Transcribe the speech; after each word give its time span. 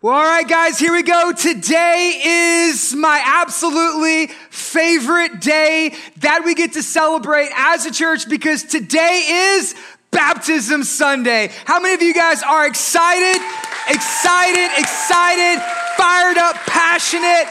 Well, 0.00 0.14
all 0.14 0.22
right, 0.22 0.46
guys, 0.46 0.78
here 0.78 0.92
we 0.92 1.02
go. 1.02 1.32
Today 1.32 2.22
is 2.24 2.94
my 2.94 3.20
absolutely 3.42 4.28
favorite 4.48 5.40
day 5.40 5.92
that 6.18 6.44
we 6.44 6.54
get 6.54 6.74
to 6.74 6.84
celebrate 6.84 7.48
as 7.56 7.84
a 7.84 7.90
church 7.90 8.28
because 8.28 8.62
today 8.62 9.56
is 9.56 9.74
Baptism 10.12 10.84
Sunday. 10.84 11.50
How 11.64 11.80
many 11.80 11.96
of 11.96 12.02
you 12.02 12.14
guys 12.14 12.44
are 12.44 12.64
excited, 12.68 13.42
excited, 13.88 14.70
excited, 14.78 15.60
fired 15.96 16.38
up, 16.38 16.54
passionate? 16.54 17.48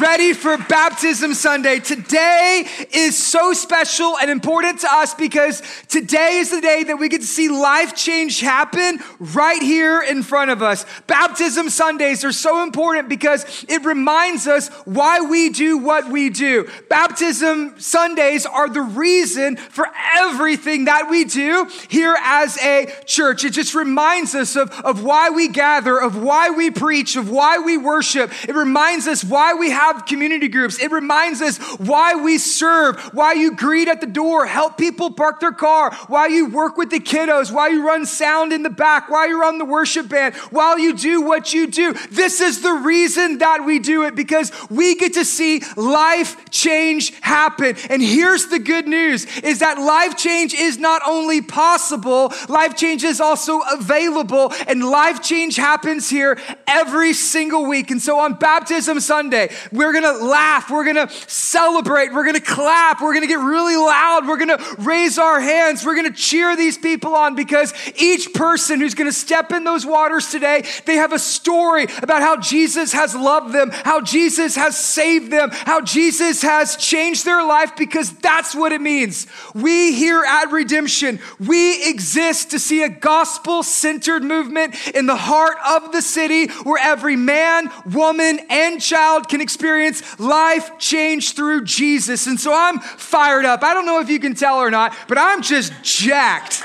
Ready 0.00 0.32
for 0.32 0.56
Baptism 0.58 1.32
Sunday. 1.34 1.78
Today 1.78 2.66
is 2.92 3.16
so 3.16 3.52
special 3.52 4.18
and 4.18 4.30
important 4.30 4.80
to 4.80 4.88
us 4.90 5.14
because 5.14 5.62
today 5.88 6.38
is 6.38 6.50
the 6.50 6.60
day 6.60 6.82
that 6.84 6.98
we 6.98 7.08
get 7.08 7.20
to 7.20 7.26
see 7.26 7.48
life 7.48 7.94
change 7.94 8.40
happen 8.40 8.98
right 9.20 9.62
here 9.62 10.02
in 10.02 10.22
front 10.22 10.50
of 10.50 10.62
us. 10.62 10.84
Baptism 11.06 11.70
Sundays 11.70 12.24
are 12.24 12.32
so 12.32 12.62
important 12.62 13.08
because 13.08 13.64
it 13.68 13.84
reminds 13.84 14.46
us 14.46 14.68
why 14.86 15.20
we 15.20 15.50
do 15.50 15.78
what 15.78 16.10
we 16.10 16.30
do. 16.30 16.68
Baptism 16.88 17.78
Sundays 17.78 18.44
are 18.44 18.68
the 18.68 18.82
reason 18.82 19.56
for 19.56 19.86
everything 20.16 20.86
that 20.86 21.08
we 21.08 21.24
do 21.24 21.70
here 21.88 22.16
as 22.20 22.58
a 22.58 22.92
church. 23.04 23.44
It 23.44 23.52
just 23.52 23.74
reminds 23.74 24.34
us 24.34 24.56
of, 24.56 24.72
of 24.80 25.04
why 25.04 25.30
we 25.30 25.48
gather, 25.48 25.96
of 25.96 26.20
why 26.20 26.50
we 26.50 26.70
preach, 26.70 27.14
of 27.14 27.30
why 27.30 27.58
we 27.58 27.76
worship. 27.76 28.32
It 28.48 28.54
reminds 28.54 29.06
us 29.06 29.22
why 29.22 29.54
we 29.54 29.75
have 29.76 30.06
community 30.06 30.48
groups. 30.48 30.80
It 30.80 30.90
reminds 30.90 31.42
us 31.42 31.58
why 31.78 32.14
we 32.14 32.38
serve, 32.38 32.98
why 33.12 33.34
you 33.34 33.54
greet 33.54 33.88
at 33.88 34.00
the 34.00 34.06
door, 34.06 34.46
help 34.46 34.78
people 34.78 35.12
park 35.12 35.40
their 35.40 35.52
car, 35.52 35.94
why 36.08 36.28
you 36.28 36.48
work 36.48 36.76
with 36.78 36.90
the 36.90 36.98
kiddos, 36.98 37.52
why 37.52 37.68
you 37.68 37.86
run 37.86 38.06
sound 38.06 38.52
in 38.52 38.62
the 38.62 38.70
back, 38.70 39.10
why 39.10 39.26
you 39.26 39.40
run 39.40 39.58
the 39.58 39.64
worship 39.64 40.08
band, 40.08 40.34
while 40.50 40.78
you 40.78 40.96
do 40.96 41.20
what 41.20 41.52
you 41.52 41.66
do. 41.66 41.92
This 42.10 42.40
is 42.40 42.62
the 42.62 42.72
reason 42.72 43.38
that 43.38 43.64
we 43.64 43.78
do 43.78 44.04
it 44.04 44.14
because 44.14 44.50
we 44.70 44.96
get 44.96 45.14
to 45.14 45.24
see 45.24 45.62
life 45.76 46.50
change 46.50 47.18
happen. 47.20 47.76
And 47.90 48.02
here's 48.02 48.46
the 48.46 48.58
good 48.58 48.88
news 48.88 49.26
is 49.38 49.58
that 49.58 49.78
life 49.78 50.16
change 50.16 50.54
is 50.54 50.78
not 50.78 51.02
only 51.06 51.42
possible, 51.42 52.32
life 52.48 52.76
change 52.76 53.04
is 53.04 53.20
also 53.20 53.60
available 53.72 54.52
and 54.66 54.84
life 54.84 55.22
change 55.22 55.56
happens 55.56 56.08
here 56.08 56.38
every 56.66 57.12
single 57.12 57.66
week. 57.66 57.90
And 57.90 58.00
so 58.00 58.18
on 58.18 58.34
baptism 58.34 59.00
Sunday, 59.00 59.50
we're 59.72 59.92
to 59.92 60.24
laugh. 60.24 60.70
We're 60.70 60.92
to 60.92 61.10
celebrate. 61.26 62.12
We're 62.12 62.30
to 62.32 62.40
clap. 62.40 63.00
We're 63.00 63.18
to 63.18 63.26
get 63.26 63.38
really 63.38 63.76
loud. 63.76 64.26
We're 64.26 64.38
to 64.38 64.76
raise 64.78 65.18
our 65.18 65.40
hands. 65.40 65.84
We're 65.84 66.00
to 66.02 66.12
cheer 66.12 66.56
these 66.56 66.78
people 66.78 67.14
on 67.14 67.34
because 67.34 67.72
each 67.96 68.32
person 68.32 68.80
who's 68.80 68.94
to 69.06 69.12
step 69.12 69.52
in 69.52 69.64
those 69.64 69.84
waters 69.84 70.30
today, 70.30 70.64
they 70.84 70.96
have 70.96 71.12
a 71.12 71.18
story 71.18 71.84
about 72.02 72.20
how 72.22 72.36
Jesus 72.36 72.92
has 72.92 73.14
loved 73.14 73.52
them, 73.52 73.70
how 73.70 74.00
Jesus 74.00 74.56
has 74.56 74.78
saved 74.78 75.30
them, 75.30 75.50
how 75.50 75.80
Jesus 75.80 76.42
has 76.42 76.76
changed 76.76 77.24
their 77.24 77.44
life 77.44 77.76
because 77.76 78.12
that's 78.12 78.54
what 78.54 78.72
it 78.72 78.80
means. 78.80 79.26
We 79.54 79.92
here 79.92 80.24
at 80.24 80.50
Redemption, 80.50 81.20
we 81.38 81.88
exist 81.88 82.50
to 82.50 82.58
see 82.58 82.82
a 82.82 82.88
gospel 82.88 83.62
centered 83.62 84.22
movement 84.22 84.74
in 84.94 85.06
the 85.06 85.16
heart 85.16 85.56
of 85.66 85.92
the 85.92 86.02
city 86.02 86.48
where 86.62 86.82
every 86.82 87.16
man, 87.16 87.70
woman, 87.92 88.40
and 88.48 88.80
child 88.80 89.28
can 89.28 89.40
experience 89.40 89.55
experience 89.56 90.20
life 90.20 90.78
change 90.78 91.32
through 91.32 91.64
Jesus. 91.64 92.26
And 92.26 92.38
so 92.38 92.52
I'm 92.54 92.78
fired 92.78 93.46
up. 93.46 93.62
I 93.62 93.72
don't 93.72 93.86
know 93.86 94.00
if 94.00 94.10
you 94.10 94.20
can 94.20 94.34
tell 94.34 94.58
or 94.58 94.70
not, 94.70 94.94
but 95.08 95.16
I'm 95.16 95.40
just 95.40 95.72
jacked. 95.82 96.62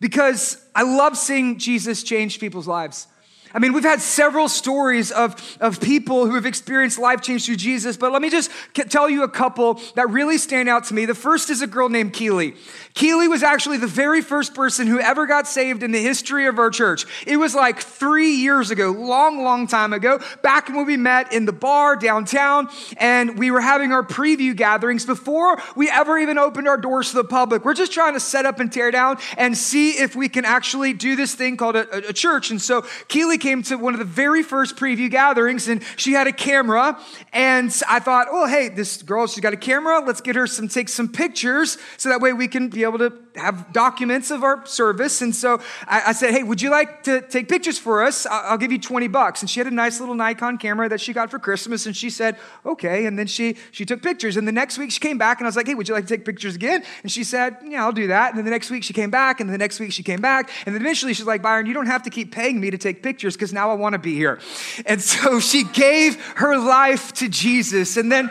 Because 0.00 0.64
I 0.74 0.82
love 0.82 1.18
seeing 1.18 1.58
Jesus 1.58 2.02
change 2.02 2.40
people's 2.40 2.66
lives. 2.66 3.06
I 3.52 3.58
mean, 3.58 3.72
we've 3.72 3.82
had 3.82 4.00
several 4.00 4.48
stories 4.48 5.10
of, 5.10 5.58
of 5.60 5.80
people 5.80 6.26
who 6.26 6.34
have 6.34 6.46
experienced 6.46 6.98
life 6.98 7.20
change 7.20 7.46
through 7.46 7.56
Jesus, 7.56 7.96
but 7.96 8.12
let 8.12 8.22
me 8.22 8.30
just 8.30 8.50
tell 8.74 9.10
you 9.10 9.22
a 9.22 9.28
couple 9.28 9.80
that 9.96 10.08
really 10.10 10.38
stand 10.38 10.68
out 10.68 10.84
to 10.84 10.94
me. 10.94 11.04
The 11.04 11.14
first 11.14 11.50
is 11.50 11.62
a 11.62 11.66
girl 11.66 11.88
named 11.88 12.12
Keely. 12.12 12.54
Keely 12.94 13.28
was 13.28 13.42
actually 13.42 13.78
the 13.78 13.86
very 13.86 14.20
first 14.20 14.54
person 14.54 14.86
who 14.86 14.98
ever 15.00 15.26
got 15.26 15.46
saved 15.46 15.82
in 15.82 15.90
the 15.92 16.02
history 16.02 16.46
of 16.46 16.58
our 16.58 16.70
church. 16.70 17.06
It 17.26 17.36
was 17.36 17.54
like 17.54 17.80
three 17.80 18.32
years 18.32 18.70
ago, 18.70 18.90
long, 18.90 19.42
long 19.42 19.66
time 19.66 19.92
ago, 19.92 20.20
back 20.42 20.68
when 20.68 20.86
we 20.86 20.96
met 20.96 21.32
in 21.32 21.44
the 21.44 21.52
bar 21.52 21.96
downtown 21.96 22.68
and 22.96 23.38
we 23.38 23.50
were 23.50 23.60
having 23.60 23.92
our 23.92 24.02
preview 24.02 24.54
gatherings 24.54 25.06
before 25.06 25.60
we 25.76 25.90
ever 25.90 26.18
even 26.18 26.38
opened 26.38 26.68
our 26.68 26.76
doors 26.76 27.10
to 27.10 27.16
the 27.16 27.24
public. 27.24 27.64
We're 27.64 27.74
just 27.74 27.92
trying 27.92 28.14
to 28.14 28.20
set 28.20 28.46
up 28.46 28.60
and 28.60 28.72
tear 28.72 28.90
down 28.90 29.18
and 29.36 29.56
see 29.56 29.92
if 29.92 30.14
we 30.14 30.28
can 30.28 30.44
actually 30.44 30.92
do 30.92 31.16
this 31.16 31.34
thing 31.34 31.56
called 31.56 31.76
a, 31.76 32.08
a 32.08 32.12
church. 32.12 32.50
And 32.50 32.60
so 32.60 32.82
Keely 33.08 33.38
came 33.40 33.62
to 33.64 33.76
one 33.76 33.94
of 33.94 33.98
the 33.98 34.04
very 34.04 34.42
first 34.42 34.76
preview 34.76 35.10
gatherings 35.10 35.68
and 35.68 35.82
she 35.96 36.12
had 36.12 36.26
a 36.26 36.32
camera. 36.32 36.98
And 37.32 37.74
I 37.88 37.98
thought, 37.98 38.28
oh, 38.30 38.46
hey, 38.46 38.68
this 38.68 39.02
girl, 39.02 39.26
she's 39.26 39.40
got 39.40 39.52
a 39.52 39.56
camera. 39.56 40.00
Let's 40.04 40.20
get 40.20 40.36
her 40.36 40.46
some, 40.46 40.68
take 40.68 40.88
some 40.88 41.08
pictures 41.08 41.78
so 41.96 42.08
that 42.08 42.20
way 42.20 42.32
we 42.32 42.48
can 42.48 42.68
be 42.68 42.82
able 42.84 42.98
to 42.98 43.12
have 43.36 43.72
documents 43.72 44.30
of 44.30 44.42
our 44.42 44.64
service. 44.66 45.22
And 45.22 45.34
so 45.34 45.60
I, 45.86 46.02
I 46.08 46.12
said, 46.12 46.32
hey, 46.32 46.42
would 46.42 46.60
you 46.60 46.70
like 46.70 47.04
to 47.04 47.20
take 47.22 47.48
pictures 47.48 47.78
for 47.78 48.02
us? 48.02 48.26
I'll, 48.26 48.52
I'll, 48.52 48.58
give 48.58 48.72
you 48.72 48.78
20 48.78 49.08
bucks. 49.08 49.40
And 49.40 49.48
she 49.48 49.58
had 49.58 49.66
a 49.66 49.70
nice 49.70 50.00
little 50.00 50.14
Nikon 50.14 50.58
camera 50.58 50.88
that 50.88 51.00
she 51.00 51.12
got 51.12 51.30
for 51.30 51.38
Christmas. 51.38 51.86
And 51.86 51.96
she 51.96 52.10
said, 52.10 52.36
okay. 52.66 53.06
And 53.06 53.18
then 53.18 53.26
she, 53.26 53.56
she 53.70 53.86
took 53.86 54.02
pictures. 54.02 54.36
And 54.36 54.46
the 54.46 54.52
next 54.52 54.76
week 54.78 54.90
she 54.90 55.00
came 55.00 55.16
back 55.16 55.38
and 55.38 55.46
I 55.46 55.48
was 55.48 55.56
like, 55.56 55.66
hey, 55.66 55.74
would 55.74 55.88
you 55.88 55.94
like 55.94 56.06
to 56.06 56.16
take 56.16 56.26
pictures 56.26 56.54
again? 56.54 56.84
And 57.02 57.10
she 57.10 57.24
said, 57.24 57.56
yeah, 57.64 57.84
I'll 57.84 57.92
do 57.92 58.08
that. 58.08 58.30
And 58.30 58.38
then 58.38 58.44
the 58.44 58.50
next 58.50 58.70
week 58.70 58.82
she 58.82 58.92
came 58.92 59.10
back. 59.10 59.40
And 59.40 59.48
the 59.48 59.58
next 59.58 59.80
week 59.80 59.92
she 59.92 60.02
came 60.02 60.20
back. 60.20 60.50
And 60.66 60.74
then 60.74 60.82
eventually 60.82 61.14
she's 61.14 61.26
like, 61.26 61.42
Byron, 61.42 61.66
you 61.66 61.72
don't 61.72 61.86
have 61.86 62.02
to 62.02 62.10
keep 62.10 62.32
paying 62.32 62.60
me 62.60 62.70
to 62.70 62.78
take 62.78 63.02
pictures 63.02 63.29
because 63.36 63.52
now 63.52 63.70
I 63.70 63.74
want 63.74 63.94
to 63.94 63.98
be 63.98 64.14
here. 64.14 64.40
And 64.86 65.00
so 65.00 65.40
she 65.40 65.64
gave 65.64 66.22
her 66.36 66.58
life 66.58 67.12
to 67.14 67.28
Jesus. 67.28 67.96
And 67.96 68.10
then, 68.10 68.30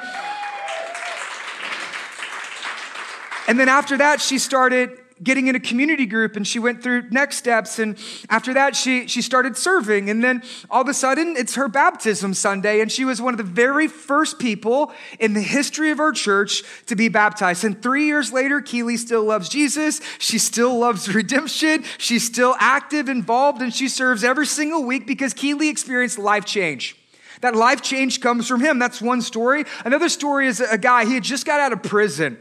and 3.48 3.60
then 3.60 3.70
after 3.70 3.98
that, 3.98 4.22
she 4.22 4.38
started 4.38 4.99
getting 5.22 5.48
in 5.48 5.56
a 5.56 5.60
community 5.60 6.06
group 6.06 6.36
and 6.36 6.48
she 6.48 6.60
went 6.60 6.82
through 6.82 7.10
next 7.10 7.38
steps. 7.38 7.80
And 7.80 7.98
after 8.30 8.54
that, 8.54 8.76
she, 8.76 9.08
she 9.08 9.22
started 9.22 9.58
serving. 9.58 10.10
And 10.10 10.24
then 10.24 10.44
all 10.70 10.82
of 10.82 10.88
a 10.88 10.94
sudden, 10.94 11.36
it's 11.38 11.56
her 11.56 11.68
baptism 11.68 12.34
Sunday. 12.34 12.82
And 12.82 12.92
she 12.92 13.06
was 13.06 13.22
one 13.22 13.34
of 13.34 13.38
the 13.38 13.44
very 13.44 13.88
first 13.88 14.40
people 14.40 14.92
in 15.20 15.34
the 15.34 15.42
history 15.42 15.92
of 15.92 16.00
our 16.00 16.12
church 16.12 16.64
to 16.88 16.96
be 16.96 17.10
baptized. 17.10 17.64
And 17.64 17.82
three 17.82 18.06
years 18.06 18.32
later, 18.32 18.62
Keely 18.62 18.98
still 18.98 19.24
loves 19.24 19.50
Jesus. 19.50 20.02
She 20.20 20.38
still 20.38 20.78
loves 20.78 21.14
redemption. 21.14 21.84
She's 21.98 22.26
still 22.26 22.56
active, 22.60 23.10
involved, 23.10 23.62
and 23.62 23.74
she 23.74 23.90
serves 23.90 24.24
every 24.24 24.46
single 24.46 24.84
week 24.84 25.06
because 25.06 25.34
Keely 25.34 25.70
experienced 25.70 26.18
life 26.18 26.46
change. 26.46 26.96
That 27.42 27.56
life 27.56 27.82
change 27.82 28.20
comes 28.20 28.48
from 28.48 28.62
him. 28.62 28.80
That's 28.80 29.02
one 29.02 29.22
story. 29.22 29.64
Another 29.86 30.10
story 30.10 30.48
is 30.48 30.60
a 30.60 30.78
guy, 30.78 31.06
he 31.06 31.14
had 31.14 31.24
just 31.24 31.46
got 31.46 31.60
out 31.60 31.72
of 31.72 31.84
prison. 31.84 32.38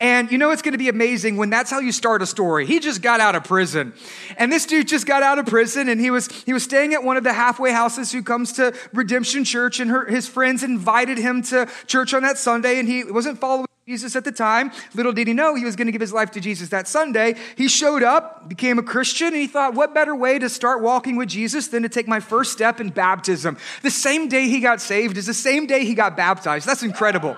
And 0.00 0.32
you 0.32 0.38
know 0.38 0.50
it's 0.50 0.62
going 0.62 0.72
to 0.72 0.78
be 0.78 0.88
amazing 0.88 1.36
when 1.36 1.50
that's 1.50 1.70
how 1.70 1.78
you 1.78 1.92
start 1.92 2.22
a 2.22 2.26
story. 2.26 2.64
He 2.64 2.80
just 2.80 3.02
got 3.02 3.20
out 3.20 3.34
of 3.34 3.44
prison. 3.44 3.92
And 4.38 4.50
this 4.50 4.64
dude 4.64 4.88
just 4.88 5.06
got 5.06 5.22
out 5.22 5.38
of 5.38 5.44
prison 5.44 5.90
and 5.90 6.00
he 6.00 6.10
was 6.10 6.26
he 6.44 6.54
was 6.54 6.64
staying 6.64 6.94
at 6.94 7.04
one 7.04 7.18
of 7.18 7.24
the 7.24 7.34
halfway 7.34 7.70
houses 7.70 8.10
who 8.10 8.22
comes 8.22 8.52
to 8.54 8.74
Redemption 8.94 9.44
Church 9.44 9.78
and 9.78 9.90
her, 9.90 10.06
his 10.06 10.26
friends 10.26 10.62
invited 10.62 11.18
him 11.18 11.42
to 11.42 11.68
church 11.86 12.14
on 12.14 12.22
that 12.22 12.38
Sunday 12.38 12.78
and 12.78 12.88
he 12.88 13.04
wasn't 13.04 13.38
following 13.38 13.66
Jesus 13.86 14.14
at 14.16 14.24
the 14.24 14.32
time. 14.32 14.70
Little 14.94 15.12
did 15.12 15.26
he 15.26 15.34
know 15.34 15.54
he 15.54 15.64
was 15.64 15.74
going 15.74 15.86
to 15.86 15.92
give 15.92 16.00
his 16.00 16.12
life 16.12 16.30
to 16.30 16.40
Jesus 16.40 16.68
that 16.68 16.86
Sunday. 16.86 17.34
He 17.56 17.66
showed 17.68 18.04
up, 18.04 18.48
became 18.48 18.78
a 18.78 18.84
Christian, 18.84 19.28
and 19.28 19.36
he 19.36 19.48
thought, 19.48 19.74
what 19.74 19.92
better 19.94 20.14
way 20.14 20.38
to 20.38 20.48
start 20.48 20.80
walking 20.80 21.16
with 21.16 21.28
Jesus 21.28 21.66
than 21.68 21.82
to 21.82 21.88
take 21.88 22.06
my 22.06 22.20
first 22.20 22.52
step 22.52 22.80
in 22.80 22.90
baptism? 22.90 23.58
The 23.82 23.90
same 23.90 24.28
day 24.28 24.48
he 24.48 24.60
got 24.60 24.80
saved 24.80 25.16
is 25.16 25.26
the 25.26 25.34
same 25.34 25.66
day 25.66 25.84
he 25.84 25.94
got 25.94 26.16
baptized. 26.16 26.68
That's 26.68 26.84
incredible. 26.84 27.36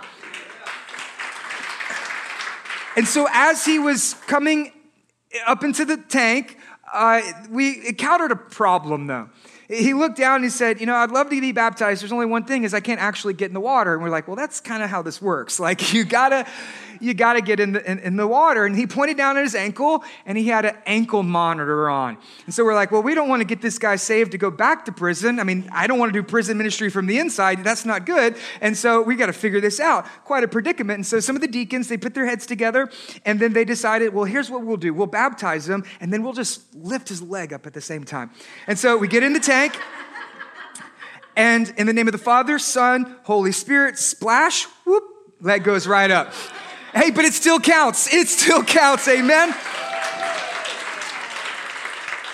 And 2.96 3.08
so 3.08 3.26
as 3.32 3.64
he 3.64 3.78
was 3.78 4.14
coming 4.26 4.72
up 5.46 5.64
into 5.64 5.84
the 5.84 5.96
tank, 5.96 6.58
uh, 6.92 7.22
we 7.50 7.88
encountered 7.88 8.32
a 8.32 8.36
problem 8.36 9.06
though. 9.06 9.30
he 9.68 9.94
looked 9.94 10.18
down 10.18 10.36
and 10.36 10.44
he 10.44 10.50
said, 10.50 10.78
You 10.78 10.86
know, 10.86 10.96
I'd 10.96 11.10
love 11.10 11.30
to 11.30 11.40
be 11.40 11.52
baptized. 11.52 12.02
There's 12.02 12.12
only 12.12 12.26
one 12.26 12.44
thing 12.44 12.64
is 12.64 12.74
I 12.74 12.80
can't 12.80 13.00
actually 13.00 13.32
get 13.32 13.46
in 13.46 13.54
the 13.54 13.60
water. 13.60 13.94
And 13.94 14.02
we're 14.02 14.10
like, 14.10 14.26
Well, 14.28 14.36
that's 14.36 14.60
kind 14.60 14.82
of 14.82 14.90
how 14.90 15.02
this 15.02 15.22
works. 15.22 15.58
Like, 15.62 15.94
you 15.94 16.04
gotta, 16.04 16.46
you 17.02 17.14
got 17.14 17.32
to 17.34 17.40
get 17.40 17.58
in 17.58 17.72
the, 17.72 17.90
in, 17.90 17.98
in, 17.98 18.16
the 18.16 18.26
water. 18.26 18.64
And 18.64 18.76
he 18.76 18.86
pointed 18.86 19.16
down 19.16 19.36
at 19.36 19.42
his 19.42 19.54
ankle 19.54 20.04
and 20.24 20.38
he 20.38 20.48
had 20.48 20.64
an 20.64 20.76
ankle 20.86 21.22
monitor 21.22 21.90
on. 21.90 22.16
And 22.46 22.54
so 22.54 22.64
we're 22.64 22.74
like, 22.74 22.92
well, 22.92 23.02
we 23.02 23.14
don't 23.14 23.28
want 23.28 23.40
to 23.40 23.44
get 23.44 23.60
this 23.60 23.78
guy 23.78 23.96
saved 23.96 24.32
to 24.32 24.38
go 24.38 24.50
back 24.50 24.84
to 24.84 24.92
prison. 24.92 25.40
I 25.40 25.44
mean, 25.44 25.68
I 25.72 25.86
don't 25.86 25.98
want 25.98 26.12
to 26.12 26.18
do 26.18 26.22
prison 26.22 26.56
ministry 26.56 26.90
from 26.90 27.06
the 27.06 27.18
inside. 27.18 27.64
That's 27.64 27.84
not 27.84 28.06
good. 28.06 28.36
And 28.60 28.76
so 28.76 29.02
we 29.02 29.16
got 29.16 29.26
to 29.26 29.32
figure 29.32 29.60
this 29.60 29.80
out. 29.80 30.06
Quite 30.24 30.44
a 30.44 30.48
predicament. 30.48 30.98
And 30.98 31.06
so 31.06 31.18
some 31.18 31.34
of 31.34 31.42
the 31.42 31.48
deacons, 31.48 31.88
they 31.88 31.96
put 31.96 32.14
their 32.14 32.26
heads 32.26 32.46
together 32.46 32.88
and 33.24 33.40
then 33.40 33.52
they 33.52 33.64
decided, 33.64 34.14
well, 34.14 34.24
here's 34.24 34.48
what 34.48 34.64
we'll 34.64 34.76
do. 34.76 34.94
We'll 34.94 35.08
baptize 35.08 35.68
him 35.68 35.84
and 36.00 36.12
then 36.12 36.22
we'll 36.22 36.32
just 36.32 36.74
lift 36.74 37.08
his 37.08 37.20
leg 37.20 37.52
up 37.52 37.66
at 37.66 37.74
the 37.74 37.80
same 37.80 38.04
time. 38.04 38.30
And 38.68 38.78
so 38.78 38.96
we 38.96 39.08
get 39.08 39.22
in 39.22 39.32
the 39.32 39.40
tank. 39.40 39.76
And 41.34 41.72
in 41.78 41.86
the 41.86 41.94
name 41.94 42.08
of 42.08 42.12
the 42.12 42.18
Father, 42.18 42.58
Son, 42.58 43.16
Holy 43.22 43.52
Spirit, 43.52 43.98
splash, 43.98 44.64
whoop, 44.84 45.02
leg 45.40 45.64
goes 45.64 45.86
right 45.86 46.10
up. 46.10 46.32
Hey, 46.94 47.10
but 47.10 47.24
it 47.24 47.32
still 47.32 47.58
counts. 47.58 48.12
It 48.12 48.28
still 48.28 48.62
counts. 48.64 49.08
Amen. 49.08 49.54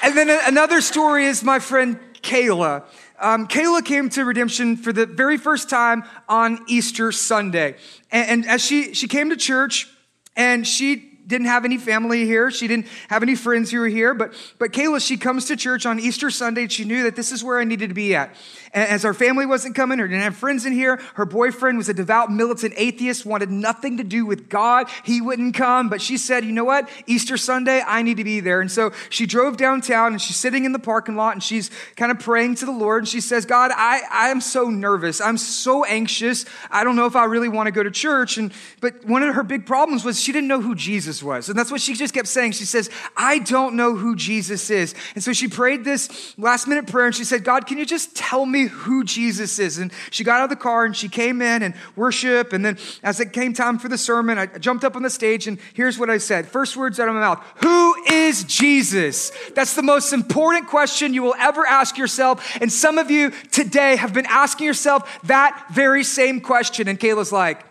And 0.02 0.16
then 0.16 0.30
another 0.46 0.80
story 0.80 1.26
is 1.26 1.44
my 1.44 1.60
friend 1.60 1.98
Kayla. 2.22 2.84
Um, 3.20 3.46
Kayla 3.46 3.84
came 3.84 4.08
to 4.10 4.24
redemption 4.24 4.76
for 4.76 4.92
the 4.92 5.06
very 5.06 5.38
first 5.38 5.70
time 5.70 6.04
on 6.28 6.64
Easter 6.68 7.12
Sunday. 7.12 7.76
And, 8.10 8.30
and 8.30 8.46
as 8.46 8.64
she, 8.64 8.94
she 8.94 9.06
came 9.06 9.30
to 9.30 9.36
church 9.36 9.88
and 10.36 10.66
she 10.66 11.08
didn't 11.28 11.46
have 11.46 11.64
any 11.64 11.76
family 11.76 12.24
here. 12.24 12.50
She 12.50 12.66
didn't 12.66 12.86
have 13.10 13.22
any 13.22 13.34
friends 13.34 13.70
who 13.70 13.80
were 13.80 13.86
here. 13.86 14.14
But, 14.14 14.32
but 14.58 14.72
Kayla, 14.72 15.06
she 15.06 15.18
comes 15.18 15.44
to 15.46 15.56
church 15.56 15.84
on 15.84 16.00
Easter 16.00 16.30
Sunday. 16.30 16.66
She 16.68 16.84
knew 16.84 17.04
that 17.04 17.16
this 17.16 17.30
is 17.30 17.44
where 17.44 17.60
I 17.60 17.64
needed 17.64 17.90
to 17.90 17.94
be 17.94 18.14
at. 18.14 18.34
As 18.72 19.04
our 19.04 19.14
family 19.14 19.46
wasn't 19.46 19.74
coming, 19.74 20.00
or 20.00 20.08
didn't 20.08 20.22
have 20.22 20.36
friends 20.36 20.66
in 20.66 20.72
here, 20.72 21.00
her 21.14 21.24
boyfriend 21.24 21.78
was 21.78 21.88
a 21.88 21.94
devout 21.94 22.30
militant 22.30 22.74
atheist, 22.76 23.24
wanted 23.24 23.50
nothing 23.50 23.96
to 23.96 24.04
do 24.04 24.26
with 24.26 24.48
God. 24.48 24.88
He 25.04 25.20
wouldn't 25.20 25.54
come, 25.54 25.88
but 25.88 26.00
she 26.00 26.16
said, 26.16 26.44
you 26.44 26.52
know 26.52 26.64
what? 26.64 26.88
Easter 27.06 27.36
Sunday, 27.36 27.82
I 27.86 28.02
need 28.02 28.18
to 28.18 28.24
be 28.24 28.40
there. 28.40 28.60
And 28.60 28.70
so 28.70 28.92
she 29.10 29.26
drove 29.26 29.56
downtown 29.56 30.12
and 30.12 30.20
she's 30.20 30.36
sitting 30.36 30.64
in 30.64 30.72
the 30.72 30.78
parking 30.78 31.16
lot 31.16 31.32
and 31.34 31.42
she's 31.42 31.70
kind 31.96 32.10
of 32.10 32.18
praying 32.18 32.56
to 32.56 32.66
the 32.66 32.72
Lord. 32.72 33.02
And 33.02 33.08
she 33.08 33.20
says, 33.20 33.44
God, 33.44 33.70
I, 33.74 34.02
I 34.10 34.28
am 34.28 34.40
so 34.40 34.70
nervous. 34.70 35.20
I'm 35.20 35.38
so 35.38 35.84
anxious. 35.84 36.44
I 36.70 36.84
don't 36.84 36.96
know 36.96 37.06
if 37.06 37.16
I 37.16 37.24
really 37.24 37.48
want 37.48 37.66
to 37.66 37.72
go 37.72 37.82
to 37.82 37.90
church. 37.90 38.38
And, 38.38 38.52
but 38.80 39.04
one 39.04 39.22
of 39.22 39.34
her 39.34 39.42
big 39.42 39.66
problems 39.66 40.04
was 40.04 40.20
she 40.20 40.32
didn't 40.32 40.48
know 40.48 40.60
who 40.60 40.74
Jesus 40.74 41.22
was. 41.22 41.48
And 41.48 41.58
that's 41.58 41.70
what 41.70 41.80
she 41.80 41.94
just 41.94 42.14
kept 42.14 42.28
saying. 42.28 42.52
She 42.52 42.64
says, 42.64 42.90
I 43.16 43.38
don't 43.40 43.74
know 43.74 43.94
who 43.94 44.14
Jesus 44.16 44.70
is. 44.70 44.94
And 45.14 45.24
so 45.24 45.32
she 45.32 45.48
prayed 45.48 45.84
this 45.84 46.34
last 46.38 46.68
minute 46.68 46.86
prayer 46.86 47.06
and 47.06 47.14
she 47.14 47.24
said, 47.24 47.44
God, 47.44 47.66
can 47.66 47.78
you 47.78 47.86
just 47.86 48.14
tell 48.14 48.44
me 48.44 48.57
me 48.58 48.68
who 48.68 49.04
Jesus 49.04 49.58
is. 49.58 49.78
And 49.78 49.92
she 50.10 50.24
got 50.24 50.40
out 50.40 50.44
of 50.44 50.50
the 50.50 50.56
car 50.56 50.84
and 50.84 50.96
she 50.96 51.08
came 51.08 51.40
in 51.42 51.62
and 51.62 51.74
worship. 51.96 52.52
And 52.52 52.64
then 52.64 52.78
as 53.02 53.20
it 53.20 53.32
came 53.32 53.52
time 53.52 53.78
for 53.78 53.88
the 53.88 53.98
sermon, 53.98 54.38
I 54.38 54.46
jumped 54.46 54.84
up 54.84 54.96
on 54.96 55.02
the 55.02 55.10
stage 55.10 55.46
and 55.46 55.58
here's 55.74 55.98
what 55.98 56.10
I 56.10 56.18
said. 56.18 56.46
First 56.46 56.76
words 56.76 56.98
out 57.00 57.08
of 57.08 57.14
my 57.14 57.20
mouth. 57.20 57.44
Who 57.58 58.04
is 58.06 58.44
Jesus? 58.44 59.30
That's 59.54 59.74
the 59.74 59.82
most 59.82 60.12
important 60.12 60.68
question 60.68 61.14
you 61.14 61.22
will 61.22 61.36
ever 61.38 61.66
ask 61.66 61.96
yourself. 61.98 62.56
And 62.60 62.72
some 62.72 62.98
of 62.98 63.10
you 63.10 63.30
today 63.50 63.96
have 63.96 64.12
been 64.12 64.26
asking 64.26 64.66
yourself 64.66 65.20
that 65.24 65.66
very 65.72 66.04
same 66.04 66.40
question. 66.40 66.88
And 66.88 66.98
Kayla's 66.98 67.32
like, 67.32 67.64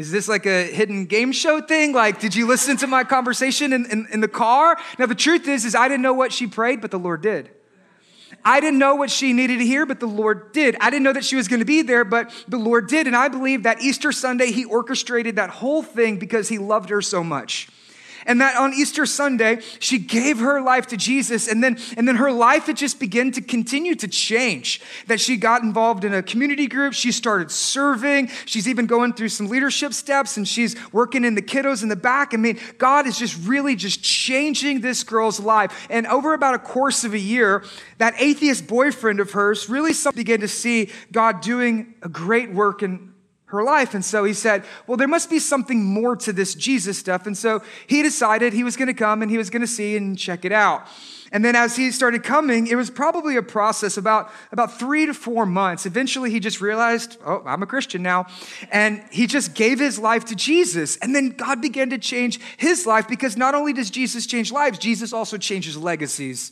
Is 0.00 0.10
this 0.10 0.28
like 0.28 0.46
a 0.46 0.64
hidden 0.64 1.04
game 1.04 1.30
show 1.30 1.60
thing? 1.60 1.92
Like, 1.92 2.20
did 2.20 2.34
you 2.34 2.46
listen 2.46 2.78
to 2.78 2.86
my 2.86 3.04
conversation 3.04 3.74
in, 3.74 3.84
in, 3.90 4.08
in, 4.10 4.20
the 4.22 4.28
car? 4.28 4.78
Now, 4.98 5.04
the 5.04 5.14
truth 5.14 5.46
is, 5.46 5.66
is 5.66 5.74
I 5.74 5.88
didn't 5.88 6.00
know 6.00 6.14
what 6.14 6.32
she 6.32 6.46
prayed, 6.46 6.80
but 6.80 6.90
the 6.90 6.98
Lord 6.98 7.20
did. 7.20 7.50
I 8.42 8.60
didn't 8.60 8.78
know 8.78 8.94
what 8.94 9.10
she 9.10 9.34
needed 9.34 9.58
to 9.58 9.66
hear, 9.66 9.84
but 9.84 10.00
the 10.00 10.06
Lord 10.06 10.52
did. 10.52 10.74
I 10.80 10.88
didn't 10.88 11.02
know 11.02 11.12
that 11.12 11.24
she 11.24 11.36
was 11.36 11.48
going 11.48 11.60
to 11.60 11.66
be 11.66 11.82
there, 11.82 12.04
but 12.04 12.32
the 12.48 12.56
Lord 12.56 12.88
did. 12.88 13.08
And 13.08 13.14
I 13.14 13.28
believe 13.28 13.64
that 13.64 13.82
Easter 13.82 14.10
Sunday, 14.10 14.52
He 14.52 14.64
orchestrated 14.64 15.36
that 15.36 15.50
whole 15.50 15.82
thing 15.82 16.18
because 16.18 16.48
He 16.48 16.56
loved 16.56 16.88
her 16.88 17.02
so 17.02 17.22
much 17.22 17.68
and 18.30 18.40
that 18.40 18.56
on 18.56 18.72
Easter 18.72 19.06
Sunday, 19.06 19.58
she 19.80 19.98
gave 19.98 20.38
her 20.38 20.60
life 20.60 20.86
to 20.86 20.96
Jesus, 20.96 21.48
and 21.48 21.64
then, 21.64 21.76
and 21.96 22.06
then 22.06 22.14
her 22.14 22.30
life 22.30 22.66
had 22.66 22.76
just 22.76 23.00
begun 23.00 23.32
to 23.32 23.40
continue 23.40 23.96
to 23.96 24.06
change. 24.06 24.80
That 25.08 25.18
she 25.18 25.36
got 25.36 25.64
involved 25.64 26.04
in 26.04 26.14
a 26.14 26.22
community 26.22 26.68
group, 26.68 26.92
she 26.92 27.10
started 27.10 27.50
serving, 27.50 28.28
she's 28.46 28.68
even 28.68 28.86
going 28.86 29.14
through 29.14 29.30
some 29.30 29.48
leadership 29.48 29.92
steps, 29.92 30.36
and 30.36 30.46
she's 30.46 30.76
working 30.92 31.24
in 31.24 31.34
the 31.34 31.42
kiddos 31.42 31.82
in 31.82 31.88
the 31.88 31.96
back. 31.96 32.32
I 32.32 32.36
mean, 32.36 32.60
God 32.78 33.08
is 33.08 33.18
just 33.18 33.36
really 33.48 33.74
just 33.74 34.00
changing 34.00 34.80
this 34.80 35.02
girl's 35.02 35.40
life. 35.40 35.88
And 35.90 36.06
over 36.06 36.32
about 36.32 36.54
a 36.54 36.60
course 36.60 37.02
of 37.02 37.14
a 37.14 37.18
year, 37.18 37.64
that 37.98 38.14
atheist 38.16 38.68
boyfriend 38.68 39.18
of 39.18 39.32
hers 39.32 39.68
really 39.68 39.92
began 40.14 40.38
to 40.38 40.48
see 40.48 40.90
God 41.10 41.40
doing 41.40 41.94
a 42.00 42.08
great 42.08 42.52
work 42.52 42.84
in 42.84 43.10
her 43.50 43.62
life. 43.62 43.94
And 43.94 44.04
so 44.04 44.24
he 44.24 44.32
said, 44.32 44.64
Well, 44.86 44.96
there 44.96 45.08
must 45.08 45.30
be 45.30 45.38
something 45.38 45.84
more 45.84 46.16
to 46.16 46.32
this 46.32 46.54
Jesus 46.54 46.98
stuff. 46.98 47.26
And 47.26 47.36
so 47.36 47.62
he 47.86 48.02
decided 48.02 48.52
he 48.52 48.64
was 48.64 48.76
going 48.76 48.88
to 48.88 48.94
come 48.94 49.22
and 49.22 49.30
he 49.30 49.38
was 49.38 49.50
going 49.50 49.62
to 49.62 49.68
see 49.68 49.96
and 49.96 50.18
check 50.18 50.44
it 50.44 50.52
out. 50.52 50.86
And 51.32 51.44
then 51.44 51.54
as 51.54 51.76
he 51.76 51.92
started 51.92 52.24
coming, 52.24 52.66
it 52.66 52.74
was 52.74 52.90
probably 52.90 53.36
a 53.36 53.42
process 53.42 53.96
about, 53.96 54.32
about 54.50 54.78
three 54.78 55.06
to 55.06 55.14
four 55.14 55.46
months. 55.46 55.86
Eventually, 55.86 56.30
he 56.30 56.40
just 56.40 56.60
realized, 56.60 57.18
oh, 57.24 57.42
I'm 57.46 57.62
a 57.62 57.66
Christian 57.66 58.02
now. 58.02 58.26
And 58.72 59.04
he 59.12 59.28
just 59.28 59.54
gave 59.54 59.78
his 59.78 59.98
life 59.98 60.24
to 60.26 60.34
Jesus. 60.34 60.96
And 60.96 61.14
then 61.14 61.30
God 61.30 61.62
began 61.62 61.90
to 61.90 61.98
change 61.98 62.40
his 62.56 62.84
life 62.84 63.06
because 63.06 63.36
not 63.36 63.54
only 63.54 63.72
does 63.72 63.90
Jesus 63.90 64.26
change 64.26 64.50
lives, 64.50 64.78
Jesus 64.78 65.12
also 65.12 65.36
changes 65.36 65.76
legacies. 65.76 66.50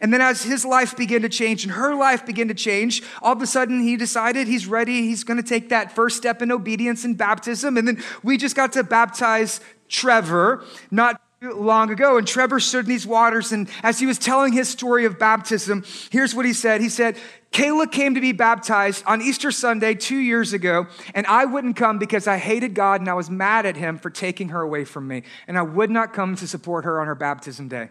And 0.00 0.12
then 0.12 0.20
as 0.20 0.42
his 0.42 0.64
life 0.64 0.96
began 0.96 1.22
to 1.22 1.28
change 1.28 1.64
and 1.64 1.72
her 1.72 1.94
life 1.94 2.26
began 2.26 2.48
to 2.48 2.54
change, 2.54 3.02
all 3.22 3.32
of 3.32 3.42
a 3.42 3.46
sudden 3.46 3.82
he 3.82 3.96
decided 3.96 4.46
he's 4.46 4.66
ready. 4.66 5.02
He's 5.02 5.24
going 5.24 5.42
to 5.42 5.48
take 5.48 5.68
that 5.70 5.92
first 5.92 6.16
step 6.16 6.42
in 6.42 6.52
obedience 6.52 7.04
and 7.04 7.16
baptism. 7.16 7.76
And 7.76 7.86
then 7.86 8.02
we 8.22 8.36
just 8.36 8.56
got 8.56 8.72
to 8.72 8.84
baptize 8.84 9.60
Trevor 9.88 10.64
not 10.90 11.20
long 11.42 11.90
ago. 11.90 12.18
And 12.18 12.26
Trevor 12.26 12.60
stood 12.60 12.84
in 12.84 12.90
these 12.90 13.06
waters. 13.06 13.52
And 13.52 13.68
as 13.82 13.98
he 13.98 14.06
was 14.06 14.18
telling 14.18 14.52
his 14.52 14.68
story 14.68 15.04
of 15.04 15.18
baptism, 15.18 15.84
here's 16.10 16.34
what 16.34 16.44
he 16.44 16.52
said. 16.52 16.80
He 16.80 16.88
said, 16.88 17.16
Kayla 17.52 17.90
came 17.90 18.14
to 18.14 18.20
be 18.20 18.32
baptized 18.32 19.02
on 19.06 19.20
Easter 19.20 19.50
Sunday 19.50 19.94
two 19.94 20.18
years 20.18 20.52
ago, 20.52 20.86
and 21.14 21.26
I 21.26 21.46
wouldn't 21.46 21.74
come 21.74 21.98
because 21.98 22.28
I 22.28 22.38
hated 22.38 22.74
God 22.74 23.00
and 23.00 23.10
I 23.10 23.14
was 23.14 23.28
mad 23.28 23.66
at 23.66 23.76
him 23.76 23.98
for 23.98 24.08
taking 24.08 24.50
her 24.50 24.60
away 24.60 24.84
from 24.84 25.08
me. 25.08 25.24
And 25.48 25.58
I 25.58 25.62
would 25.62 25.90
not 25.90 26.12
come 26.12 26.36
to 26.36 26.46
support 26.46 26.84
her 26.84 27.00
on 27.00 27.08
her 27.08 27.16
baptism 27.16 27.68
day. 27.68 27.88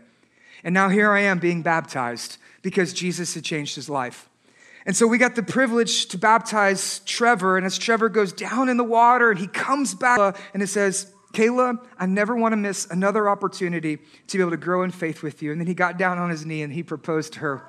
And 0.64 0.74
now 0.74 0.90
here 0.90 1.12
I 1.12 1.22
am 1.22 1.40
being 1.40 1.62
baptized 1.62 2.38
because 2.62 2.94
Jesus 2.94 3.34
had 3.34 3.44
changed 3.44 3.76
his 3.76 3.90
life. 3.90 4.30
And 4.86 4.96
so 4.96 5.06
we 5.06 5.18
got 5.18 5.36
the 5.36 5.44
privilege 5.44 6.08
to 6.08 6.18
baptize 6.18 7.00
Trevor. 7.06 7.58
And 7.58 7.66
as 7.66 7.78
Trevor 7.78 8.10
goes 8.10 8.34
down 8.34 8.70
in 8.70 8.78
the 8.78 8.84
water 8.84 9.30
and 9.30 9.40
he 9.40 9.48
comes 9.48 9.94
back, 9.94 10.38
and 10.54 10.64
it 10.64 10.68
says, 10.68 11.14
Kayla, 11.34 11.86
I 11.98 12.06
never 12.06 12.36
want 12.36 12.54
to 12.54 12.58
miss 12.58 12.88
another 12.90 13.30
opportunity 13.30 13.98
to 14.28 14.38
be 14.38 14.42
able 14.42 14.52
to 14.52 14.58
grow 14.58 14.84
in 14.84 14.92
faith 14.92 15.22
with 15.22 15.44
you. 15.44 15.52
And 15.52 15.62
then 15.62 15.68
he 15.68 15.74
got 15.74 15.98
down 15.98 16.18
on 16.18 16.30
his 16.30 16.46
knee 16.46 16.64
and 16.64 16.74
he 16.74 16.82
proposed 16.82 17.34
to 17.34 17.40
her 17.40 17.64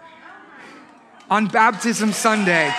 on 1.28 1.46
baptism 1.46 2.12
Sunday. 2.12 2.72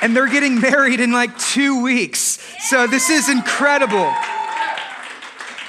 And 0.00 0.16
they're 0.16 0.28
getting 0.28 0.60
married 0.60 1.00
in 1.00 1.12
like 1.12 1.36
two 1.38 1.82
weeks. 1.82 2.38
So 2.68 2.86
this 2.86 3.10
is 3.10 3.28
incredible. 3.28 4.14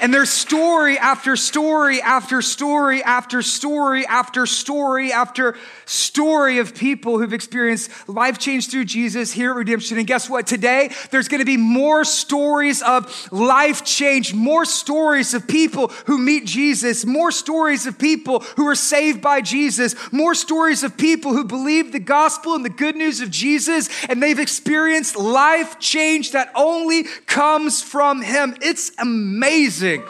And 0.00 0.14
there's 0.14 0.30
story 0.30 0.96
after 0.96 1.36
story 1.36 2.00
after 2.00 2.40
story 2.40 3.02
after 3.02 3.42
story 3.42 4.06
after 4.06 4.46
story 4.46 5.12
after 5.12 5.56
story 5.84 6.58
of 6.58 6.74
people 6.74 7.18
who've 7.18 7.34
experienced 7.34 7.90
life 8.08 8.38
change 8.38 8.70
through 8.70 8.86
Jesus 8.86 9.30
here 9.30 9.50
at 9.50 9.56
Redemption. 9.56 9.98
And 9.98 10.06
guess 10.06 10.30
what? 10.30 10.46
Today, 10.46 10.90
there's 11.10 11.28
going 11.28 11.40
to 11.40 11.44
be 11.44 11.58
more 11.58 12.04
stories 12.04 12.80
of 12.80 13.30
life 13.30 13.84
change, 13.84 14.32
more 14.32 14.64
stories 14.64 15.34
of 15.34 15.46
people 15.46 15.88
who 16.06 16.16
meet 16.16 16.46
Jesus, 16.46 17.04
more 17.04 17.30
stories 17.30 17.86
of 17.86 17.98
people 17.98 18.40
who 18.56 18.66
are 18.66 18.74
saved 18.74 19.20
by 19.20 19.42
Jesus, 19.42 19.94
more 20.12 20.34
stories 20.34 20.82
of 20.82 20.96
people 20.96 21.32
who 21.32 21.44
believe 21.44 21.92
the 21.92 22.00
gospel 22.00 22.54
and 22.54 22.64
the 22.64 22.70
good 22.70 22.96
news 22.96 23.20
of 23.20 23.30
Jesus, 23.30 23.90
and 24.08 24.22
they've 24.22 24.38
experienced 24.38 25.14
life 25.14 25.78
change 25.78 26.32
that 26.32 26.50
only 26.54 27.02
comes 27.26 27.82
from 27.82 28.22
Him. 28.22 28.56
It's 28.62 28.92
amazing 28.98 29.89
amazing. 29.90 30.08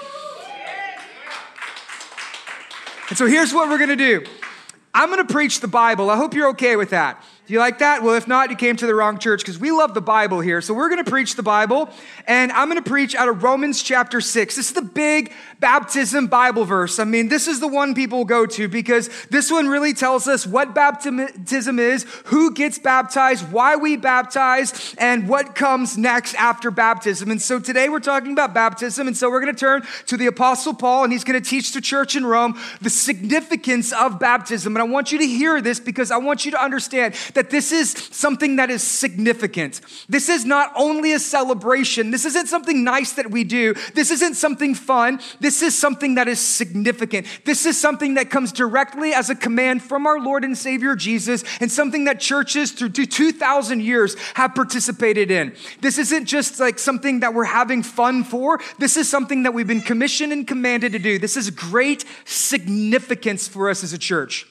And 3.09 3.19
so 3.19 3.27
here's 3.27 3.53
what 3.53 3.69
we're 3.69 3.79
going 3.79 3.91
to 3.91 3.97
do 3.97 4.25
I'm 4.95 5.09
going 5.09 5.27
to 5.27 5.33
preach 5.33 5.61
the 5.61 5.69
Bible. 5.69 6.11
I 6.11 6.17
hope 6.17 6.35
you're 6.35 6.51
okay 6.51 6.77
with 6.77 6.91
that. 6.91 7.23
Do 7.51 7.55
you 7.55 7.59
like 7.59 7.81
that? 7.81 8.05
Well, 8.05 8.15
if 8.15 8.29
not, 8.29 8.51
you 8.51 8.55
came 8.55 8.77
to 8.77 8.87
the 8.87 8.95
wrong 8.95 9.19
church 9.19 9.41
because 9.41 9.59
we 9.59 9.73
love 9.73 9.93
the 9.93 10.01
Bible 10.01 10.39
here. 10.39 10.61
So 10.61 10.73
we're 10.73 10.89
going 10.89 11.05
to 11.05 11.11
preach 11.11 11.35
the 11.35 11.43
Bible, 11.43 11.91
and 12.29 12.53
I'm 12.53 12.71
going 12.71 12.81
to 12.81 12.89
preach 12.89 13.17
out 13.17 13.29
of 13.29 13.43
Romans 13.43 13.83
chapter 13.83 14.21
6. 14.21 14.55
This 14.55 14.69
is 14.69 14.73
the 14.73 14.83
big 14.83 15.33
baptism 15.59 16.29
Bible 16.29 16.65
verse. 16.65 17.01
I 17.01 17.05
mean, 17.05 17.29
this 17.29 17.49
is 17.49 17.59
the 17.59 17.67
one 17.67 17.93
people 17.93 18.25
go 18.25 18.47
to 18.47 18.69
because 18.69 19.11
this 19.31 19.51
one 19.51 19.67
really 19.67 19.93
tells 19.95 20.29
us 20.29 20.47
what 20.47 20.77
baptism 20.77 21.81
is, 21.81 22.07
who 22.27 22.55
gets 22.55 22.79
baptized, 22.79 23.51
why 23.51 23.75
we 23.75 23.97
baptize, 23.97 24.95
and 24.97 25.29
what 25.29 25.57
comes 25.57 25.99
next 25.99 26.37
after 26.37 26.71
baptism. 26.71 27.33
And 27.33 27.43
so 27.43 27.59
today 27.59 27.89
we're 27.89 27.99
talking 27.99 28.31
about 28.31 28.55
baptism, 28.55 29.09
and 29.09 29.17
so 29.17 29.29
we're 29.29 29.41
going 29.41 29.53
to 29.53 29.59
turn 29.59 29.83
to 30.07 30.17
the 30.17 30.27
Apostle 30.27 30.73
Paul, 30.73 31.03
and 31.03 31.13
he's 31.13 31.25
going 31.25 31.43
to 31.43 31.51
teach 31.51 31.73
the 31.73 31.81
church 31.81 32.15
in 32.15 32.25
Rome 32.25 32.57
the 32.81 32.91
significance 32.91 33.93
of 33.93 34.21
baptism. 34.21 34.77
And 34.77 34.83
I 34.85 34.87
want 34.87 35.11
you 35.11 35.19
to 35.19 35.27
hear 35.27 35.61
this 35.61 35.81
because 35.81 36.13
I 36.13 36.19
want 36.19 36.45
you 36.45 36.53
to 36.53 36.63
understand 36.63 37.15
that 37.35 37.40
that 37.41 37.49
this 37.49 37.73
is 37.73 37.93
something 38.13 38.57
that 38.57 38.69
is 38.69 38.83
significant. 38.83 39.81
This 40.11 40.29
is 40.29 40.45
not 40.45 40.71
only 40.77 41.13
a 41.13 41.19
celebration. 41.19 42.11
This 42.11 42.27
isn't 42.27 42.49
something 42.49 42.85
nice 42.85 43.15
that 43.15 43.31
we 43.31 43.45
do. 43.45 43.73
This 43.95 44.11
isn't 44.11 44.35
something 44.35 44.75
fun. 44.75 45.21
This 45.41 45.63
is 45.63 45.75
something 45.75 46.17
that 46.17 46.29
is 46.29 46.39
significant. 46.39 47.27
This 47.47 47.65
is 47.65 47.81
something 47.81 48.17
that 48.17 48.29
comes 48.29 48.53
directly 48.53 49.15
as 49.15 49.31
a 49.31 49.35
command 49.35 49.83
from 49.83 50.07
our 50.07 50.21
Lord 50.21 50.45
and 50.45 50.55
Savior 50.55 50.95
Jesus 50.95 51.43
and 51.63 51.73
something 51.73 52.05
that 52.05 52.21
churches 52.21 52.73
through 52.73 52.91
2,000 52.91 53.81
years 53.81 54.17
have 54.35 54.55
participated 54.55 55.31
in. 55.31 55.57
This 55.81 55.97
isn't 55.97 56.27
just 56.27 56.61
like 56.61 56.79
something 56.79 57.21
that 57.21 57.33
we're 57.33 57.45
having 57.45 57.83
fun 57.83 58.23
for. 58.23 58.61
This 58.79 58.99
is 58.99 59.09
something 59.09 59.45
that 59.45 59.55
we've 59.55 59.67
been 59.67 59.81
commissioned 59.81 60.35
and 60.35 60.47
commanded 60.47 60.93
to 60.93 60.99
do. 60.99 61.19
This 61.19 61.39
is 61.39 61.49
great 61.49 62.05
significance 62.27 63.49
for 63.49 63.71
us 63.71 63.83
as 63.83 63.95
a 63.95 63.99
church. 63.99 64.47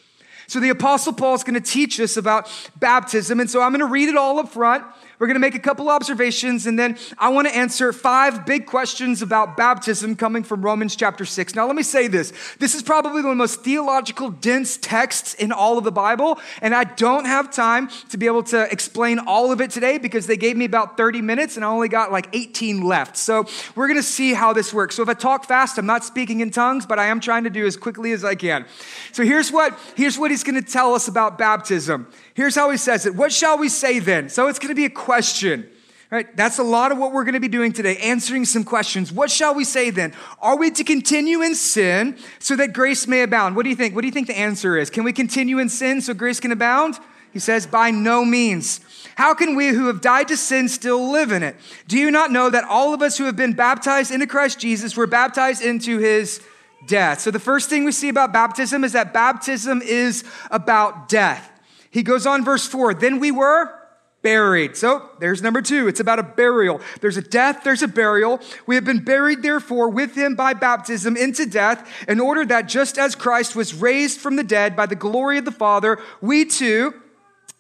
So 0.50 0.60
the 0.60 0.70
Apostle 0.70 1.13
Paul 1.13 1.36
is 1.36 1.44
going 1.44 1.62
to 1.62 1.62
teach 1.62 2.00
us 2.00 2.18
about 2.18 2.50
baptism. 2.79 3.39
And 3.39 3.48
so 3.48 3.62
I'm 3.62 3.72
going 3.72 3.82
to 3.82 3.86
read 3.86 4.10
it 4.10 4.18
all 4.18 4.39
up 4.39 4.50
front. 4.50 4.84
We're 5.20 5.28
going 5.28 5.36
to 5.36 5.42
make 5.42 5.56
a 5.56 5.60
couple 5.60 5.90
observations, 5.90 6.66
and 6.66 6.80
then 6.80 6.98
I 7.18 7.28
want 7.28 7.46
to 7.50 7.54
answer 7.54 7.92
five 7.92 8.46
big 8.46 8.66
questions 8.66 9.22
about 9.22 9.58
baptism 9.58 10.16
coming 10.16 10.44
from 10.44 10.62
Romans 10.62 10.96
chapter 10.96 11.26
6. 11.26 11.56
Now, 11.56 11.68
let 11.68 11.76
me 11.76 11.84
say 11.84 12.08
this. 12.08 12.32
This 12.58 12.74
is 12.74 12.82
probably 12.82 13.22
one 13.22 13.32
of 13.32 13.32
the 13.32 13.36
most 13.36 13.62
theological, 13.62 14.30
dense 14.32 14.78
texts 14.78 15.34
in 15.34 15.52
all 15.52 15.78
of 15.78 15.84
the 15.84 15.92
Bible, 15.92 16.40
and 16.62 16.74
I 16.74 16.86
don't 16.86 17.26
have 17.26 17.52
time 17.52 17.90
to 18.12 18.18
be 18.18 18.28
able 18.28 18.44
to 18.44 18.72
explain 18.72 19.20
all 19.20 19.52
of 19.52 19.60
it 19.60 19.72
today 19.72 19.98
because 19.98 20.26
they 20.26 20.38
gave 20.38 20.56
me 20.56 20.64
about 20.64 20.96
30 20.96 21.22
minutes 21.22 21.58
and 21.58 21.66
I 21.66 21.68
only 21.68 21.90
got 21.90 22.14
like 22.14 22.30
18 22.32 22.82
left. 22.82 23.18
So, 23.18 23.46
we're 23.76 23.88
going 23.88 24.00
to 24.00 24.04
see 24.04 24.34
how 24.34 24.54
this 24.54 24.74
works. 24.74 24.96
So, 24.96 25.04
if 25.04 25.10
I 25.10 25.16
talk 25.16 25.44
fast, 25.44 25.78
I'm 25.78 25.86
not 25.86 26.06
speaking 26.06 26.40
in 26.40 26.50
tongues, 26.50 26.86
but 26.86 26.98
I 26.98 27.08
am 27.08 27.20
trying 27.20 27.44
to 27.44 27.50
do 27.50 27.66
as 27.66 27.76
quickly 27.76 28.14
as 28.14 28.24
I 28.24 28.36
can. 28.36 28.66
So, 29.12 29.26
here's 29.26 29.52
what, 29.52 29.78
here's 29.98 30.18
what 30.18 30.32
he's 30.32 30.46
going 30.46 30.64
to 30.64 30.72
tell 30.72 30.96
us 30.96 31.10
about 31.10 31.38
baptism. 31.38 32.08
Here's 32.40 32.56
how 32.56 32.70
he 32.70 32.78
says 32.78 33.06
it. 33.06 33.16
What 33.16 33.34
shall 33.34 33.58
we 33.58 33.68
say 33.68 34.00
then? 34.00 34.30
So 34.30 34.48
it's 34.48 34.60
going 34.60 34.70
to 34.70 34.76
be 34.76 34.86
a 34.86 34.90
question. 35.10 35.68
Right? 36.12 36.38
That's 36.38 36.60
a 36.60 36.63
lot 36.63 36.92
of 36.92 37.00
what 37.00 37.13
we're 37.13 37.24
going 37.24 37.34
to 37.34 37.39
be 37.39 37.48
doing 37.48 37.74
today, 37.74 37.98
answering 37.98 38.46
some 38.46 38.63
questions. 38.63 39.12
What 39.12 39.32
shall 39.32 39.56
we 39.56 39.63
say 39.63 39.89
then? 39.89 40.13
Are 40.39 40.56
we 40.56 40.70
to 40.70 40.84
continue 40.84 41.42
in 41.42 41.56
sin 41.56 42.16
so 42.38 42.56
that 42.58 42.74
grace 42.74 43.08
may 43.08 43.24
abound? 43.24 43.56
What 43.56 43.63
do 43.63 43.70
you 43.70 43.75
think? 43.75 43.96
What 43.96 44.01
do 44.01 44.08
you 44.08 44.12
think 44.12 44.28
the 44.28 44.38
answer 44.38 44.78
is? 44.78 44.92
Can 44.92 45.04
we 45.04 45.12
continue 45.12 45.58
in 45.58 45.68
sin 45.68 46.01
so 46.01 46.13
grace 46.13 46.39
can 46.39 46.51
abound? 46.51 46.94
He 47.34 47.39
says, 47.39 47.66
by 47.66 47.89
no 47.89 48.24
means. 48.24 48.82
How 49.16 49.34
can 49.34 49.56
we 49.56 49.70
who 49.70 49.88
have 49.88 50.00
died 50.00 50.28
to 50.28 50.38
sin 50.38 50.68
still 50.68 51.12
live 51.12 51.32
in 51.32 51.42
it? 51.42 51.56
Do 51.88 51.98
you 51.98 52.12
not 52.12 52.32
know 52.32 52.51
that 52.51 52.66
all 52.66 52.94
of 52.94 53.01
us 53.01 53.18
who 53.18 53.25
have 53.25 53.36
been 53.36 53.54
baptized 53.54 54.12
into 54.12 54.28
Christ 54.28 54.60
Jesus 54.60 54.96
were 54.96 55.08
baptized 55.08 55.63
into 55.63 55.98
his 55.98 56.39
death? 56.86 57.20
So 57.20 57.32
the 57.32 57.39
first 57.39 57.68
thing 57.68 57.84
we 57.84 57.92
see 57.92 58.10
about 58.10 58.32
baptism 58.32 58.84
is 58.84 58.94
that 58.94 59.12
baptism 59.12 59.82
is 59.82 60.24
about 60.51 61.10
death. 61.10 61.51
He 61.89 62.04
goes 62.04 62.28
on, 62.28 62.46
verse 62.46 62.68
four, 62.68 62.94
then 62.94 63.20
we 63.20 63.32
were 63.32 63.74
buried. 64.22 64.76
So 64.76 65.10
there's 65.20 65.42
number 65.42 65.62
two. 65.62 65.88
It's 65.88 66.00
about 66.00 66.20
a 66.20 66.24
burial. 66.24 66.82
There's 67.02 67.18
a 67.18 67.22
death, 67.22 67.64
there's 67.64 67.82
a 67.82 67.88
burial. 67.88 68.40
We 68.66 68.76
have 68.76 68.86
been 68.86 69.04
buried, 69.04 69.42
therefore, 69.42 69.90
with 69.90 70.16
him 70.16 70.36
by 70.36 70.54
baptism 70.54 71.16
into 71.16 71.46
death, 71.46 71.90
in 72.08 72.20
order 72.20 72.46
that 72.46 72.68
just 72.68 72.98
as 72.98 73.16
Christ 73.16 73.56
was 73.56 73.74
raised 73.74 74.20
from 74.20 74.36
the 74.36 74.44
dead 74.44 74.76
by 74.76 74.86
the 74.86 74.96
glory 74.96 75.38
of 75.38 75.46
the 75.46 75.52
Father, 75.52 76.00
we 76.22 76.46
too 76.46 76.94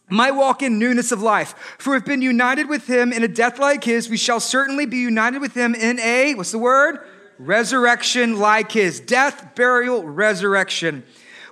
might 0.09 0.31
walk 0.31 0.63
in 0.63 0.79
newness 0.79 1.11
of 1.11 1.21
life. 1.21 1.53
For 1.77 1.93
we've 1.93 2.03
been 2.03 2.21
united 2.21 2.67
with 2.67 2.87
him 2.87 3.13
in 3.13 3.23
a 3.23 3.27
death 3.27 3.59
like 3.59 3.83
his, 3.83 4.09
we 4.09 4.17
shall 4.17 4.39
certainly 4.39 4.85
be 4.85 4.97
united 4.97 5.39
with 5.39 5.53
him 5.53 5.75
in 5.75 5.99
a, 5.99 6.33
what's 6.35 6.51
the 6.51 6.57
word? 6.57 6.99
Resurrection 7.37 8.39
like 8.39 8.71
his. 8.71 8.99
Death, 8.99 9.55
burial, 9.55 10.03
resurrection. 10.03 11.03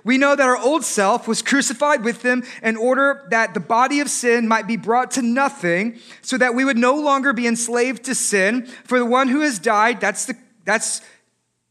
We 0.08 0.16
know 0.16 0.34
that 0.34 0.48
our 0.48 0.56
old 0.56 0.84
self 0.84 1.28
was 1.28 1.42
crucified 1.42 2.02
with 2.02 2.22
him 2.22 2.42
in 2.62 2.78
order 2.78 3.26
that 3.28 3.52
the 3.52 3.60
body 3.60 4.00
of 4.00 4.08
sin 4.08 4.48
might 4.48 4.66
be 4.66 4.78
brought 4.78 5.10
to 5.12 5.22
nothing, 5.22 5.98
so 6.22 6.38
that 6.38 6.54
we 6.54 6.64
would 6.64 6.78
no 6.78 6.94
longer 6.94 7.34
be 7.34 7.46
enslaved 7.46 8.04
to 8.04 8.14
sin. 8.14 8.64
For 8.84 8.98
the 8.98 9.04
one 9.04 9.28
who 9.28 9.40
has 9.40 9.58
died, 9.58 10.00
that's 10.00 10.24
the, 10.24 10.34
that's, 10.64 11.02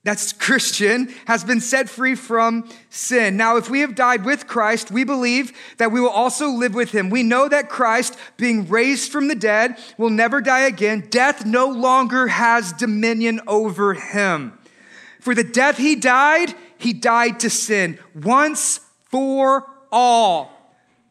that's 0.04 0.34
Christian, 0.34 1.12
has 1.26 1.44
been 1.44 1.60
set 1.60 1.90
free 1.90 2.14
from 2.14 2.70
sin. 2.92 3.38
Now, 3.38 3.58
if 3.58 3.72
we 3.72 3.80
have 3.80 3.96
died 3.96 4.24
with 4.24 4.46
Christ, 4.46 4.92
we 4.92 5.04
believe 5.04 5.52
that 5.78 5.92
we 5.92 6.00
will 6.00 6.08
also 6.10 6.50
live 6.50 6.76
with 6.76 6.92
him. 6.92 7.10
We 7.10 7.24
know 7.24 7.50
that 7.50 7.70
Christ, 7.70 8.20
being 8.38 8.68
raised 8.68 9.12
from 9.12 9.30
the 9.30 9.36
dead, 9.36 9.80
will 9.98 10.12
never 10.12 10.42
die 10.42 10.68
again. 10.68 11.08
Death 11.10 11.44
no 11.44 11.70
longer 11.70 12.28
has 12.28 12.72
dominion 12.72 13.42
over 13.48 13.96
him. 13.96 14.60
For 15.20 15.34
the 15.34 15.44
death 15.44 15.78
he 15.78 15.96
died, 15.96 16.54
he 16.78 16.94
died 16.94 17.40
to 17.42 17.50
sin 17.50 18.00
once 18.16 18.80
for 19.10 19.66
all. 19.92 20.52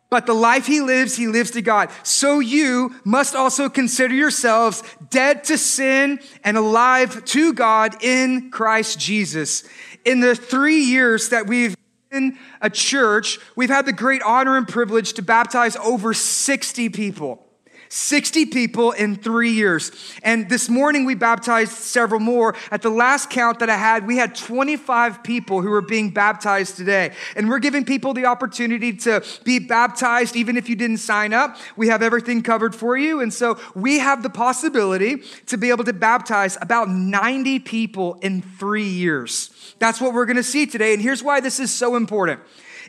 But 0.09 0.27
the 0.27 0.35
life 0.35 0.67
he 0.67 0.81
lives, 0.81 1.17
he 1.17 1.27
lives 1.27 1.51
to 1.53 1.63
God. 1.63 1.91
So 2.05 2.39
you 2.39 2.95
must 3.05 3.35
also 3.35 3.69
consider 3.69 4.15
yourselves 4.15 4.83
dead 5.11 5.45
to 5.45 5.59
sin 5.59 6.21
and 6.45 6.57
alive 6.57 7.25
to 7.27 7.53
God 7.53 8.03
in 8.03 8.51
Christ 8.51 9.01
Jesus. 9.01 9.65
In 10.05 10.21
the 10.21 10.37
three 10.37 10.81
years 10.85 11.31
that 11.31 11.49
we've 11.49 11.77
been 12.11 12.39
a 12.61 12.71
church, 12.71 13.41
we've 13.57 13.69
had 13.69 13.85
the 13.85 13.93
great 13.93 14.23
honor 14.23 14.57
and 14.57 14.69
privilege 14.69 15.15
to 15.15 15.23
baptize 15.23 15.77
over 15.77 16.15
60 16.15 16.89
people. 16.91 17.46
60 17.89 18.47
people 18.47 18.93
in 18.93 19.17
three 19.17 19.51
years. 19.51 19.93
And 20.23 20.49
this 20.49 20.69
morning 20.69 21.05
we 21.05 21.15
baptized 21.15 21.73
several 21.73 22.21
more. 22.21 22.55
At 22.71 22.83
the 22.83 22.91
last 22.91 23.31
count 23.31 23.61
that 23.61 23.71
I 23.71 23.77
had, 23.77 24.07
we 24.07 24.17
had 24.17 24.35
25 24.35 25.23
people 25.23 25.63
who 25.63 25.71
were 25.71 25.83
being 25.83 26.11
baptized 26.11 26.77
today. 26.77 27.13
And 27.37 27.49
we're 27.49 27.59
giving 27.59 27.85
people 27.85 28.15
the 28.15 28.27
opportunity 28.27 28.93
to 28.99 29.25
be 29.45 29.59
baptized 29.59 30.37
even 30.37 30.57
if 30.57 30.69
you 30.69 30.77
didn't 30.77 30.99
sign 30.99 31.33
up. 31.33 31.57
We 31.77 31.89
have 31.89 32.03
everything 32.03 32.43
covered 32.43 32.75
for 32.75 32.97
you. 32.97 33.21
And 33.21 33.33
so 33.33 33.59
we 33.75 33.99
have 33.99 34.23
the 34.23 34.31
possibility 34.31 35.23
to 35.47 35.57
be 35.57 35.71
able 35.71 35.85
to 35.85 35.93
baptize 35.93 36.59
about 36.61 36.89
90 36.89 37.61
people 37.61 38.15
in 38.23 38.43
three 38.43 38.89
years. 38.89 39.75
That's 39.79 40.01
what 40.01 40.13
we're 40.13 40.27
going 40.27 40.37
to 40.37 40.43
see 40.43 40.67
today. 40.67 40.93
And 40.93 41.03
here's 41.03 41.23
why 41.23 41.41
this 41.41 41.61
is 41.61 41.73
so 41.73 41.97
important 41.97 42.41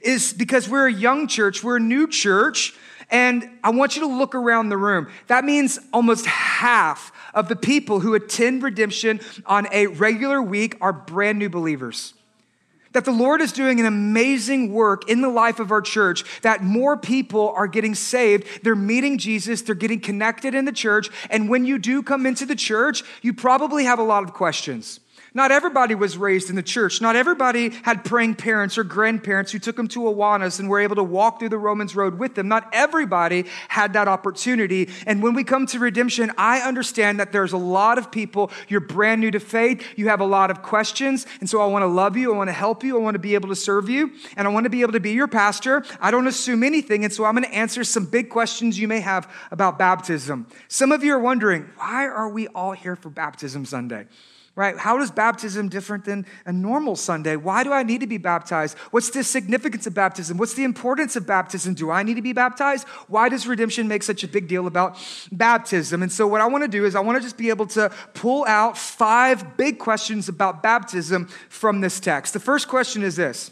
is 0.02 0.34
because 0.34 0.70
we're 0.70 0.88
a 0.88 0.94
young 0.94 1.28
church, 1.28 1.64
we're 1.64 1.78
a 1.78 1.82
new 1.82 2.08
church. 2.08 2.76
And 3.10 3.50
I 3.64 3.70
want 3.70 3.96
you 3.96 4.02
to 4.02 4.08
look 4.08 4.36
around 4.36 4.70
the 4.70 4.78
room. 4.78 5.08
That 5.28 5.46
means 5.46 5.80
almost 5.94 6.26
half 6.26 7.12
of 7.34 7.48
the 7.48 7.56
people 7.56 8.02
who 8.02 8.16
attend 8.16 8.64
redemption 8.64 9.22
on 9.46 9.68
a 9.72 9.88
regular 9.88 10.42
week 10.42 10.76
are 10.82 10.92
brand 10.92 11.40
new 11.40 11.50
believers. 11.50 12.14
That 12.92 13.06
the 13.06 13.12
Lord 13.12 13.42
is 13.42 13.52
doing 13.52 13.80
an 13.80 13.86
amazing 13.86 14.74
work 14.74 15.10
in 15.10 15.22
the 15.22 15.30
life 15.30 15.60
of 15.60 15.72
our 15.72 15.82
church, 15.82 16.24
that 16.42 16.64
more 16.64 16.98
people 16.98 17.50
are 17.50 17.68
getting 17.68 17.96
saved. 17.96 18.64
They're 18.64 18.76
meeting 18.76 19.18
Jesus, 19.18 19.62
they're 19.62 19.76
getting 19.76 20.00
connected 20.00 20.56
in 20.56 20.66
the 20.66 20.72
church. 20.72 21.10
And 21.30 21.50
when 21.50 21.64
you 21.64 21.78
do 21.78 22.02
come 22.02 22.26
into 22.26 22.46
the 22.46 22.56
church, 22.56 23.04
you 23.22 23.34
probably 23.34 23.86
have 23.86 24.00
a 24.00 24.04
lot 24.04 24.24
of 24.24 24.34
questions. 24.34 25.00
Not 25.34 25.52
everybody 25.52 25.96
was 25.96 26.18
raised 26.18 26.50
in 26.50 26.56
the 26.56 26.64
church. 26.64 27.02
Not 27.02 27.16
everybody 27.16 27.70
had 27.84 28.04
praying 28.04 28.36
parents 28.36 28.78
or 28.78 28.84
grandparents 28.84 29.52
who 29.52 29.60
took 29.60 29.76
them 29.76 29.88
to 29.90 30.02
Awanas 30.02 30.60
and 30.60 30.70
were 30.70 30.80
able 30.80 30.96
to 30.96 31.04
walk 31.04 31.40
through 31.40 31.50
the 31.50 31.58
Romans 31.58 31.96
road 31.96 32.18
with 32.18 32.36
them. 32.36 32.48
Not 32.48 32.70
everybody 32.74 33.46
had 33.68 33.94
that 33.94 34.08
opportunity. 34.08 34.90
And 35.06 35.22
when 35.22 35.34
we 35.34 35.44
come 35.44 35.66
to 35.68 35.80
redemption, 35.80 36.32
I 36.38 36.62
understand 36.62 37.20
that 37.20 37.32
there's 37.32 37.54
a 37.54 37.58
lot 37.58 37.98
of 37.98 38.12
people, 38.12 38.52
you're 38.68 38.80
brand 38.80 39.22
new 39.22 39.32
to 39.32 39.40
faith, 39.40 39.84
you 39.96 40.08
have 40.08 40.22
a 40.22 40.26
lot 40.26 40.52
of 40.52 40.62
questions. 40.62 41.26
And 41.40 41.50
so 41.50 41.62
I 41.62 41.66
want 41.68 41.84
to 41.84 41.88
love 41.88 42.18
you, 42.18 42.34
I 42.34 42.38
want 42.38 42.50
to 42.50 42.54
help 42.54 42.84
you, 42.84 42.98
I 42.98 43.02
want 43.02 43.16
to 43.16 43.20
be 43.20 43.36
able 43.36 43.50
to 43.50 43.56
serve 43.56 43.90
you, 43.90 44.12
and 44.36 44.48
I 44.48 44.52
want 44.52 44.64
to 44.64 44.70
be 44.70 44.82
able 44.82 44.94
to 44.94 45.00
be 45.00 45.12
your 45.12 45.28
pastor. 45.28 45.84
I 46.00 46.12
don't 46.12 46.28
assume 46.28 46.64
anything. 46.64 47.04
And 47.04 47.14
so 47.14 47.26
I'm 47.26 47.36
going 47.36 47.48
to 47.48 47.54
answer 47.54 47.84
some 47.84 48.06
big 48.06 48.30
questions 48.30 48.80
you 48.80 48.88
may 48.88 49.02
have 49.02 49.32
about 49.52 49.78
baptism. 49.78 50.48
Some 50.68 50.92
of 50.92 51.04
you 51.04 51.14
are 51.14 51.20
wondering, 51.20 51.70
why 51.78 52.08
are 52.08 52.30
we 52.30 52.48
all 52.48 52.72
here 52.72 52.96
for 52.96 53.10
Baptism 53.10 53.66
Sunday? 53.66 54.08
Right? 54.58 54.76
How 54.76 55.00
is 55.00 55.12
baptism 55.12 55.70
different 55.70 56.04
than 56.04 56.26
a 56.48 56.52
normal 56.52 56.96
Sunday? 56.96 57.36
Why 57.36 57.64
do 57.64 57.72
I 57.72 57.84
need 57.84 58.02
to 58.02 58.08
be 58.08 58.18
baptized? 58.18 58.76
What's 58.90 59.12
the 59.12 59.24
significance 59.24 59.86
of 59.86 59.94
baptism? 59.94 60.38
What's 60.38 60.56
the 60.56 60.64
importance 60.64 61.16
of 61.16 61.28
baptism? 61.28 61.76
Do 61.76 61.92
I 61.92 62.02
need 62.02 62.16
to 62.16 62.24
be 62.24 62.34
baptized? 62.34 62.88
Why 63.08 63.30
does 63.30 63.46
redemption 63.46 63.88
make 63.88 64.02
such 64.02 64.24
a 64.24 64.28
big 64.28 64.48
deal 64.48 64.66
about 64.66 64.98
baptism? 65.32 66.02
And 66.02 66.12
so, 66.12 66.26
what 66.26 66.42
I 66.42 66.48
want 66.48 66.64
to 66.64 66.68
do 66.68 66.86
is, 66.86 66.96
I 66.96 67.02
want 67.02 67.20
to 67.20 67.24
just 67.24 67.38
be 67.38 67.50
able 67.50 67.68
to 67.68 67.92
pull 68.16 68.46
out 68.46 68.80
five 68.80 69.58
big 69.58 69.78
questions 69.78 70.28
about 70.28 70.64
baptism 70.64 71.28
from 71.50 71.82
this 71.82 72.00
text. 72.00 72.34
The 72.34 72.40
first 72.40 72.68
question 72.68 73.04
is 73.04 73.16
this 73.16 73.52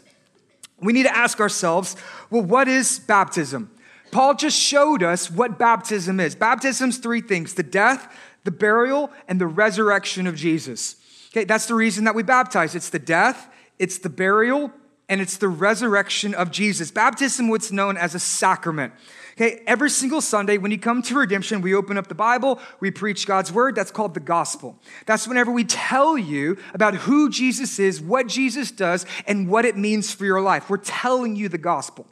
we 0.80 0.92
need 0.92 1.04
to 1.04 1.16
ask 1.16 1.38
ourselves 1.38 1.94
well, 2.30 2.42
what 2.42 2.66
is 2.66 2.98
baptism? 2.98 3.70
Paul 4.10 4.34
just 4.34 4.58
showed 4.58 5.02
us 5.02 5.30
what 5.30 5.58
baptism 5.58 6.18
is. 6.18 6.34
Baptism's 6.34 6.98
three 6.98 7.20
things 7.20 7.54
the 7.54 7.62
death, 7.62 8.12
the 8.46 8.50
burial, 8.50 9.10
and 9.28 9.38
the 9.38 9.46
resurrection 9.46 10.26
of 10.26 10.34
Jesus. 10.34 10.96
Okay, 11.30 11.44
that's 11.44 11.66
the 11.66 11.74
reason 11.74 12.04
that 12.04 12.14
we 12.14 12.22
baptize. 12.22 12.74
It's 12.74 12.88
the 12.88 12.98
death, 12.98 13.52
it's 13.78 13.98
the 13.98 14.08
burial, 14.08 14.72
and 15.08 15.20
it's 15.20 15.36
the 15.36 15.48
resurrection 15.48 16.34
of 16.34 16.50
Jesus. 16.50 16.90
Baptism, 16.90 17.48
what's 17.48 17.70
known 17.70 17.98
as 17.98 18.14
a 18.14 18.18
sacrament. 18.18 18.94
Okay, 19.32 19.62
every 19.66 19.90
single 19.90 20.22
Sunday 20.22 20.56
when 20.56 20.70
you 20.70 20.78
come 20.78 21.02
to 21.02 21.14
redemption, 21.14 21.60
we 21.60 21.74
open 21.74 21.98
up 21.98 22.06
the 22.06 22.14
Bible, 22.14 22.58
we 22.80 22.90
preach 22.90 23.26
God's 23.26 23.52
word. 23.52 23.74
That's 23.74 23.90
called 23.90 24.14
the 24.14 24.20
gospel. 24.20 24.80
That's 25.04 25.28
whenever 25.28 25.52
we 25.52 25.64
tell 25.64 26.16
you 26.16 26.56
about 26.72 26.94
who 26.94 27.28
Jesus 27.28 27.78
is, 27.78 28.00
what 28.00 28.28
Jesus 28.28 28.70
does, 28.70 29.04
and 29.26 29.50
what 29.50 29.66
it 29.66 29.76
means 29.76 30.10
for 30.10 30.24
your 30.24 30.40
life. 30.40 30.70
We're 30.70 30.78
telling 30.78 31.36
you 31.36 31.50
the 31.50 31.58
gospel. 31.58 32.06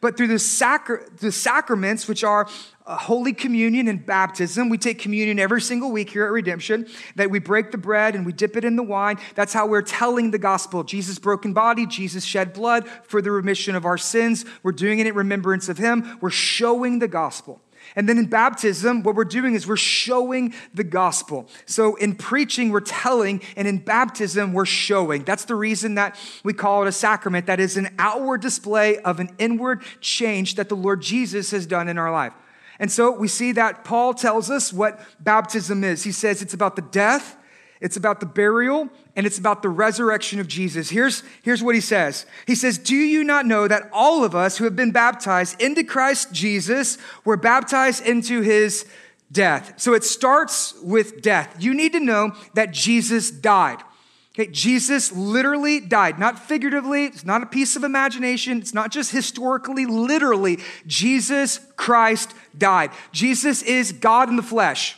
But 0.00 0.16
through 0.16 0.28
the, 0.28 0.38
sacra- 0.38 1.08
the 1.10 1.32
sacraments, 1.32 2.08
which 2.08 2.24
are 2.24 2.48
uh, 2.86 2.96
Holy 2.96 3.32
Communion 3.32 3.86
and 3.88 4.04
baptism. 4.04 4.68
We 4.68 4.78
take 4.78 4.98
communion 4.98 5.38
every 5.38 5.60
single 5.60 5.92
week 5.92 6.10
here 6.10 6.24
at 6.24 6.32
Redemption, 6.32 6.88
that 7.16 7.30
we 7.30 7.38
break 7.38 7.70
the 7.70 7.78
bread 7.78 8.14
and 8.14 8.26
we 8.26 8.32
dip 8.32 8.56
it 8.56 8.64
in 8.64 8.76
the 8.76 8.82
wine. 8.82 9.18
That's 9.34 9.52
how 9.52 9.66
we're 9.66 9.82
telling 9.82 10.30
the 10.30 10.38
gospel. 10.38 10.82
Jesus' 10.82 11.18
broken 11.18 11.52
body, 11.52 11.86
Jesus 11.86 12.24
shed 12.24 12.52
blood 12.52 12.88
for 13.04 13.22
the 13.22 13.30
remission 13.30 13.76
of 13.76 13.84
our 13.84 13.98
sins. 13.98 14.44
We're 14.62 14.72
doing 14.72 14.98
it 14.98 15.06
in 15.06 15.14
remembrance 15.14 15.68
of 15.68 15.78
him. 15.78 16.18
We're 16.20 16.30
showing 16.30 16.98
the 16.98 17.08
gospel. 17.08 17.60
And 17.94 18.08
then 18.08 18.18
in 18.18 18.26
baptism, 18.26 19.02
what 19.02 19.14
we're 19.14 19.24
doing 19.24 19.54
is 19.54 19.66
we're 19.66 19.76
showing 19.76 20.54
the 20.72 20.84
gospel. 20.84 21.48
So 21.66 21.96
in 21.96 22.14
preaching, 22.14 22.70
we're 22.70 22.80
telling, 22.80 23.42
and 23.56 23.68
in 23.68 23.78
baptism, 23.78 24.52
we're 24.52 24.64
showing. 24.64 25.24
That's 25.24 25.44
the 25.44 25.54
reason 25.54 25.96
that 25.96 26.18
we 26.42 26.52
call 26.54 26.82
it 26.82 26.88
a 26.88 26.92
sacrament. 26.92 27.46
That 27.46 27.60
is 27.60 27.76
an 27.76 27.94
outward 27.98 28.40
display 28.40 28.98
of 28.98 29.20
an 29.20 29.30
inward 29.38 29.82
change 30.00 30.54
that 30.54 30.68
the 30.68 30.76
Lord 30.76 31.02
Jesus 31.02 31.50
has 31.50 31.66
done 31.66 31.88
in 31.88 31.98
our 31.98 32.10
life. 32.10 32.32
And 32.78 32.90
so 32.90 33.12
we 33.12 33.28
see 33.28 33.52
that 33.52 33.84
Paul 33.84 34.14
tells 34.14 34.50
us 34.50 34.72
what 34.72 35.00
baptism 35.20 35.84
is. 35.84 36.02
He 36.02 36.12
says 36.12 36.42
it's 36.42 36.54
about 36.54 36.76
the 36.76 36.82
death, 36.82 37.36
it's 37.82 37.96
about 37.96 38.20
the 38.20 38.26
burial, 38.26 38.88
and 39.16 39.26
it's 39.26 39.38
about 39.38 39.60
the 39.60 39.68
resurrection 39.68 40.38
of 40.38 40.46
Jesus. 40.46 40.88
Here's, 40.88 41.24
here's 41.42 41.64
what 41.64 41.74
he 41.74 41.80
says 41.80 42.24
He 42.46 42.54
says, 42.54 42.78
Do 42.78 42.94
you 42.94 43.24
not 43.24 43.44
know 43.44 43.66
that 43.66 43.90
all 43.92 44.24
of 44.24 44.34
us 44.34 44.56
who 44.56 44.64
have 44.64 44.76
been 44.76 44.92
baptized 44.92 45.60
into 45.60 45.82
Christ 45.82 46.32
Jesus 46.32 46.96
were 47.24 47.36
baptized 47.36 48.06
into 48.06 48.40
his 48.40 48.86
death? 49.32 49.74
So 49.78 49.94
it 49.94 50.04
starts 50.04 50.74
with 50.80 51.22
death. 51.22 51.56
You 51.58 51.74
need 51.74 51.92
to 51.92 52.00
know 52.00 52.36
that 52.54 52.70
Jesus 52.70 53.32
died. 53.32 53.82
Okay, 54.34 54.50
Jesus 54.50 55.12
literally 55.12 55.80
died, 55.80 56.18
not 56.18 56.38
figuratively. 56.38 57.06
It's 57.06 57.24
not 57.24 57.42
a 57.42 57.46
piece 57.46 57.74
of 57.76 57.84
imagination. 57.84 58.58
It's 58.58 58.72
not 58.72 58.92
just 58.92 59.10
historically, 59.10 59.86
literally. 59.86 60.60
Jesus 60.86 61.58
Christ 61.76 62.32
died. 62.56 62.92
Jesus 63.10 63.62
is 63.62 63.92
God 63.92 64.30
in 64.30 64.36
the 64.36 64.42
flesh. 64.42 64.96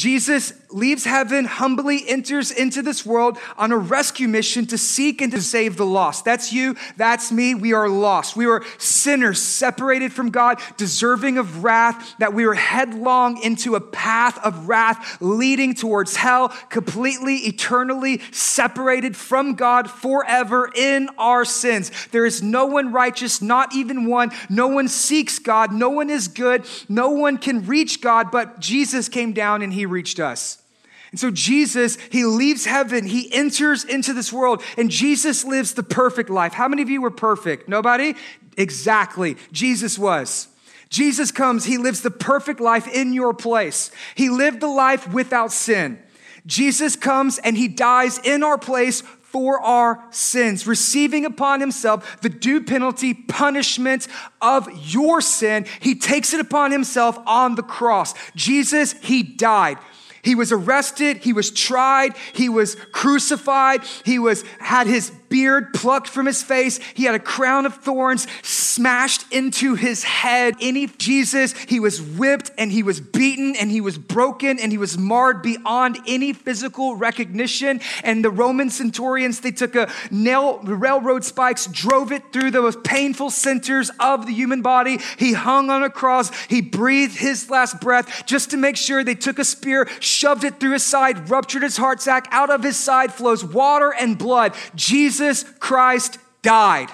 Jesus 0.00 0.54
leaves 0.70 1.04
heaven, 1.04 1.44
humbly 1.44 2.08
enters 2.08 2.50
into 2.50 2.80
this 2.80 3.04
world 3.04 3.36
on 3.58 3.70
a 3.70 3.76
rescue 3.76 4.28
mission 4.28 4.64
to 4.68 4.78
seek 4.78 5.20
and 5.20 5.30
to 5.30 5.42
save 5.42 5.76
the 5.76 5.84
lost. 5.84 6.24
That's 6.24 6.54
you, 6.54 6.74
that's 6.96 7.30
me. 7.30 7.54
We 7.54 7.74
are 7.74 7.86
lost. 7.86 8.34
We 8.34 8.46
are 8.46 8.64
sinners, 8.78 9.42
separated 9.42 10.10
from 10.10 10.30
God, 10.30 10.58
deserving 10.78 11.36
of 11.36 11.64
wrath, 11.64 12.14
that 12.18 12.32
we 12.32 12.44
are 12.46 12.54
headlong 12.54 13.42
into 13.42 13.74
a 13.74 13.80
path 13.80 14.38
of 14.42 14.68
wrath 14.68 15.20
leading 15.20 15.74
towards 15.74 16.16
hell, 16.16 16.48
completely, 16.70 17.36
eternally 17.36 18.22
separated 18.30 19.14
from 19.14 19.54
God 19.54 19.90
forever 19.90 20.70
in 20.74 21.10
our 21.18 21.44
sins. 21.44 21.90
There 22.10 22.24
is 22.24 22.42
no 22.42 22.64
one 22.64 22.90
righteous, 22.90 23.42
not 23.42 23.74
even 23.74 24.06
one. 24.06 24.30
No 24.48 24.68
one 24.68 24.88
seeks 24.88 25.38
God. 25.38 25.74
No 25.74 25.90
one 25.90 26.08
is 26.08 26.26
good. 26.26 26.64
No 26.88 27.10
one 27.10 27.36
can 27.36 27.66
reach 27.66 28.00
God, 28.00 28.30
but 28.30 28.60
Jesus 28.60 29.10
came 29.10 29.34
down 29.34 29.60
and 29.60 29.74
he 29.74 29.89
reached 29.90 30.20
us. 30.20 30.62
And 31.10 31.18
so 31.18 31.30
Jesus, 31.30 31.98
he 32.10 32.24
leaves 32.24 32.64
heaven, 32.64 33.04
he 33.06 33.32
enters 33.32 33.84
into 33.84 34.12
this 34.12 34.32
world, 34.32 34.62
and 34.78 34.90
Jesus 34.90 35.44
lives 35.44 35.74
the 35.74 35.82
perfect 35.82 36.30
life. 36.30 36.52
How 36.52 36.68
many 36.68 36.82
of 36.82 36.90
you 36.90 37.02
were 37.02 37.10
perfect? 37.10 37.68
Nobody? 37.68 38.14
Exactly. 38.56 39.36
Jesus 39.50 39.98
was. 39.98 40.48
Jesus 40.88 41.30
comes, 41.30 41.64
he 41.64 41.78
lives 41.78 42.02
the 42.02 42.10
perfect 42.10 42.60
life 42.60 42.88
in 42.88 43.12
your 43.12 43.32
place. 43.32 43.90
He 44.14 44.28
lived 44.28 44.60
the 44.60 44.68
life 44.68 45.12
without 45.12 45.52
sin. 45.52 46.00
Jesus 46.46 46.96
comes 46.96 47.38
and 47.38 47.56
he 47.56 47.68
dies 47.68 48.18
in 48.18 48.42
our 48.42 48.58
place 48.58 49.02
for 49.30 49.60
our 49.60 50.04
sins, 50.10 50.66
receiving 50.66 51.24
upon 51.24 51.60
himself 51.60 52.20
the 52.20 52.28
due 52.28 52.62
penalty, 52.62 53.14
punishment 53.14 54.08
of 54.40 54.68
your 54.92 55.20
sin. 55.20 55.66
He 55.78 55.94
takes 55.94 56.34
it 56.34 56.40
upon 56.40 56.72
himself 56.72 57.18
on 57.26 57.54
the 57.54 57.62
cross. 57.62 58.14
Jesus, 58.34 58.92
he 58.94 59.22
died. 59.22 59.78
He 60.22 60.34
was 60.34 60.52
arrested, 60.52 61.18
he 61.18 61.32
was 61.32 61.50
tried, 61.50 62.14
he 62.34 62.48
was 62.48 62.74
crucified, 62.92 63.84
he 64.04 64.18
was 64.18 64.44
had 64.58 64.86
his 64.86 65.12
beard 65.30 65.72
plucked 65.72 66.08
from 66.08 66.26
his 66.26 66.42
face. 66.42 66.78
He 66.94 67.04
had 67.04 67.14
a 67.14 67.20
crown 67.20 67.64
of 67.64 67.76
thorns 67.76 68.26
smashed 68.42 69.24
into 69.32 69.76
his 69.76 70.04
head. 70.04 70.56
Any 70.60 70.88
Jesus, 70.88 71.54
he 71.54 71.80
was 71.80 72.02
whipped 72.02 72.50
and 72.58 72.70
he 72.70 72.82
was 72.82 73.00
beaten 73.00 73.56
and 73.56 73.70
he 73.70 73.80
was 73.80 73.96
broken 73.96 74.58
and 74.58 74.70
he 74.70 74.76
was 74.76 74.98
marred 74.98 75.40
beyond 75.40 75.98
any 76.06 76.32
physical 76.34 76.96
recognition. 76.96 77.80
And 78.04 78.22
the 78.22 78.30
Roman 78.30 78.68
centurions, 78.68 79.40
they 79.40 79.52
took 79.52 79.74
a 79.74 79.90
nail, 80.10 80.58
railroad 80.58 81.24
spikes, 81.24 81.66
drove 81.66 82.12
it 82.12 82.32
through 82.32 82.50
the 82.50 82.60
most 82.60 82.82
painful 82.84 83.30
centers 83.30 83.90
of 84.00 84.26
the 84.26 84.32
human 84.32 84.62
body. 84.62 84.98
He 85.16 85.32
hung 85.32 85.70
on 85.70 85.82
a 85.82 85.90
cross. 85.90 86.30
He 86.46 86.60
breathed 86.60 87.16
his 87.16 87.48
last 87.48 87.80
breath 87.80 88.26
just 88.26 88.50
to 88.50 88.56
make 88.56 88.76
sure 88.76 89.04
they 89.04 89.14
took 89.14 89.38
a 89.38 89.44
spear, 89.44 89.88
shoved 90.00 90.42
it 90.42 90.58
through 90.58 90.72
his 90.72 90.84
side, 90.84 91.30
ruptured 91.30 91.62
his 91.62 91.76
heart 91.76 92.02
sac. 92.02 92.26
Out 92.32 92.50
of 92.50 92.64
his 92.64 92.76
side 92.76 93.14
flows 93.14 93.44
water 93.44 93.94
and 93.94 94.18
blood. 94.18 94.54
Jesus 94.74 95.19
Jesus 95.20 95.44
Christ 95.58 96.16
died. 96.40 96.88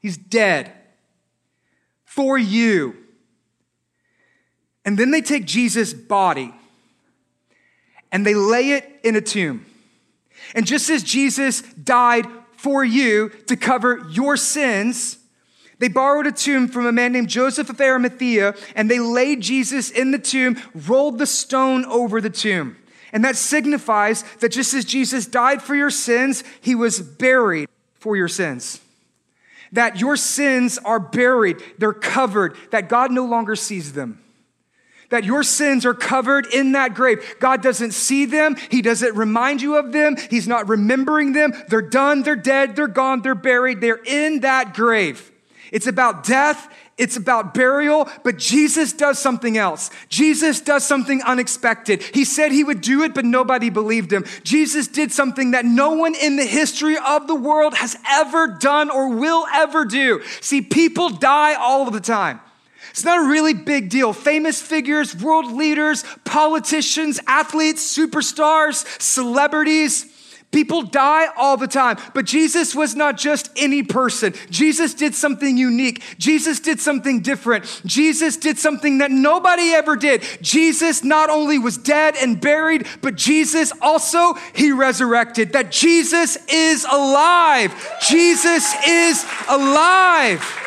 He's 0.00 0.16
dead 0.16 0.72
for 2.06 2.38
you. 2.38 2.96
And 4.86 4.96
then 4.96 5.10
they 5.10 5.20
take 5.20 5.44
Jesus' 5.44 5.92
body 5.92 6.54
and 8.10 8.24
they 8.24 8.34
lay 8.34 8.70
it 8.70 8.88
in 9.04 9.14
a 9.14 9.20
tomb. 9.20 9.66
And 10.54 10.66
just 10.66 10.88
as 10.88 11.02
Jesus 11.02 11.60
died 11.74 12.26
for 12.56 12.82
you 12.82 13.28
to 13.46 13.56
cover 13.56 14.06
your 14.10 14.38
sins, 14.38 15.18
they 15.78 15.88
borrowed 15.88 16.26
a 16.26 16.32
tomb 16.32 16.68
from 16.68 16.86
a 16.86 16.92
man 16.92 17.12
named 17.12 17.28
Joseph 17.28 17.68
of 17.68 17.78
Arimathea 17.78 18.54
and 18.74 18.90
they 18.90 19.00
laid 19.00 19.42
Jesus 19.42 19.90
in 19.90 20.12
the 20.12 20.18
tomb, 20.18 20.56
rolled 20.74 21.18
the 21.18 21.26
stone 21.26 21.84
over 21.84 22.22
the 22.22 22.30
tomb. 22.30 22.78
And 23.16 23.24
that 23.24 23.36
signifies 23.36 24.24
that 24.40 24.50
just 24.50 24.74
as 24.74 24.84
Jesus 24.84 25.24
died 25.24 25.62
for 25.62 25.74
your 25.74 25.88
sins, 25.88 26.44
he 26.60 26.74
was 26.74 27.00
buried 27.00 27.66
for 27.94 28.14
your 28.14 28.28
sins. 28.28 28.78
That 29.72 29.98
your 29.98 30.18
sins 30.18 30.76
are 30.84 31.00
buried, 31.00 31.62
they're 31.78 31.94
covered, 31.94 32.58
that 32.72 32.90
God 32.90 33.10
no 33.10 33.24
longer 33.24 33.56
sees 33.56 33.94
them. 33.94 34.22
That 35.08 35.24
your 35.24 35.44
sins 35.44 35.86
are 35.86 35.94
covered 35.94 36.44
in 36.52 36.72
that 36.72 36.92
grave. 36.92 37.36
God 37.40 37.62
doesn't 37.62 37.92
see 37.92 38.26
them. 38.26 38.54
He 38.70 38.82
doesn't 38.82 39.16
remind 39.16 39.62
you 39.62 39.78
of 39.78 39.92
them. 39.92 40.16
He's 40.28 40.46
not 40.46 40.68
remembering 40.68 41.32
them. 41.32 41.54
They're 41.68 41.80
done. 41.80 42.22
They're 42.22 42.36
dead. 42.36 42.76
They're 42.76 42.86
gone. 42.86 43.22
They're 43.22 43.34
buried. 43.34 43.80
They're 43.80 44.02
in 44.04 44.40
that 44.40 44.74
grave. 44.74 45.32
It's 45.72 45.86
about 45.86 46.24
death 46.24 46.68
it's 46.98 47.16
about 47.18 47.52
burial, 47.52 48.08
but 48.24 48.38
Jesus 48.38 48.94
does 48.94 49.18
something 49.18 49.58
else. 49.58 49.90
Jesus 50.08 50.62
does 50.62 50.86
something 50.86 51.20
unexpected. 51.22 52.02
He 52.02 52.24
said 52.24 52.52
he 52.52 52.64
would 52.64 52.80
do 52.80 53.02
it, 53.02 53.12
but 53.12 53.26
nobody 53.26 53.68
believed 53.68 54.10
him. 54.10 54.24
Jesus 54.44 54.88
did 54.88 55.12
something 55.12 55.50
that 55.50 55.66
no 55.66 55.90
one 55.90 56.14
in 56.14 56.36
the 56.36 56.46
history 56.46 56.96
of 56.96 57.26
the 57.26 57.34
world 57.34 57.74
has 57.74 57.98
ever 58.08 58.46
done 58.46 58.88
or 58.88 59.10
will 59.10 59.46
ever 59.52 59.84
do. 59.84 60.22
See, 60.40 60.62
people 60.62 61.10
die 61.10 61.54
all 61.54 61.86
of 61.86 61.92
the 61.92 62.00
time. 62.00 62.40
It's 62.90 63.04
not 63.04 63.26
a 63.26 63.28
really 63.28 63.52
big 63.52 63.90
deal. 63.90 64.14
Famous 64.14 64.62
figures, 64.62 65.14
world 65.14 65.52
leaders, 65.52 66.02
politicians, 66.24 67.20
athletes, 67.26 67.94
superstars, 67.94 68.86
celebrities, 68.98 70.10
People 70.56 70.84
die 70.84 71.26
all 71.36 71.58
the 71.58 71.66
time, 71.68 71.98
but 72.14 72.24
Jesus 72.24 72.74
was 72.74 72.96
not 72.96 73.18
just 73.18 73.50
any 73.56 73.82
person. 73.82 74.32
Jesus 74.48 74.94
did 74.94 75.14
something 75.14 75.58
unique. 75.58 76.02
Jesus 76.16 76.60
did 76.60 76.80
something 76.80 77.20
different. 77.20 77.66
Jesus 77.84 78.38
did 78.38 78.56
something 78.58 78.96
that 78.96 79.10
nobody 79.10 79.74
ever 79.74 79.96
did. 79.96 80.22
Jesus 80.40 81.04
not 81.04 81.28
only 81.28 81.58
was 81.58 81.76
dead 81.76 82.16
and 82.16 82.40
buried, 82.40 82.86
but 83.02 83.16
Jesus 83.16 83.70
also, 83.82 84.32
he 84.54 84.72
resurrected. 84.72 85.52
That 85.52 85.70
Jesus 85.70 86.38
is 86.50 86.86
alive. 86.86 87.74
Jesus 88.08 88.74
is 88.86 89.26
alive. 89.50 90.65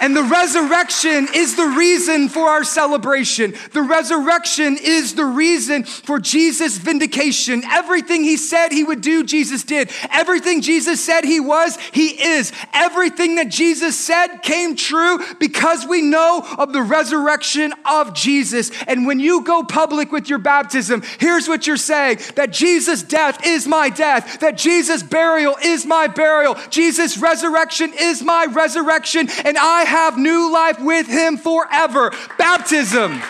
And 0.00 0.16
the 0.16 0.22
resurrection 0.22 1.28
is 1.34 1.56
the 1.56 1.66
reason 1.66 2.28
for 2.28 2.48
our 2.48 2.64
celebration. 2.64 3.54
The 3.72 3.82
resurrection 3.82 4.76
is 4.80 5.14
the 5.14 5.24
reason 5.24 5.84
for 5.84 6.18
Jesus' 6.18 6.78
vindication. 6.78 7.62
Everything 7.64 8.24
he 8.24 8.36
said 8.36 8.70
he 8.70 8.84
would 8.84 9.00
do, 9.00 9.24
Jesus 9.24 9.64
did. 9.64 9.90
Everything 10.10 10.60
Jesus 10.60 11.02
said 11.02 11.24
he 11.24 11.40
was, 11.40 11.78
he 11.92 12.08
is. 12.08 12.52
Everything 12.72 13.36
that 13.36 13.48
Jesus 13.48 13.98
said 13.98 14.38
came 14.38 14.76
true 14.76 15.18
because 15.38 15.86
we 15.86 16.02
know 16.02 16.44
of 16.58 16.72
the 16.72 16.82
resurrection 16.82 17.72
of 17.84 18.14
Jesus. 18.14 18.70
And 18.86 19.06
when 19.06 19.20
you 19.20 19.42
go 19.42 19.62
public 19.62 20.12
with 20.12 20.28
your 20.28 20.38
baptism, 20.38 21.02
here's 21.18 21.48
what 21.48 21.66
you're 21.66 21.76
saying 21.76 22.18
that 22.34 22.50
Jesus' 22.52 23.02
death 23.02 23.46
is 23.46 23.66
my 23.66 23.90
death, 23.90 24.40
that 24.40 24.58
Jesus' 24.58 25.02
burial 25.02 25.56
is 25.62 25.86
my 25.86 26.06
burial, 26.06 26.56
Jesus' 26.70 27.18
resurrection 27.18 27.92
is 27.98 28.22
my 28.22 28.46
resurrection, 28.46 29.28
and 29.44 29.56
I 29.56 29.83
have 29.84 30.18
new 30.18 30.52
life 30.52 30.80
with 30.80 31.06
him 31.06 31.36
forever. 31.36 32.10
Baptism 32.38 33.20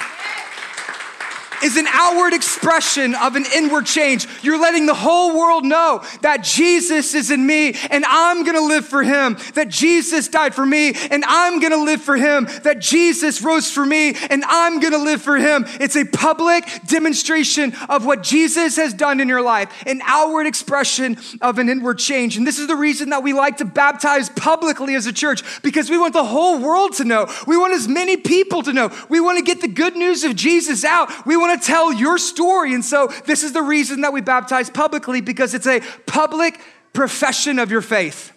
is 1.64 1.78
an 1.78 1.86
outward 1.88 2.34
expression 2.34 3.14
of 3.14 3.36
an 3.36 3.46
inward 3.54 3.86
change. 3.86 4.28
You're 4.42 4.60
letting 4.60 4.84
the 4.84 4.94
whole 4.94 5.36
world 5.36 5.64
know 5.64 6.04
that 6.20 6.44
Jesus 6.44 7.14
is 7.14 7.30
in 7.30 7.46
me 7.46 7.74
and 7.90 8.04
I'm 8.06 8.44
gonna 8.44 8.60
live 8.60 8.86
for 8.86 9.02
him, 9.02 9.38
that 9.54 9.70
Jesus 9.70 10.28
died 10.28 10.54
for 10.54 10.66
me 10.66 10.92
and 11.10 11.24
I'm 11.26 11.60
gonna 11.60 11.82
live 11.82 12.02
for 12.02 12.16
him, 12.16 12.46
that 12.64 12.80
Jesus 12.80 13.40
rose 13.40 13.70
for 13.70 13.86
me 13.86 14.14
and 14.28 14.44
I'm 14.46 14.78
gonna 14.80 14.98
live 14.98 15.22
for 15.22 15.36
him. 15.38 15.64
It's 15.80 15.96
a 15.96 16.04
public 16.04 16.68
demonstration 16.86 17.74
of 17.88 18.04
what 18.04 18.22
Jesus 18.22 18.76
has 18.76 18.92
done 18.92 19.20
in 19.20 19.28
your 19.28 19.42
life, 19.42 19.72
an 19.86 20.02
outward 20.04 20.46
expression 20.46 21.16
of 21.40 21.58
an 21.58 21.70
inward 21.70 21.98
change. 21.98 22.36
And 22.36 22.46
this 22.46 22.58
is 22.58 22.66
the 22.66 22.76
reason 22.76 23.08
that 23.10 23.22
we 23.22 23.32
like 23.32 23.56
to 23.58 23.64
baptize 23.64 24.28
publicly 24.28 24.94
as 24.94 25.06
a 25.06 25.12
church 25.12 25.42
because 25.62 25.88
we 25.88 25.96
want 25.96 26.12
the 26.12 26.24
whole 26.24 26.58
world 26.58 26.92
to 26.96 27.04
know. 27.04 27.26
We 27.46 27.56
want 27.56 27.72
as 27.72 27.88
many 27.88 28.18
people 28.18 28.62
to 28.62 28.72
know. 28.72 28.90
We 29.08 29.20
want 29.20 29.38
to 29.38 29.44
get 29.44 29.62
the 29.62 29.68
good 29.68 29.96
news 29.96 30.24
of 30.24 30.36
Jesus 30.36 30.84
out. 30.84 31.10
We 31.24 31.36
to 31.58 31.66
tell 31.66 31.92
your 31.92 32.18
story. 32.18 32.74
And 32.74 32.84
so 32.84 33.08
this 33.26 33.42
is 33.42 33.52
the 33.52 33.62
reason 33.62 34.02
that 34.02 34.12
we 34.12 34.20
baptize 34.20 34.70
publicly 34.70 35.20
because 35.20 35.54
it's 35.54 35.66
a 35.66 35.80
public 36.06 36.60
profession 36.92 37.58
of 37.58 37.70
your 37.70 37.82
faith. 37.82 38.32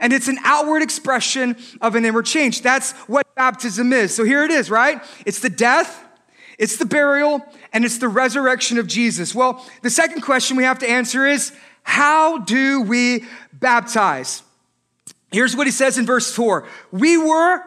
And 0.00 0.12
it's 0.12 0.28
an 0.28 0.38
outward 0.44 0.82
expression 0.82 1.56
of 1.80 1.94
an 1.94 2.04
inward 2.04 2.26
change. 2.26 2.62
That's 2.62 2.92
what 3.08 3.26
baptism 3.34 3.92
is. 3.92 4.14
So 4.14 4.24
here 4.24 4.44
it 4.44 4.50
is, 4.50 4.70
right? 4.70 5.02
It's 5.26 5.40
the 5.40 5.50
death, 5.50 6.04
it's 6.58 6.76
the 6.76 6.86
burial, 6.86 7.44
and 7.72 7.84
it's 7.84 7.98
the 7.98 8.08
resurrection 8.08 8.78
of 8.78 8.86
Jesus. 8.86 9.34
Well, 9.34 9.64
the 9.82 9.90
second 9.90 10.22
question 10.22 10.56
we 10.56 10.64
have 10.64 10.78
to 10.80 10.88
answer 10.88 11.26
is 11.26 11.52
how 11.82 12.38
do 12.38 12.82
we 12.82 13.24
baptize? 13.52 14.42
Here's 15.32 15.56
what 15.56 15.66
he 15.66 15.70
says 15.70 15.98
in 15.98 16.06
verse 16.06 16.32
4 16.34 16.66
We 16.92 17.16
were 17.16 17.62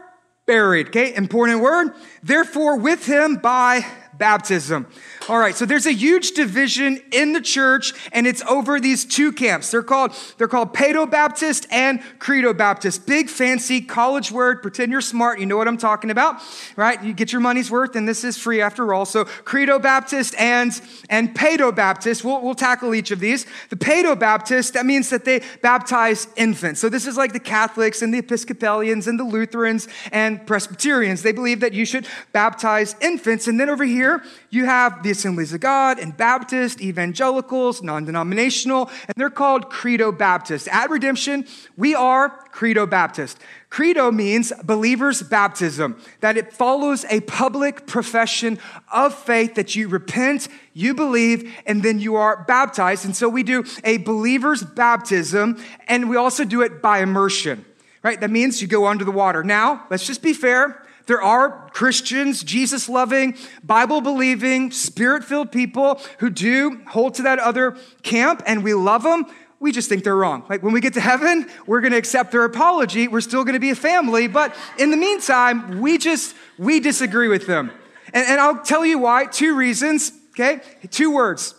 buried, 0.46 0.88
okay? 0.88 1.16
Important 1.16 1.62
word. 1.62 1.94
Therefore, 2.24 2.78
with 2.78 3.06
him 3.06 3.38
by 3.38 3.86
baptism. 4.22 4.86
All 5.30 5.38
right, 5.38 5.56
so 5.56 5.68
there's 5.68 5.86
a 5.86 5.94
huge 5.94 6.32
division 6.32 7.00
in 7.12 7.34
the 7.34 7.42
church, 7.42 7.94
and 8.12 8.26
it's 8.26 8.42
over 8.44 8.80
these 8.80 9.06
two 9.06 9.32
camps. 9.32 9.70
They're 9.70 9.84
called 9.84 10.16
they're 10.40 10.48
called 10.48 10.74
Paedo 10.74 11.10
Baptist 11.10 11.68
and 11.70 12.02
Credo 12.18 12.54
Baptist. 12.56 13.06
Big 13.06 13.30
fancy 13.30 13.82
college 13.82 14.32
word. 14.32 14.64
Pretend 14.64 14.92
you're 14.92 15.00
smart. 15.00 15.40
You 15.40 15.46
know 15.46 15.58
what 15.58 15.68
I'm 15.68 15.78
talking 15.78 16.10
about, 16.10 16.42
right? 16.76 17.02
You 17.04 17.14
get 17.14 17.32
your 17.32 17.40
money's 17.40 17.70
worth, 17.70 17.96
and 17.96 18.08
this 18.08 18.24
is 18.24 18.36
free 18.36 18.62
after 18.62 18.96
all. 18.96 19.06
So 19.06 19.26
Credo 19.26 19.78
Baptist 19.78 20.34
and 20.40 20.82
and 21.08 21.36
Paedo 21.36 21.74
Baptist. 21.74 22.26
We'll, 22.26 22.42
we'll 22.42 22.56
tackle 22.56 22.96
each 22.96 23.12
of 23.12 23.20
these. 23.20 23.46
The 23.70 23.76
Paedo 23.76 24.18
Baptist 24.18 24.74
that 24.74 24.88
means 24.88 25.12
that 25.12 25.24
they 25.24 25.44
baptize 25.62 26.28
infants. 26.36 26.82
So 26.82 26.90
this 26.90 27.06
is 27.06 27.16
like 27.16 27.34
the 27.34 27.40
Catholics 27.40 28.02
and 28.02 28.12
the 28.12 28.18
Episcopalians 28.18 29.06
and 29.06 29.20
the 29.20 29.24
Lutherans 29.24 29.88
and 30.12 30.46
Presbyterians. 30.48 31.22
They 31.22 31.32
believe 31.32 31.60
that 31.60 31.74
you 31.74 31.86
should 31.86 32.08
baptize 32.32 32.96
infants, 33.02 33.48
and 33.48 33.60
then 33.60 33.70
over 33.70 33.84
here 33.84 34.24
you 34.52 34.66
have 34.66 35.02
the 35.02 35.12
Assemblies 35.12 35.54
of 35.54 35.62
God 35.62 35.98
and 35.98 36.16
Baptist, 36.16 36.82
evangelicals, 36.82 37.82
non 37.82 38.04
denominational, 38.06 38.92
and 39.08 39.16
they're 39.16 39.30
called 39.30 39.70
Credo 39.70 40.12
Baptists. 40.12 40.68
At 40.68 40.90
Redemption, 40.90 41.48
we 41.78 41.96
are 41.96 42.30
Credo 42.52 42.86
Baptist. 42.86 43.40
Credo 43.70 44.12
means 44.12 44.52
believer's 44.66 45.24
baptism, 45.24 46.00
that 46.20 46.36
it 46.36 46.52
follows 46.52 47.06
a 47.10 47.22
public 47.22 47.88
profession 47.88 48.60
of 48.92 49.16
faith 49.16 49.56
that 49.56 49.74
you 49.74 49.88
repent, 49.88 50.50
you 50.74 50.94
believe, 50.94 51.50
and 51.66 51.82
then 51.82 52.00
you 52.00 52.16
are 52.16 52.44
baptized. 52.44 53.06
And 53.06 53.16
so 53.16 53.30
we 53.30 53.44
do 53.44 53.64
a 53.86 53.98
believer's 53.98 54.64
baptism, 54.64 55.64
and 55.88 56.10
we 56.10 56.18
also 56.18 56.44
do 56.44 56.62
it 56.62 56.82
by 56.82 57.00
immersion, 57.00 57.64
right? 58.04 58.20
That 58.20 58.30
means 58.30 58.62
you 58.62 58.68
go 58.68 58.86
under 58.86 59.06
the 59.06 59.12
water. 59.12 59.46
Now, 59.46 59.86
let's 59.90 60.06
just 60.06 60.22
be 60.22 60.34
fair. 60.34 60.86
There 61.08 61.22
are 61.22 61.70
Christians, 61.74 62.44
Jesus 62.44 62.88
loving, 62.88 63.38
Bible 63.64 64.02
believing, 64.02 64.72
spirit 64.72 65.24
filled 65.24 65.52
people 65.52 66.00
who 66.20 66.30
do 66.30 66.82
hold 66.88 67.16
to 67.16 67.24
that 67.24 67.40
other 67.40 67.78
camp 68.04 68.44
and 68.46 68.64
we 68.64 68.74
love 68.74 69.04
them. 69.04 69.26
We 69.60 69.72
just 69.72 69.90
think 69.90 70.04
they're 70.04 70.16
wrong. 70.16 70.44
Like 70.50 70.64
when 70.64 70.74
we 70.74 70.82
get 70.82 70.96
to 70.96 71.02
heaven, 71.02 71.48
we're 71.68 71.82
going 71.82 71.92
to 71.92 71.98
accept 71.98 72.32
their 72.32 72.46
apology. 72.46 73.08
We're 73.08 73.22
still 73.22 73.44
going 73.44 73.54
to 73.54 73.60
be 73.60 73.70
a 73.70 73.76
family. 73.76 74.28
But 74.28 74.56
in 74.80 74.90
the 74.90 74.98
meantime, 74.98 75.82
we 75.82 75.98
just, 76.00 76.36
we 76.58 76.80
disagree 76.80 77.28
with 77.28 77.46
them. 77.46 77.72
And, 78.14 78.26
and 78.28 78.42
I'll 78.42 78.62
tell 78.64 78.86
you 78.86 78.98
why. 78.98 79.26
Two 79.26 79.56
reasons, 79.56 80.12
okay? 80.32 80.62
Two 80.90 81.12
words. 81.14 81.54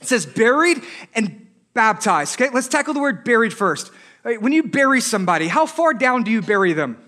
It 0.00 0.08
says 0.08 0.26
buried 0.26 0.82
and 1.14 1.46
baptized, 1.72 2.40
okay? 2.40 2.52
Let's 2.52 2.68
tackle 2.68 2.92
the 2.92 3.00
word 3.00 3.24
buried 3.24 3.52
first. 3.52 3.90
When 4.24 4.52
you 4.52 4.64
bury 4.64 5.00
somebody, 5.00 5.48
how 5.48 5.66
far 5.66 5.94
down 5.94 6.22
do 6.24 6.30
you 6.30 6.42
bury 6.42 6.74
them? 6.74 6.98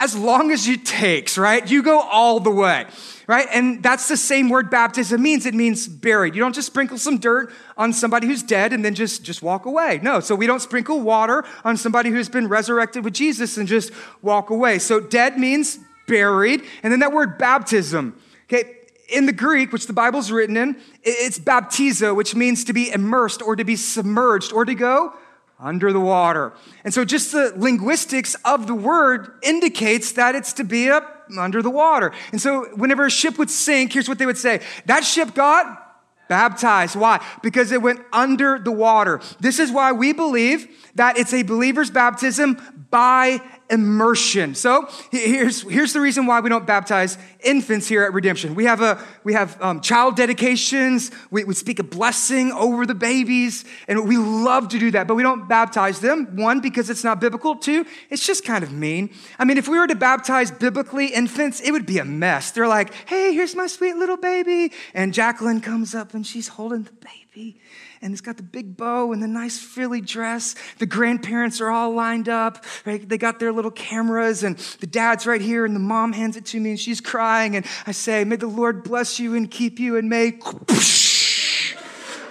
As 0.00 0.16
long 0.16 0.50
as 0.50 0.66
it 0.66 0.86
takes, 0.86 1.36
right? 1.36 1.70
You 1.70 1.82
go 1.82 2.00
all 2.00 2.40
the 2.40 2.50
way, 2.50 2.86
right? 3.26 3.46
And 3.52 3.82
that's 3.82 4.08
the 4.08 4.16
same 4.16 4.48
word 4.48 4.70
baptism 4.70 5.22
means. 5.22 5.44
It 5.44 5.54
means 5.54 5.86
buried. 5.86 6.34
You 6.34 6.40
don't 6.40 6.54
just 6.54 6.68
sprinkle 6.68 6.96
some 6.96 7.18
dirt 7.18 7.52
on 7.76 7.92
somebody 7.92 8.26
who's 8.26 8.42
dead 8.42 8.72
and 8.72 8.82
then 8.82 8.94
just, 8.94 9.22
just 9.22 9.42
walk 9.42 9.66
away. 9.66 10.00
No, 10.02 10.20
so 10.20 10.34
we 10.34 10.46
don't 10.46 10.60
sprinkle 10.60 11.00
water 11.00 11.44
on 11.64 11.76
somebody 11.76 12.08
who's 12.08 12.30
been 12.30 12.48
resurrected 12.48 13.04
with 13.04 13.12
Jesus 13.12 13.58
and 13.58 13.68
just 13.68 13.92
walk 14.22 14.48
away. 14.48 14.78
So 14.78 15.00
dead 15.00 15.38
means 15.38 15.78
buried. 16.08 16.62
And 16.82 16.90
then 16.90 17.00
that 17.00 17.12
word 17.12 17.36
baptism, 17.36 18.18
okay? 18.44 18.76
In 19.10 19.26
the 19.26 19.32
Greek, 19.32 19.70
which 19.70 19.86
the 19.86 19.92
Bible's 19.92 20.30
written 20.30 20.56
in, 20.56 20.80
it's 21.02 21.38
baptizo, 21.38 22.16
which 22.16 22.34
means 22.34 22.64
to 22.64 22.72
be 22.72 22.90
immersed 22.90 23.42
or 23.42 23.54
to 23.54 23.64
be 23.64 23.76
submerged 23.76 24.52
or 24.52 24.64
to 24.64 24.74
go 24.74 25.12
under 25.60 25.92
the 25.92 26.00
water. 26.00 26.52
And 26.84 26.92
so 26.92 27.04
just 27.04 27.32
the 27.32 27.52
linguistics 27.56 28.34
of 28.44 28.66
the 28.66 28.74
word 28.74 29.32
indicates 29.42 30.12
that 30.12 30.34
it's 30.34 30.54
to 30.54 30.64
be 30.64 30.88
up 30.88 31.28
under 31.38 31.62
the 31.62 31.70
water. 31.70 32.12
And 32.32 32.40
so 32.40 32.64
whenever 32.74 33.06
a 33.06 33.10
ship 33.10 33.38
would 33.38 33.50
sink, 33.50 33.92
here's 33.92 34.08
what 34.08 34.18
they 34.18 34.26
would 34.26 34.38
say. 34.38 34.62
That 34.86 35.04
ship 35.04 35.34
got 35.34 35.86
baptized. 36.28 36.96
Why? 36.96 37.24
Because 37.42 37.72
it 37.72 37.82
went 37.82 38.00
under 38.12 38.58
the 38.58 38.72
water. 38.72 39.20
This 39.40 39.58
is 39.58 39.70
why 39.70 39.92
we 39.92 40.12
believe 40.12 40.68
that 40.94 41.18
it's 41.18 41.34
a 41.34 41.42
believer's 41.42 41.90
baptism 41.90 42.86
by 42.90 43.40
immersion. 43.70 44.54
So 44.54 44.88
here's, 45.10 45.62
here's 45.62 45.92
the 45.92 46.00
reason 46.00 46.26
why 46.26 46.40
we 46.40 46.48
don't 46.48 46.66
baptize 46.66 47.16
infants 47.42 47.88
here 47.88 48.02
at 48.02 48.12
Redemption. 48.12 48.54
We 48.54 48.64
have, 48.64 48.80
a, 48.80 49.02
we 49.24 49.32
have 49.34 49.60
um, 49.62 49.80
child 49.80 50.16
dedications. 50.16 51.10
We, 51.30 51.44
we 51.44 51.54
speak 51.54 51.78
a 51.78 51.84
blessing 51.84 52.52
over 52.52 52.84
the 52.84 52.94
babies, 52.94 53.64
and 53.88 54.08
we 54.08 54.16
love 54.18 54.68
to 54.68 54.78
do 54.78 54.90
that, 54.90 55.06
but 55.06 55.14
we 55.14 55.22
don't 55.22 55.48
baptize 55.48 56.00
them. 56.00 56.36
One, 56.36 56.60
because 56.60 56.90
it's 56.90 57.04
not 57.04 57.20
biblical. 57.20 57.56
Two, 57.56 57.86
it's 58.10 58.26
just 58.26 58.44
kind 58.44 58.64
of 58.64 58.72
mean. 58.72 59.10
I 59.38 59.44
mean, 59.44 59.58
if 59.58 59.68
we 59.68 59.78
were 59.78 59.86
to 59.86 59.94
baptize 59.94 60.50
biblically 60.50 61.06
infants, 61.06 61.60
it 61.60 61.70
would 61.70 61.86
be 61.86 61.98
a 61.98 62.04
mess. 62.04 62.50
They're 62.50 62.68
like, 62.68 62.92
hey, 63.06 63.32
here's 63.32 63.54
my 63.54 63.66
sweet 63.66 63.96
little 63.96 64.16
baby. 64.16 64.72
And 64.94 65.14
Jacqueline 65.14 65.60
comes 65.60 65.94
up 65.94 66.14
and 66.14 66.26
she's 66.26 66.48
holding 66.48 66.82
the 66.82 66.92
baby 66.92 67.60
and 68.02 68.12
it's 68.12 68.20
got 68.20 68.36
the 68.36 68.42
big 68.42 68.76
bow 68.76 69.12
and 69.12 69.22
the 69.22 69.28
nice 69.28 69.58
frilly 69.58 70.00
dress. 70.00 70.54
The 70.78 70.86
grandparents 70.86 71.60
are 71.60 71.70
all 71.70 71.92
lined 71.92 72.28
up, 72.28 72.64
right? 72.86 73.06
They 73.06 73.18
got 73.18 73.38
their 73.38 73.52
little 73.52 73.70
cameras, 73.70 74.42
and 74.42 74.56
the 74.80 74.86
dad's 74.86 75.26
right 75.26 75.40
here, 75.40 75.64
and 75.64 75.74
the 75.74 75.80
mom 75.80 76.12
hands 76.12 76.36
it 76.36 76.46
to 76.46 76.60
me, 76.60 76.70
and 76.70 76.80
she's 76.80 77.00
crying. 77.00 77.56
And 77.56 77.66
I 77.86 77.92
say, 77.92 78.24
May 78.24 78.36
the 78.36 78.46
Lord 78.46 78.84
bless 78.84 79.20
you 79.20 79.34
and 79.34 79.50
keep 79.50 79.78
you, 79.78 79.96
and 79.96 80.08
may. 80.08 80.38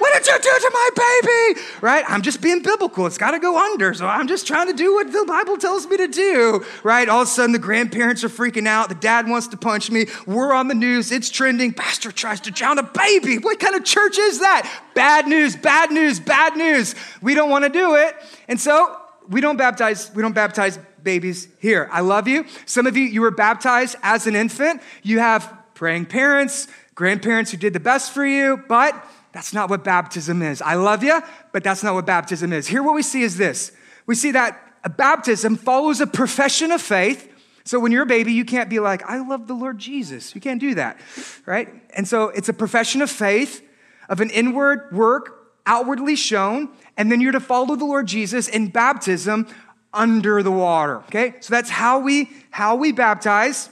What 0.10 0.24
did 0.24 0.32
you 0.32 0.40
do 0.40 0.60
to 0.60 0.72
my 0.74 0.90
baby? 0.96 1.62
Right? 1.82 2.04
I'm 2.08 2.24
just 2.24 2.42
being 2.42 2.64
biblical. 2.64 3.06
It's 3.06 3.18
got 3.18 3.32
to 3.32 3.40
go 3.40 3.58
under. 3.58 3.94
So 3.94 4.08
I'm 4.08 4.28
just 4.28 4.48
trying 4.48 4.68
to 4.68 4.74
do 4.74 4.94
what 4.94 5.12
the 5.12 5.24
Bible 5.28 5.58
tells 5.58 5.86
me 5.86 5.98
to 5.98 6.08
do. 6.08 6.66
Right? 6.84 7.08
All 7.08 7.22
of 7.22 7.28
a 7.28 7.32
sudden, 7.32 7.52
the 7.52 7.60
grandparents 7.60 8.24
are 8.24 8.30
freaking 8.30 8.68
out. 8.68 8.90
The 8.90 8.96
dad 8.96 9.30
wants 9.30 9.48
to 9.50 9.58
punch 9.58 9.92
me. 9.92 10.08
We're 10.26 10.52
on 10.54 10.68
the 10.68 10.74
news. 10.74 11.12
It's 11.12 11.30
trending. 11.30 11.74
Pastor 11.74 12.12
tries 12.12 12.42
to 12.42 12.52
drown 12.52 12.80
a 12.80 12.84
baby. 12.84 13.38
What 13.38 13.60
kind 13.60 13.76
of 13.76 13.84
church 13.84 14.18
is 14.18 14.40
that? 14.40 14.82
Bad 14.96 15.28
news, 15.28 15.56
bad 15.56 15.92
news, 15.92 16.20
bad 16.20 16.58
news. 16.58 16.96
We 17.22 17.36
don't 17.36 17.52
want 17.52 17.66
to 17.66 17.70
do 17.70 17.96
it. 17.96 18.16
And 18.48 18.60
so 18.60 19.00
we 19.28 19.42
don't 19.42 19.58
baptize, 19.58 20.12
we 20.16 20.24
don't 20.24 20.34
baptize 20.34 20.80
babies 21.04 21.48
here. 21.60 21.88
I 21.92 22.02
love 22.02 22.28
you. 22.28 22.46
Some 22.66 22.88
of 22.88 22.98
you, 22.98 23.04
you 23.04 23.22
were 23.22 23.32
baptized 23.32 23.96
as 24.02 24.26
an 24.26 24.36
infant. 24.36 24.82
You 25.04 25.20
have 25.20 25.54
praying 25.76 26.08
parents, 26.08 26.68
grandparents 26.96 27.52
who 27.52 27.58
did 27.58 27.74
the 27.74 27.80
best 27.80 28.12
for 28.12 28.26
you, 28.26 28.62
but 28.68 28.96
that's 29.32 29.54
not 29.54 29.70
what 29.70 29.84
baptism 29.84 30.42
is. 30.42 30.62
I 30.62 30.76
love 30.76 31.04
you, 31.04 31.22
but 31.52 31.64
that's 31.64 31.84
not 31.84 31.94
what 31.94 32.06
baptism 32.06 32.52
is. 32.52 32.68
Here, 32.68 32.82
what 32.82 32.96
we 32.96 33.04
see 33.04 33.22
is 33.22 33.38
this 33.38 33.72
we 34.06 34.16
see 34.16 34.32
that 34.32 34.60
a 34.84 34.90
baptism 34.90 35.56
follows 35.56 36.02
a 36.02 36.08
profession 36.08 36.72
of 36.72 36.82
faith. 36.82 37.32
So 37.64 37.80
when 37.80 37.92
you're 37.92 38.04
a 38.04 38.08
baby, 38.08 38.34
you 38.34 38.46
can't 38.46 38.70
be 38.70 38.80
like, 38.80 39.04
I 39.04 39.20
love 39.20 39.48
the 39.48 39.54
Lord 39.54 39.78
Jesus. 39.78 40.34
You 40.34 40.42
can't 40.42 40.60
do 40.60 40.74
that, 40.76 41.00
right? 41.46 41.70
And 41.96 42.08
so 42.08 42.30
it's 42.30 42.50
a 42.50 42.54
profession 42.54 43.02
of 43.02 43.12
faith, 43.12 43.64
of 44.08 44.22
an 44.22 44.32
inward 44.32 44.92
work, 44.92 45.52
outwardly 45.68 46.16
shown, 46.16 46.70
and 46.98 47.12
then 47.12 47.22
you're 47.22 47.32
to 47.32 47.40
follow 47.40 47.76
the 47.76 47.86
Lord 47.86 48.08
Jesus 48.08 48.48
in 48.48 48.70
baptism 48.70 49.48
under 49.94 50.42
the 50.42 50.52
water. 50.52 50.98
Okay? 51.10 51.36
So 51.42 51.54
that's 51.54 51.70
how 51.70 52.00
we 52.00 52.32
how 52.50 52.76
we 52.76 52.92
baptize. 52.92 53.70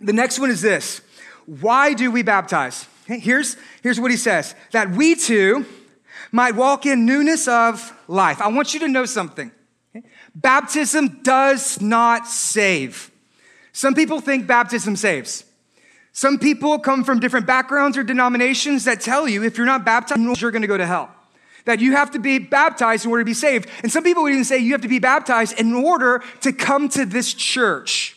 The 0.00 0.12
next 0.12 0.40
one 0.40 0.50
is 0.50 0.60
this. 0.60 1.00
Why 1.46 1.92
do 1.92 2.10
we 2.10 2.22
baptize? 2.22 2.88
Here's, 3.06 3.56
here's 3.82 4.00
what 4.00 4.10
he 4.10 4.16
says 4.16 4.54
that 4.72 4.90
we 4.90 5.14
too 5.14 5.66
might 6.32 6.54
walk 6.54 6.86
in 6.86 7.06
newness 7.06 7.46
of 7.46 7.92
life. 8.08 8.40
I 8.40 8.48
want 8.48 8.74
you 8.74 8.80
to 8.80 8.88
know 8.88 9.04
something. 9.04 9.50
Baptism 10.34 11.20
does 11.22 11.80
not 11.80 12.26
save. 12.26 13.10
Some 13.72 13.94
people 13.94 14.20
think 14.20 14.46
baptism 14.46 14.96
saves. 14.96 15.44
Some 16.12 16.38
people 16.38 16.78
come 16.78 17.04
from 17.04 17.20
different 17.20 17.46
backgrounds 17.46 17.98
or 17.98 18.04
denominations 18.04 18.84
that 18.84 19.00
tell 19.00 19.28
you 19.28 19.42
if 19.44 19.56
you're 19.56 19.66
not 19.66 19.84
baptized, 19.84 20.40
you're 20.40 20.50
going 20.50 20.62
to 20.62 20.68
go 20.68 20.78
to 20.78 20.86
hell. 20.86 21.10
That 21.66 21.80
you 21.80 21.92
have 21.92 22.10
to 22.12 22.18
be 22.18 22.38
baptized 22.38 23.04
in 23.04 23.10
order 23.10 23.22
to 23.22 23.26
be 23.26 23.34
saved. 23.34 23.68
And 23.82 23.90
some 23.90 24.04
people 24.04 24.22
would 24.22 24.32
even 24.32 24.44
say 24.44 24.58
you 24.58 24.72
have 24.72 24.82
to 24.82 24.88
be 24.88 24.98
baptized 24.98 25.58
in 25.58 25.74
order 25.74 26.22
to 26.42 26.52
come 26.52 26.88
to 26.90 27.04
this 27.04 27.34
church. 27.34 28.16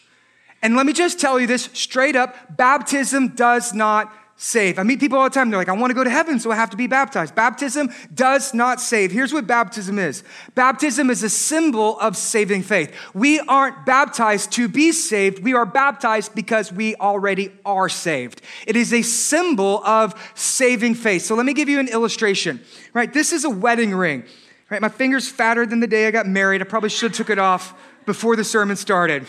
And 0.62 0.76
let 0.76 0.86
me 0.86 0.94
just 0.94 1.20
tell 1.20 1.40
you 1.40 1.48
this 1.48 1.70
straight 1.74 2.16
up 2.16 2.36
baptism 2.56 3.30
does 3.30 3.74
not 3.74 4.12
save. 4.40 4.78
I 4.78 4.84
meet 4.84 5.00
people 5.00 5.18
all 5.18 5.24
the 5.24 5.32
time. 5.32 5.50
They're 5.50 5.60
like, 5.60 5.68
I 5.68 5.74
want 5.74 5.90
to 5.90 5.96
go 5.96 6.04
to 6.04 6.10
heaven, 6.12 6.40
so 6.40 6.52
I 6.52 6.56
have 6.56 6.70
to 6.70 6.78
be 6.78 6.86
baptized. 6.86 7.34
Baptism 7.34 7.90
does 8.14 8.54
not 8.54 8.80
save. 8.80 9.12
Here's 9.12 9.34
what 9.34 9.48
baptism 9.48 9.98
is 9.98 10.24
baptism 10.54 11.10
is 11.10 11.24
a 11.24 11.30
symbol 11.30 12.00
of 12.00 12.16
saving 12.16 12.62
faith. 12.62 12.96
We 13.16 13.40
aren't 13.40 13.86
baptized 13.86 14.52
to 14.54 14.68
be 14.68 14.92
saved, 14.92 15.44
we 15.44 15.56
are 15.56 15.66
baptized 15.66 16.36
because 16.36 16.72
we 16.72 16.96
already 16.96 17.52
are 17.66 17.90
saved. 17.90 18.42
It 18.68 18.76
is 18.76 18.94
a 18.94 19.02
symbol 19.02 19.84
of 19.84 20.14
saving 20.36 20.96
faith. 20.96 21.24
So 21.24 21.34
let 21.34 21.46
me 21.46 21.54
give 21.54 21.68
you 21.68 21.80
an 21.80 21.88
illustration. 21.88 22.62
Right? 22.94 23.12
This 23.12 23.34
is 23.34 23.44
a 23.44 23.50
wedding 23.50 23.94
ring. 23.94 24.24
Right? 24.70 24.82
My 24.82 24.90
finger's 24.90 25.28
fatter 25.28 25.66
than 25.66 25.80
the 25.80 25.88
day 25.88 26.08
I 26.08 26.12
got 26.12 26.28
married. 26.28 26.62
I 26.62 26.66
probably 26.66 26.90
should 26.90 27.12
have 27.12 27.18
took 27.18 27.30
it 27.32 27.40
off 27.40 27.74
before 28.06 28.36
the 28.36 28.44
sermon 28.44 28.76
started. 28.76 29.26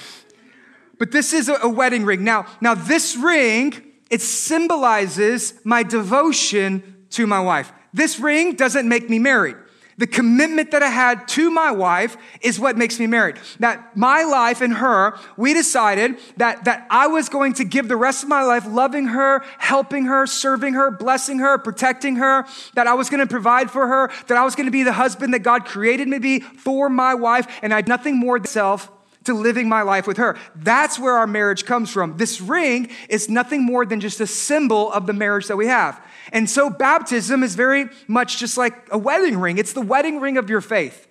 But 0.98 1.12
this 1.12 1.32
is 1.32 1.48
a 1.48 1.68
wedding 1.68 2.04
ring. 2.04 2.24
Now, 2.24 2.46
now 2.60 2.74
this 2.74 3.16
ring 3.16 3.87
it 4.10 4.22
symbolizes 4.22 5.54
my 5.64 5.82
devotion 5.82 7.06
to 7.10 7.26
my 7.26 7.40
wife. 7.40 7.72
This 7.92 8.18
ring 8.18 8.54
doesn't 8.54 8.88
make 8.88 9.08
me 9.08 9.18
married. 9.18 9.56
The 9.98 10.06
commitment 10.06 10.70
that 10.70 10.82
I 10.82 10.90
had 10.90 11.26
to 11.28 11.50
my 11.50 11.72
wife 11.72 12.16
is 12.40 12.60
what 12.60 12.78
makes 12.78 13.00
me 13.00 13.08
married. 13.08 13.36
That 13.58 13.96
my 13.96 14.22
life 14.22 14.60
and 14.60 14.74
her, 14.74 15.18
we 15.36 15.54
decided 15.54 16.18
that, 16.36 16.66
that 16.66 16.86
I 16.88 17.08
was 17.08 17.28
going 17.28 17.54
to 17.54 17.64
give 17.64 17.88
the 17.88 17.96
rest 17.96 18.22
of 18.22 18.28
my 18.28 18.42
life 18.42 18.64
loving 18.64 19.08
her, 19.08 19.42
helping 19.58 20.04
her, 20.04 20.24
serving 20.24 20.74
her, 20.74 20.92
blessing 20.92 21.40
her, 21.40 21.58
protecting 21.58 22.16
her, 22.16 22.46
that 22.74 22.86
I 22.86 22.94
was 22.94 23.10
going 23.10 23.20
to 23.20 23.26
provide 23.26 23.72
for 23.72 23.88
her, 23.88 24.12
that 24.28 24.38
I 24.38 24.44
was 24.44 24.54
going 24.54 24.66
to 24.66 24.72
be 24.72 24.84
the 24.84 24.92
husband 24.92 25.34
that 25.34 25.40
God 25.40 25.64
created 25.64 26.06
me 26.06 26.18
to 26.18 26.20
be 26.20 26.40
for 26.40 26.88
my 26.88 27.14
wife, 27.14 27.58
and 27.60 27.72
I 27.72 27.76
had 27.76 27.88
nothing 27.88 28.16
more 28.16 28.38
than 28.38 28.46
self 28.46 28.92
to 29.28 29.34
living 29.34 29.68
my 29.68 29.82
life 29.82 30.06
with 30.06 30.16
her. 30.16 30.36
That's 30.56 30.98
where 30.98 31.14
our 31.14 31.26
marriage 31.26 31.64
comes 31.64 31.90
from. 31.90 32.16
This 32.16 32.40
ring 32.40 32.90
is 33.08 33.28
nothing 33.28 33.62
more 33.62 33.86
than 33.86 34.00
just 34.00 34.20
a 34.20 34.26
symbol 34.26 34.90
of 34.90 35.06
the 35.06 35.12
marriage 35.12 35.46
that 35.46 35.56
we 35.56 35.66
have. 35.66 36.02
And 36.32 36.48
so 36.48 36.68
baptism 36.68 37.42
is 37.42 37.54
very 37.54 37.88
much 38.06 38.38
just 38.38 38.58
like 38.58 38.74
a 38.90 38.98
wedding 38.98 39.38
ring. 39.38 39.58
It's 39.58 39.72
the 39.72 39.82
wedding 39.82 40.18
ring 40.20 40.36
of 40.36 40.50
your 40.50 40.60
faith. 40.60 41.06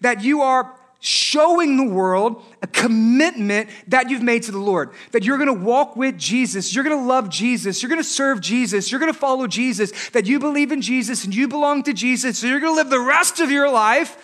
That 0.00 0.22
you 0.22 0.42
are 0.42 0.74
showing 1.00 1.76
the 1.76 1.92
world 1.92 2.42
a 2.62 2.66
commitment 2.66 3.68
that 3.88 4.10
you've 4.10 4.22
made 4.22 4.44
to 4.44 4.52
the 4.52 4.58
Lord. 4.58 4.90
That 5.12 5.24
you're 5.24 5.38
gonna 5.38 5.52
walk 5.52 5.96
with 5.96 6.16
Jesus, 6.18 6.74
you're 6.74 6.84
gonna 6.84 7.04
love 7.04 7.28
Jesus, 7.28 7.82
you're 7.82 7.90
gonna 7.90 8.02
serve 8.02 8.40
Jesus, 8.40 8.90
you're 8.90 9.00
gonna 9.00 9.12
follow 9.12 9.46
Jesus, 9.46 10.08
that 10.10 10.26
you 10.26 10.38
believe 10.38 10.72
in 10.72 10.80
Jesus 10.80 11.24
and 11.24 11.34
you 11.34 11.48
belong 11.48 11.82
to 11.84 11.92
Jesus, 11.92 12.38
so 12.38 12.46
you're 12.46 12.60
gonna 12.60 12.76
live 12.76 12.90
the 12.90 12.98
rest 13.00 13.40
of 13.40 13.50
your 13.50 13.70
life 13.70 14.16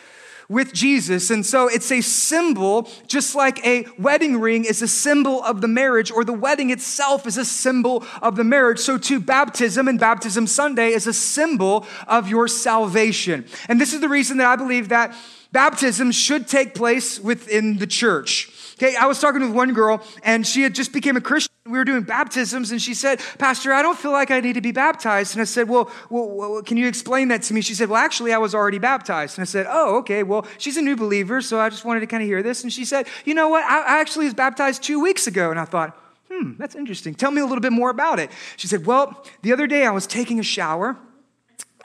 with 0.52 0.72
Jesus. 0.72 1.30
And 1.30 1.44
so 1.44 1.66
it's 1.66 1.90
a 1.90 2.02
symbol, 2.02 2.88
just 3.06 3.34
like 3.34 3.64
a 3.66 3.86
wedding 3.98 4.38
ring 4.38 4.64
is 4.64 4.82
a 4.82 4.88
symbol 4.88 5.42
of 5.42 5.60
the 5.60 5.68
marriage, 5.68 6.10
or 6.10 6.24
the 6.24 6.32
wedding 6.32 6.70
itself 6.70 7.26
is 7.26 7.38
a 7.38 7.44
symbol 7.44 8.04
of 8.20 8.36
the 8.36 8.44
marriage. 8.44 8.78
So 8.78 8.98
too, 8.98 9.18
baptism 9.18 9.88
and 9.88 9.98
Baptism 9.98 10.46
Sunday 10.46 10.88
is 10.88 11.06
a 11.06 11.12
symbol 11.12 11.86
of 12.06 12.28
your 12.28 12.46
salvation. 12.48 13.46
And 13.68 13.80
this 13.80 13.94
is 13.94 14.00
the 14.00 14.08
reason 14.08 14.36
that 14.36 14.46
I 14.46 14.56
believe 14.56 14.90
that 14.90 15.14
baptism 15.52 16.12
should 16.12 16.46
take 16.48 16.74
place 16.74 17.18
within 17.18 17.78
the 17.78 17.86
church. 17.86 18.51
Okay, 18.82 18.96
I 18.96 19.06
was 19.06 19.20
talking 19.20 19.40
with 19.40 19.52
one 19.52 19.74
girl 19.74 20.02
and 20.24 20.44
she 20.44 20.62
had 20.62 20.74
just 20.74 20.92
became 20.92 21.16
a 21.16 21.20
Christian. 21.20 21.54
We 21.66 21.78
were 21.78 21.84
doing 21.84 22.02
baptisms 22.02 22.72
and 22.72 22.82
she 22.82 22.94
said, 22.94 23.20
Pastor, 23.38 23.72
I 23.72 23.80
don't 23.80 23.96
feel 23.96 24.10
like 24.10 24.32
I 24.32 24.40
need 24.40 24.54
to 24.54 24.60
be 24.60 24.72
baptized. 24.72 25.36
And 25.36 25.40
I 25.40 25.44
said, 25.44 25.68
well, 25.68 25.88
well, 26.10 26.28
well, 26.28 26.62
can 26.62 26.76
you 26.76 26.88
explain 26.88 27.28
that 27.28 27.42
to 27.42 27.54
me? 27.54 27.60
She 27.60 27.74
said, 27.74 27.88
Well, 27.88 28.02
actually, 28.02 28.32
I 28.32 28.38
was 28.38 28.56
already 28.56 28.80
baptized. 28.80 29.38
And 29.38 29.42
I 29.42 29.44
said, 29.44 29.66
Oh, 29.68 29.98
okay. 29.98 30.24
Well, 30.24 30.48
she's 30.58 30.76
a 30.76 30.82
new 30.82 30.96
believer, 30.96 31.40
so 31.40 31.60
I 31.60 31.68
just 31.68 31.84
wanted 31.84 32.00
to 32.00 32.08
kind 32.08 32.24
of 32.24 32.26
hear 32.26 32.42
this. 32.42 32.64
And 32.64 32.72
she 32.72 32.84
said, 32.84 33.06
You 33.24 33.34
know 33.34 33.48
what? 33.48 33.62
I 33.64 34.00
actually 34.00 34.24
was 34.24 34.34
baptized 34.34 34.82
two 34.82 35.00
weeks 35.00 35.28
ago. 35.28 35.52
And 35.52 35.60
I 35.60 35.64
thought, 35.64 35.96
Hmm, 36.28 36.54
that's 36.58 36.74
interesting. 36.74 37.14
Tell 37.14 37.30
me 37.30 37.40
a 37.40 37.46
little 37.46 37.60
bit 37.60 37.72
more 37.72 37.90
about 37.90 38.18
it. 38.18 38.32
She 38.56 38.66
said, 38.66 38.84
Well, 38.84 39.24
the 39.42 39.52
other 39.52 39.68
day 39.68 39.86
I 39.86 39.92
was 39.92 40.08
taking 40.08 40.40
a 40.40 40.42
shower 40.42 40.96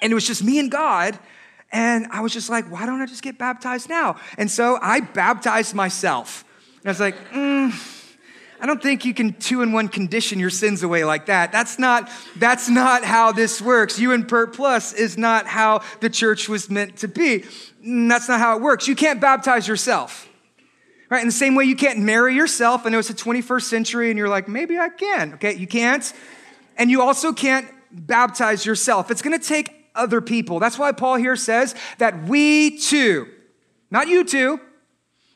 and 0.02 0.12
it 0.12 0.16
was 0.16 0.26
just 0.26 0.44
me 0.44 0.58
and 0.58 0.72
God. 0.72 1.20
And 1.72 2.08
I 2.12 2.22
was 2.22 2.34
just 2.34 2.50
like, 2.50 2.72
why 2.72 2.86
don't 2.86 3.02
I 3.02 3.06
just 3.06 3.22
get 3.22 3.38
baptized 3.38 3.90
now? 3.90 4.16
And 4.38 4.50
so 4.50 4.80
I 4.82 5.02
baptized 5.02 5.76
myself. 5.76 6.46
And 6.82 6.86
I 6.86 6.90
was 6.90 7.00
like, 7.00 7.16
mm, 7.32 7.74
I 8.60 8.66
don't 8.66 8.82
think 8.82 9.06
you 9.06 9.14
can 9.14 9.34
two 9.34 9.62
in 9.62 9.72
one 9.72 9.88
condition 9.88 10.40
your 10.40 10.50
sins 10.50 10.82
away 10.82 11.04
like 11.04 11.28
that. 11.28 11.52
That's 11.52 11.78
not, 11.78 12.10
that's 12.38 12.70
not 12.70 13.04
how 13.04 13.32
this 13.32 13.62
works. 13.62 14.00
You 14.00 14.14
and 14.14 14.28
Pert 14.28 14.56
Plus 14.56 14.94
is 14.94 15.18
not 15.18 15.46
how 15.46 15.82
the 16.00 16.10
church 16.10 16.50
was 16.50 16.70
meant 16.70 16.98
to 16.98 17.08
be. 17.08 17.46
Mm, 17.86 18.10
that's 18.10 18.28
not 18.28 18.40
how 18.40 18.56
it 18.56 18.62
works. 18.62 18.88
You 18.88 18.96
can't 18.96 19.22
baptize 19.22 19.68
yourself. 19.68 20.28
Right? 21.10 21.22
In 21.22 21.28
the 21.28 21.34
same 21.34 21.56
way 21.56 21.64
you 21.66 21.76
can't 21.76 22.00
marry 22.00 22.36
yourself. 22.36 22.86
I 22.86 22.90
know 22.90 23.00
it's 23.00 23.08
the 23.08 23.14
21st 23.14 23.62
century 23.62 24.10
and 24.10 24.18
you're 24.18 24.28
like, 24.28 24.48
maybe 24.48 24.78
I 24.78 24.90
can. 24.90 25.36
Okay, 25.36 25.54
you 25.54 25.68
can't. 25.68 26.12
And 26.78 26.92
you 26.92 27.02
also 27.02 27.32
can't 27.32 27.68
baptize 27.92 28.66
yourself. 28.66 29.10
It's 29.10 29.22
gonna 29.22 29.40
take 29.40 29.90
other 29.96 30.20
people. 30.20 30.60
That's 30.60 30.78
why 30.78 30.92
Paul 30.92 31.16
here 31.16 31.36
says 31.36 31.76
that 31.98 32.24
we 32.24 32.78
too, 32.78 33.28
not 33.90 34.08
you 34.08 34.24
too, 34.24 34.60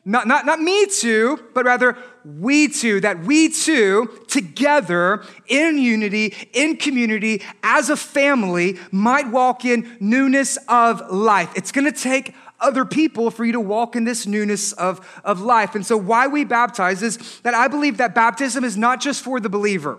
not, 0.04 0.26
not, 0.26 0.44
not 0.44 0.60
me 0.60 0.86
too, 0.86 1.38
but 1.54 1.64
rather 1.64 1.96
we 2.24 2.66
too, 2.66 3.00
that 3.00 3.20
we 3.20 3.48
too, 3.48 4.10
together 4.26 5.22
in 5.46 5.78
unity, 5.78 6.34
in 6.52 6.76
community, 6.76 7.42
as 7.62 7.88
a 7.88 7.96
family, 7.96 8.78
might 8.90 9.30
walk 9.30 9.64
in 9.64 9.96
newness 10.00 10.58
of 10.68 11.08
life. 11.10 11.52
It's 11.54 11.70
gonna 11.70 11.92
take 11.92 12.34
other 12.58 12.84
people 12.84 13.30
for 13.30 13.44
you 13.44 13.52
to 13.52 13.60
walk 13.60 13.94
in 13.94 14.04
this 14.04 14.26
newness 14.26 14.72
of, 14.72 15.20
of 15.24 15.40
life. 15.40 15.74
And 15.74 15.84
so, 15.86 15.96
why 15.96 16.26
we 16.26 16.44
baptize 16.44 17.02
is 17.02 17.40
that 17.40 17.54
I 17.54 17.68
believe 17.68 17.98
that 17.98 18.14
baptism 18.14 18.64
is 18.64 18.76
not 18.76 19.00
just 19.00 19.22
for 19.22 19.38
the 19.38 19.48
believer. 19.48 19.98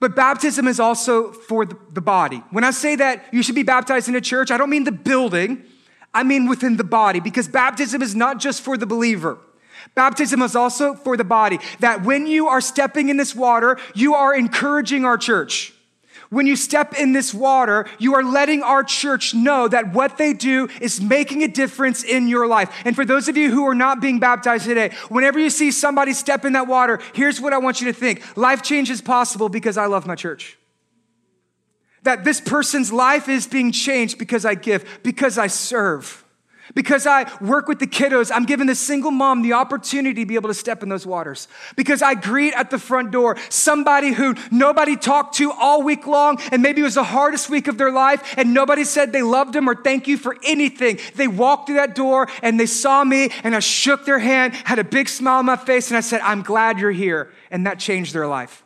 But 0.00 0.14
baptism 0.14 0.68
is 0.68 0.78
also 0.78 1.32
for 1.32 1.64
the 1.64 2.00
body. 2.00 2.42
When 2.50 2.64
I 2.64 2.72
say 2.72 2.96
that 2.96 3.24
you 3.32 3.42
should 3.42 3.54
be 3.54 3.62
baptized 3.62 4.08
in 4.08 4.14
a 4.14 4.20
church, 4.20 4.50
I 4.50 4.56
don't 4.58 4.68
mean 4.68 4.84
the 4.84 4.92
building. 4.92 5.64
I 6.14 6.22
mean 6.22 6.48
within 6.48 6.76
the 6.76 6.84
body, 6.84 7.20
because 7.20 7.48
baptism 7.48 8.00
is 8.00 8.14
not 8.14 8.38
just 8.38 8.62
for 8.62 8.76
the 8.76 8.86
believer. 8.86 9.38
Baptism 9.94 10.40
is 10.42 10.56
also 10.56 10.94
for 10.94 11.16
the 11.16 11.24
body. 11.24 11.58
That 11.80 12.04
when 12.04 12.26
you 12.26 12.48
are 12.48 12.60
stepping 12.60 13.08
in 13.08 13.16
this 13.16 13.34
water, 13.34 13.78
you 13.94 14.14
are 14.14 14.34
encouraging 14.34 15.04
our 15.04 15.18
church. 15.18 15.72
When 16.30 16.46
you 16.46 16.56
step 16.56 16.94
in 16.94 17.12
this 17.12 17.34
water, 17.34 17.86
you 17.98 18.14
are 18.14 18.24
letting 18.24 18.62
our 18.62 18.82
church 18.82 19.34
know 19.34 19.68
that 19.68 19.92
what 19.92 20.16
they 20.16 20.32
do 20.32 20.68
is 20.80 21.00
making 21.00 21.42
a 21.42 21.48
difference 21.48 22.02
in 22.02 22.28
your 22.28 22.46
life. 22.46 22.72
And 22.84 22.96
for 22.96 23.04
those 23.04 23.28
of 23.28 23.36
you 23.36 23.50
who 23.50 23.66
are 23.66 23.74
not 23.74 24.00
being 24.00 24.18
baptized 24.18 24.64
today, 24.64 24.94
whenever 25.08 25.38
you 25.38 25.50
see 25.50 25.70
somebody 25.70 26.12
step 26.12 26.44
in 26.44 26.54
that 26.54 26.66
water, 26.66 26.98
here's 27.12 27.40
what 27.40 27.52
I 27.52 27.58
want 27.58 27.80
you 27.80 27.86
to 27.86 27.92
think 27.92 28.36
life 28.36 28.62
change 28.62 28.90
is 28.90 29.00
possible 29.00 29.48
because 29.48 29.76
I 29.76 29.86
love 29.86 30.06
my 30.06 30.14
church 30.14 30.58
that 32.04 32.24
this 32.24 32.40
person's 32.40 32.92
life 32.92 33.28
is 33.28 33.46
being 33.46 33.72
changed 33.72 34.18
because 34.18 34.44
I 34.44 34.54
give, 34.54 35.00
because 35.02 35.36
I 35.36 35.48
serve. 35.48 36.24
Because 36.74 37.06
I 37.06 37.30
work 37.42 37.68
with 37.68 37.78
the 37.78 37.86
kiddos, 37.86 38.30
I'm 38.34 38.46
giving 38.46 38.66
the 38.66 38.74
single 38.74 39.10
mom 39.10 39.42
the 39.42 39.52
opportunity 39.52 40.22
to 40.22 40.26
be 40.26 40.34
able 40.34 40.48
to 40.48 40.54
step 40.54 40.82
in 40.82 40.88
those 40.88 41.06
waters. 41.06 41.46
Because 41.76 42.00
I 42.00 42.14
greet 42.14 42.54
at 42.54 42.70
the 42.70 42.78
front 42.78 43.10
door 43.10 43.36
somebody 43.50 44.12
who 44.12 44.34
nobody 44.50 44.96
talked 44.96 45.36
to 45.36 45.52
all 45.52 45.82
week 45.82 46.06
long, 46.06 46.40
and 46.50 46.62
maybe 46.62 46.80
it 46.80 46.84
was 46.84 46.94
the 46.94 47.04
hardest 47.04 47.50
week 47.50 47.68
of 47.68 47.76
their 47.76 47.92
life, 47.92 48.34
and 48.38 48.54
nobody 48.54 48.84
said 48.84 49.12
they 49.12 49.22
loved 49.22 49.52
them 49.52 49.68
or 49.68 49.74
thank 49.74 50.08
you 50.08 50.16
for 50.16 50.36
anything. 50.42 50.98
They 51.16 51.28
walked 51.28 51.66
through 51.66 51.76
that 51.76 51.94
door 51.94 52.28
and 52.42 52.58
they 52.58 52.66
saw 52.66 53.04
me, 53.04 53.30
and 53.44 53.54
I 53.54 53.60
shook 53.60 54.06
their 54.06 54.18
hand, 54.18 54.54
had 54.54 54.78
a 54.78 54.84
big 54.84 55.10
smile 55.10 55.40
on 55.40 55.46
my 55.46 55.56
face, 55.56 55.90
and 55.90 55.98
I 55.98 56.00
said, 56.00 56.22
I'm 56.22 56.42
glad 56.42 56.78
you're 56.78 56.90
here. 56.90 57.30
And 57.50 57.66
that 57.66 57.78
changed 57.78 58.14
their 58.14 58.26
life. 58.26 58.63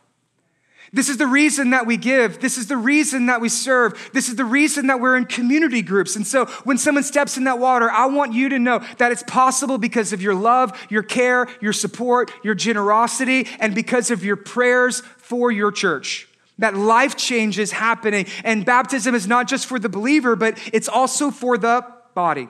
This 0.92 1.09
is 1.09 1.18
the 1.18 1.27
reason 1.27 1.70
that 1.70 1.87
we 1.87 1.96
give. 1.96 2.40
This 2.40 2.57
is 2.57 2.66
the 2.66 2.77
reason 2.77 3.27
that 3.27 3.40
we 3.40 3.48
serve. 3.48 4.11
This 4.12 4.29
is 4.29 4.37
the 4.37 4.44
reason 4.44 4.87
that 4.87 5.01
we're 5.01 5.16
in 5.16 5.27
community 5.27 5.83
groups. 5.83 6.16
And 6.16 6.27
so 6.27 6.46
when 6.64 6.79
someone 6.79 7.05
steps 7.05 7.37
in 7.37 7.44
that 7.44 7.59
water, 7.59 7.90
I 7.90 8.07
want 8.07 8.33
you 8.33 8.48
to 8.48 8.59
know 8.59 8.85
that 8.96 9.12
it's 9.12 9.22
possible 9.24 9.79
because 9.79 10.12
of 10.12 10.22
your 10.22 10.35
love, 10.35 10.79
your 10.90 11.03
care, 11.03 11.46
your 11.61 11.72
support, 11.72 12.33
your 12.42 12.55
generosity, 12.55 13.46
and 13.61 13.74
because 13.74 14.11
of 14.11 14.24
your 14.24 14.37
prayers 14.37 15.01
for 15.18 15.53
your 15.53 15.70
church. 15.72 16.27
That 16.59 16.74
life 16.74 17.16
change 17.16 17.59
is 17.59 17.70
happening. 17.70 18.27
And 18.42 18.64
baptism 18.64 19.14
is 19.14 19.27
not 19.27 19.46
just 19.46 19.66
for 19.66 19.79
the 19.79 19.88
believer, 19.88 20.37
but 20.37 20.59
it's 20.72 20.88
also 20.88 21.31
for 21.31 21.59
the 21.59 21.87
body. 22.14 22.48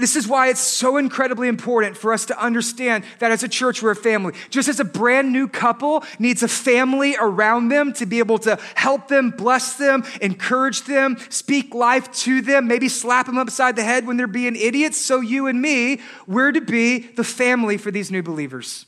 This 0.00 0.16
is 0.16 0.26
why 0.26 0.48
it's 0.48 0.60
so 0.60 0.96
incredibly 0.96 1.46
important 1.46 1.96
for 1.96 2.12
us 2.12 2.26
to 2.26 2.42
understand 2.42 3.04
that 3.20 3.30
as 3.30 3.44
a 3.44 3.48
church, 3.48 3.82
we're 3.82 3.92
a 3.92 3.96
family. 3.96 4.34
Just 4.50 4.68
as 4.68 4.80
a 4.80 4.84
brand 4.84 5.32
new 5.32 5.46
couple 5.46 6.02
needs 6.18 6.42
a 6.42 6.48
family 6.48 7.16
around 7.18 7.68
them 7.68 7.92
to 7.94 8.04
be 8.04 8.18
able 8.18 8.38
to 8.38 8.58
help 8.74 9.06
them, 9.06 9.30
bless 9.30 9.76
them, 9.76 10.04
encourage 10.20 10.82
them, 10.82 11.16
speak 11.28 11.72
life 11.72 12.10
to 12.12 12.42
them, 12.42 12.66
maybe 12.66 12.88
slap 12.88 13.26
them 13.26 13.38
upside 13.38 13.76
the 13.76 13.84
head 13.84 14.06
when 14.06 14.16
they're 14.16 14.26
being 14.26 14.56
idiots. 14.56 14.98
So 14.98 15.20
you 15.20 15.46
and 15.46 15.62
me, 15.62 16.00
we're 16.26 16.52
to 16.52 16.60
be 16.60 16.98
the 16.98 17.24
family 17.24 17.76
for 17.76 17.92
these 17.92 18.10
new 18.10 18.24
believers. 18.24 18.86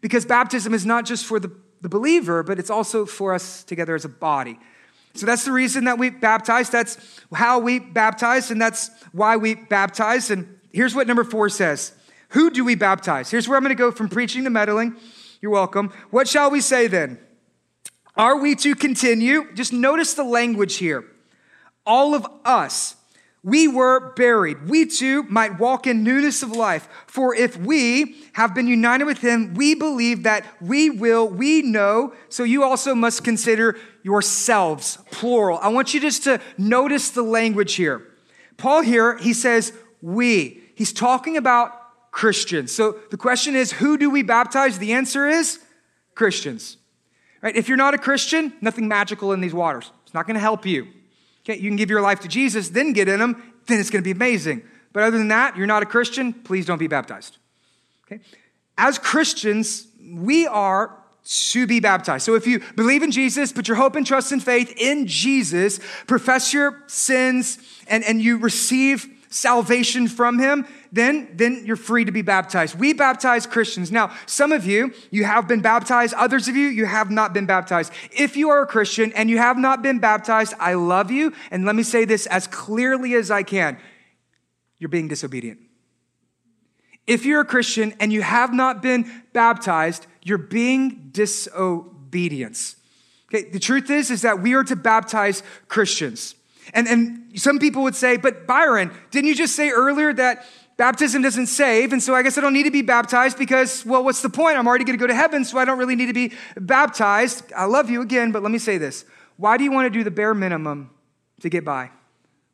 Because 0.00 0.24
baptism 0.24 0.72
is 0.72 0.86
not 0.86 1.04
just 1.04 1.26
for 1.26 1.38
the, 1.38 1.52
the 1.82 1.90
believer, 1.90 2.42
but 2.42 2.58
it's 2.58 2.70
also 2.70 3.04
for 3.04 3.34
us 3.34 3.64
together 3.64 3.94
as 3.94 4.06
a 4.06 4.08
body. 4.08 4.58
So 5.16 5.26
that's 5.26 5.44
the 5.44 5.52
reason 5.52 5.84
that 5.84 5.98
we 5.98 6.10
baptize. 6.10 6.70
That's 6.70 6.98
how 7.32 7.58
we 7.58 7.78
baptize, 7.78 8.50
and 8.50 8.60
that's 8.60 8.90
why 9.12 9.36
we 9.36 9.54
baptize. 9.54 10.30
And 10.30 10.58
here's 10.72 10.94
what 10.94 11.06
number 11.06 11.24
four 11.24 11.48
says 11.48 11.92
Who 12.30 12.50
do 12.50 12.64
we 12.64 12.74
baptize? 12.74 13.30
Here's 13.30 13.48
where 13.48 13.56
I'm 13.56 13.64
going 13.64 13.74
to 13.74 13.78
go 13.78 13.90
from 13.90 14.08
preaching 14.08 14.44
to 14.44 14.50
meddling. 14.50 14.96
You're 15.40 15.52
welcome. 15.52 15.92
What 16.10 16.28
shall 16.28 16.50
we 16.50 16.60
say 16.60 16.86
then? 16.86 17.18
Are 18.16 18.38
we 18.38 18.54
to 18.56 18.74
continue? 18.74 19.52
Just 19.54 19.72
notice 19.72 20.14
the 20.14 20.24
language 20.24 20.76
here. 20.76 21.04
All 21.84 22.14
of 22.14 22.26
us, 22.44 22.96
we 23.46 23.68
were 23.68 24.12
buried. 24.14 24.68
We 24.68 24.86
too 24.86 25.22
might 25.22 25.60
walk 25.60 25.86
in 25.86 26.02
newness 26.02 26.42
of 26.42 26.50
life. 26.50 26.88
For 27.06 27.32
if 27.32 27.56
we 27.56 28.16
have 28.32 28.56
been 28.56 28.66
united 28.66 29.04
with 29.04 29.18
him, 29.18 29.54
we 29.54 29.76
believe 29.76 30.24
that 30.24 30.44
we 30.60 30.90
will, 30.90 31.28
we 31.28 31.62
know. 31.62 32.12
So 32.28 32.42
you 32.42 32.64
also 32.64 32.92
must 32.92 33.22
consider 33.22 33.78
yourselves, 34.02 34.98
plural. 35.12 35.60
I 35.62 35.68
want 35.68 35.94
you 35.94 36.00
just 36.00 36.24
to 36.24 36.40
notice 36.58 37.10
the 37.10 37.22
language 37.22 37.74
here. 37.74 38.02
Paul 38.56 38.82
here, 38.82 39.16
he 39.16 39.32
says, 39.32 39.72
we. 40.02 40.60
He's 40.74 40.92
talking 40.92 41.36
about 41.36 42.10
Christians. 42.10 42.74
So 42.74 42.98
the 43.12 43.16
question 43.16 43.54
is, 43.54 43.70
who 43.70 43.96
do 43.96 44.10
we 44.10 44.24
baptize? 44.24 44.80
The 44.80 44.92
answer 44.94 45.28
is 45.28 45.60
Christians. 46.16 46.78
Right? 47.42 47.54
If 47.54 47.68
you're 47.68 47.76
not 47.76 47.94
a 47.94 47.98
Christian, 47.98 48.54
nothing 48.60 48.88
magical 48.88 49.32
in 49.32 49.40
these 49.40 49.54
waters. 49.54 49.92
It's 50.04 50.14
not 50.14 50.26
going 50.26 50.34
to 50.34 50.40
help 50.40 50.66
you. 50.66 50.88
You 51.54 51.70
can 51.70 51.76
give 51.76 51.90
your 51.90 52.00
life 52.00 52.20
to 52.20 52.28
Jesus, 52.28 52.70
then 52.70 52.92
get 52.92 53.08
in 53.08 53.20
them, 53.20 53.52
then 53.66 53.80
it's 53.80 53.90
going 53.90 54.02
to 54.02 54.04
be 54.04 54.12
amazing. 54.12 54.62
But 54.92 55.04
other 55.04 55.18
than 55.18 55.28
that, 55.28 55.56
you're 55.56 55.66
not 55.66 55.82
a 55.82 55.86
Christian, 55.86 56.32
please 56.32 56.66
don't 56.66 56.78
be 56.78 56.88
baptized. 56.88 57.38
Okay? 58.06 58.20
As 58.78 58.98
Christians, 58.98 59.86
we 60.02 60.46
are 60.46 60.96
to 61.24 61.66
be 61.66 61.80
baptized. 61.80 62.24
So 62.24 62.34
if 62.34 62.46
you 62.46 62.60
believe 62.76 63.02
in 63.02 63.10
Jesus, 63.10 63.52
put 63.52 63.68
your 63.68 63.76
hope 63.76 63.96
and 63.96 64.06
trust 64.06 64.32
and 64.32 64.42
faith 64.42 64.72
in 64.76 65.06
Jesus, 65.06 65.80
profess 66.06 66.52
your 66.52 66.82
sins, 66.86 67.58
and, 67.88 68.04
and 68.04 68.22
you 68.22 68.38
receive 68.38 69.08
salvation 69.36 70.08
from 70.08 70.38
him, 70.38 70.66
then, 70.90 71.28
then 71.34 71.62
you're 71.66 71.76
free 71.76 72.04
to 72.04 72.12
be 72.12 72.22
baptized. 72.22 72.78
We 72.78 72.94
baptize 72.94 73.46
Christians. 73.46 73.92
Now, 73.92 74.14
some 74.24 74.50
of 74.50 74.64
you, 74.64 74.92
you 75.10 75.24
have 75.24 75.46
been 75.46 75.60
baptized. 75.60 76.14
Others 76.14 76.48
of 76.48 76.56
you, 76.56 76.68
you 76.68 76.86
have 76.86 77.10
not 77.10 77.34
been 77.34 77.46
baptized. 77.46 77.92
If 78.12 78.36
you 78.36 78.48
are 78.50 78.62
a 78.62 78.66
Christian 78.66 79.12
and 79.12 79.28
you 79.28 79.38
have 79.38 79.58
not 79.58 79.82
been 79.82 79.98
baptized, 79.98 80.54
I 80.58 80.74
love 80.74 81.10
you. 81.10 81.32
And 81.50 81.64
let 81.64 81.76
me 81.76 81.82
say 81.82 82.04
this 82.04 82.26
as 82.26 82.46
clearly 82.46 83.14
as 83.14 83.30
I 83.30 83.42
can. 83.42 83.78
You're 84.78 84.88
being 84.88 85.08
disobedient. 85.08 85.60
If 87.06 87.24
you're 87.24 87.42
a 87.42 87.46
Christian 87.46 87.94
and 88.00 88.12
you 88.12 88.22
have 88.22 88.52
not 88.52 88.82
been 88.82 89.22
baptized, 89.32 90.06
you're 90.22 90.38
being 90.38 91.10
disobedience. 91.12 92.76
Okay, 93.28 93.50
the 93.50 93.60
truth 93.60 93.90
is, 93.90 94.10
is 94.10 94.22
that 94.22 94.40
we 94.40 94.54
are 94.54 94.64
to 94.64 94.76
baptize 94.76 95.42
Christians. 95.68 96.34
And, 96.74 96.88
and 96.88 97.40
some 97.40 97.58
people 97.58 97.82
would 97.84 97.94
say, 97.94 98.16
but 98.16 98.46
Byron, 98.46 98.90
didn't 99.10 99.28
you 99.28 99.34
just 99.34 99.54
say 99.54 99.70
earlier 99.70 100.12
that 100.12 100.46
baptism 100.76 101.22
doesn't 101.22 101.46
save? 101.46 101.92
And 101.92 102.02
so 102.02 102.14
I 102.14 102.22
guess 102.22 102.36
I 102.36 102.40
don't 102.40 102.52
need 102.52 102.64
to 102.64 102.70
be 102.70 102.82
baptized 102.82 103.38
because, 103.38 103.84
well, 103.86 104.04
what's 104.04 104.22
the 104.22 104.30
point? 104.30 104.56
I'm 104.58 104.66
already 104.66 104.84
going 104.84 104.98
to 104.98 105.00
go 105.00 105.06
to 105.06 105.14
heaven, 105.14 105.44
so 105.44 105.58
I 105.58 105.64
don't 105.64 105.78
really 105.78 105.96
need 105.96 106.06
to 106.06 106.12
be 106.12 106.32
baptized. 106.56 107.52
I 107.54 107.64
love 107.64 107.90
you 107.90 108.02
again, 108.02 108.32
but 108.32 108.42
let 108.42 108.50
me 108.50 108.58
say 108.58 108.78
this. 108.78 109.04
Why 109.36 109.56
do 109.56 109.64
you 109.64 109.72
want 109.72 109.86
to 109.86 109.90
do 109.90 110.02
the 110.02 110.10
bare 110.10 110.34
minimum 110.34 110.90
to 111.40 111.48
get 111.48 111.64
by 111.64 111.90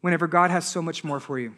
whenever 0.01 0.27
God 0.27 0.51
has 0.51 0.66
so 0.66 0.83
much 0.83 1.05
more 1.05 1.20
for 1.20 1.38
you? 1.38 1.55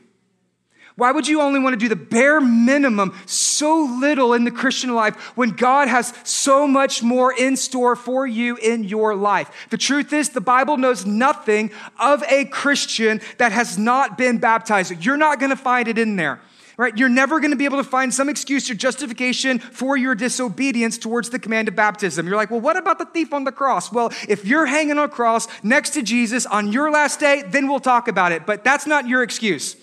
Why 0.97 1.11
would 1.11 1.27
you 1.27 1.41
only 1.41 1.59
want 1.59 1.73
to 1.73 1.79
do 1.79 1.89
the 1.89 1.97
bare 1.97 2.41
minimum, 2.41 3.19
so 3.27 3.83
little 4.01 4.33
in 4.33 4.45
the 4.45 4.53
Christian 4.53 4.95
life, 4.95 5.17
when 5.37 5.51
God 5.51 5.89
has 5.89 6.15
so 6.23 6.69
much 6.69 7.03
more 7.03 7.33
in 7.33 7.57
store 7.57 7.97
for 7.97 8.29
you 8.29 8.57
in 8.57 8.85
your 8.85 9.17
life? 9.17 9.51
The 9.71 9.77
truth 9.77 10.13
is, 10.13 10.31
the 10.31 10.41
Bible 10.41 10.77
knows 10.77 11.05
nothing 11.05 11.73
of 11.99 12.23
a 12.25 12.45
Christian 12.45 13.21
that 13.39 13.51
has 13.51 13.77
not 13.77 14.17
been 14.17 14.39
baptized. 14.39 15.05
You're 15.05 15.17
not 15.17 15.41
going 15.41 15.51
to 15.51 15.57
find 15.57 15.89
it 15.89 15.99
in 15.99 16.15
there. 16.15 16.41
Right? 16.77 16.97
You're 16.97 17.09
never 17.09 17.39
going 17.39 17.53
to 17.53 17.57
be 17.57 17.67
able 17.67 17.79
to 17.79 17.85
find 17.85 18.13
some 18.13 18.29
excuse 18.29 18.69
or 18.69 18.75
justification 18.75 19.61
for 19.61 19.97
your 19.97 20.17
disobedience 20.17 20.99
towards 20.99 21.31
the 21.31 21.39
command 21.39 21.69
of 21.69 21.77
baptism. 21.77 22.27
You're 22.27 22.37
like, 22.37 22.51
well, 22.51 22.61
what 22.61 22.77
about 22.77 22.99
the 22.99 23.05
thief 23.05 23.33
on 23.33 23.45
the 23.45 23.53
cross? 23.53 23.93
Well, 23.93 24.13
if 24.29 24.45
you're 24.45 24.67
hanging 24.67 24.99
on 24.99 25.05
a 25.05 25.09
cross 25.09 25.47
next 25.63 25.91
to 25.91 26.03
Jesus 26.03 26.47
on 26.47 26.73
your 26.73 26.91
last 26.91 27.21
day, 27.21 27.45
then 27.47 27.69
we'll 27.69 27.79
talk 27.79 28.09
about 28.09 28.33
it. 28.33 28.45
But 28.45 28.65
that's 28.65 28.89
not 28.89 29.07
your 29.07 29.23
excuse. 29.23 29.77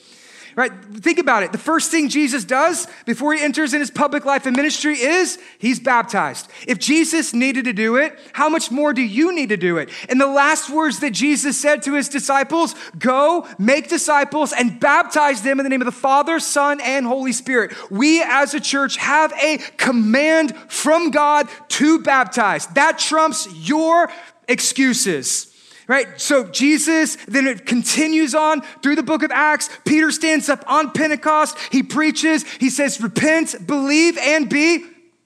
Right? 0.55 0.71
Think 0.95 1.17
about 1.17 1.43
it. 1.43 1.51
The 1.51 1.57
first 1.57 1.91
thing 1.91 2.09
Jesus 2.09 2.43
does 2.43 2.87
before 3.05 3.33
he 3.33 3.41
enters 3.41 3.73
in 3.73 3.79
his 3.79 3.89
public 3.91 4.25
life 4.25 4.45
and 4.45 4.55
ministry 4.55 4.99
is 4.99 5.39
he's 5.59 5.79
baptized. 5.79 6.49
If 6.67 6.77
Jesus 6.77 7.33
needed 7.33 7.65
to 7.65 7.73
do 7.73 7.95
it, 7.95 8.19
how 8.33 8.49
much 8.49 8.69
more 8.69 8.93
do 8.93 9.01
you 9.01 9.33
need 9.33 9.49
to 9.49 9.57
do 9.57 9.77
it? 9.77 9.89
And 10.09 10.19
the 10.19 10.27
last 10.27 10.69
words 10.69 10.99
that 10.99 11.11
Jesus 11.11 11.57
said 11.57 11.83
to 11.83 11.93
his 11.93 12.09
disciples, 12.09 12.75
go 12.99 13.47
make 13.57 13.87
disciples 13.87 14.51
and 14.51 14.79
baptize 14.79 15.41
them 15.41 15.59
in 15.59 15.63
the 15.63 15.69
name 15.69 15.81
of 15.81 15.85
the 15.85 15.91
Father, 15.91 16.39
Son, 16.39 16.81
and 16.81 17.05
Holy 17.05 17.31
Spirit. 17.31 17.71
We 17.89 18.21
as 18.21 18.53
a 18.53 18.59
church 18.59 18.97
have 18.97 19.31
a 19.33 19.57
command 19.77 20.55
from 20.67 21.11
God 21.11 21.47
to 21.69 21.99
baptize. 21.99 22.67
That 22.67 22.99
trumps 22.99 23.47
your 23.53 24.09
excuses 24.47 25.50
right? 25.87 26.19
So 26.19 26.45
Jesus, 26.45 27.17
then 27.27 27.47
it 27.47 27.65
continues 27.65 28.35
on 28.35 28.61
through 28.81 28.95
the 28.95 29.03
book 29.03 29.23
of 29.23 29.31
Acts. 29.31 29.69
Peter 29.85 30.11
stands 30.11 30.49
up 30.49 30.63
on 30.67 30.91
Pentecost. 30.91 31.57
He 31.71 31.83
preaches. 31.83 32.43
He 32.43 32.69
says, 32.69 33.01
repent, 33.01 33.55
believe, 33.65 34.17
and 34.17 34.49
be 34.49 34.85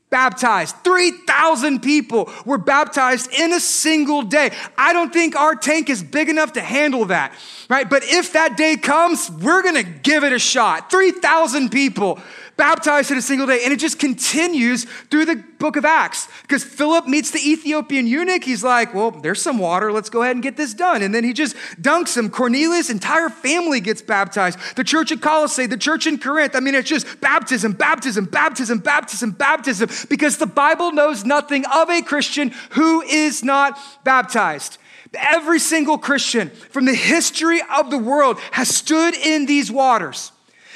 baptized. 0.09 0.75
3,000 0.83 1.81
people 1.81 2.31
were 2.45 2.57
baptized 2.57 3.33
in 3.33 3.51
a 3.51 3.59
single 3.59 4.21
day. 4.21 4.51
I 4.77 4.93
don't 4.93 5.11
think 5.11 5.35
our 5.35 5.55
tank 5.55 5.89
is 5.89 6.01
big 6.01 6.29
enough 6.29 6.53
to 6.53 6.61
handle 6.61 7.05
that, 7.05 7.33
right? 7.69 7.89
But 7.89 8.03
if 8.05 8.33
that 8.33 8.55
day 8.55 8.77
comes, 8.77 9.29
we're 9.29 9.61
going 9.61 9.75
to 9.75 9.83
give 9.83 10.23
it 10.23 10.31
a 10.31 10.39
shot. 10.39 10.89
3,000 10.89 11.69
people 11.69 12.19
baptized 12.57 13.11
in 13.11 13.17
a 13.17 13.21
single 13.21 13.47
day. 13.47 13.63
And 13.63 13.73
it 13.73 13.79
just 13.79 13.99
continues 13.99 14.85
through 14.85 15.25
the 15.25 15.43
book 15.59 15.75
of 15.75 15.85
Acts 15.85 16.27
because 16.43 16.63
Philip 16.63 17.07
meets 17.07 17.31
the 17.31 17.39
Ethiopian 17.39 18.07
eunuch. 18.07 18.43
He's 18.43 18.63
like, 18.63 18.93
well, 18.93 19.11
there's 19.11 19.41
some 19.41 19.57
water. 19.57 19.91
Let's 19.91 20.09
go 20.09 20.21
ahead 20.21 20.35
and 20.35 20.43
get 20.43 20.57
this 20.57 20.73
done. 20.73 21.01
And 21.01 21.13
then 21.13 21.23
he 21.23 21.33
just 21.33 21.55
dunks 21.81 22.17
him. 22.17 22.29
Cornelius' 22.29 22.89
entire 22.89 23.29
family 23.29 23.79
gets 23.79 24.01
baptized. 24.01 24.59
The 24.75 24.83
church 24.83 25.11
at 25.11 25.21
Colossae, 25.21 25.65
the 25.65 25.77
church 25.77 26.07
in 26.07 26.17
Corinth. 26.17 26.55
I 26.55 26.59
mean, 26.59 26.75
it's 26.75 26.89
just 26.89 27.21
baptism, 27.21 27.73
baptism, 27.73 28.25
baptism, 28.25 28.79
baptism, 28.79 29.31
baptism 29.31 29.89
because 30.09 30.37
the 30.37 30.47
Bible 30.47 30.91
knows 30.91 31.25
nothing 31.25 31.65
of 31.73 31.89
a 31.89 32.01
Christian 32.01 32.53
who 32.71 33.01
is 33.01 33.43
not 33.43 33.79
baptized. 34.03 34.77
Every 35.13 35.59
single 35.59 35.97
Christian 35.97 36.49
from 36.49 36.85
the 36.85 36.93
history 36.93 37.61
of 37.73 37.89
the 37.89 37.97
world 37.97 38.37
has 38.51 38.67
stood 38.67 39.13
in 39.15 39.45
these 39.45 39.71
waters 39.71 40.31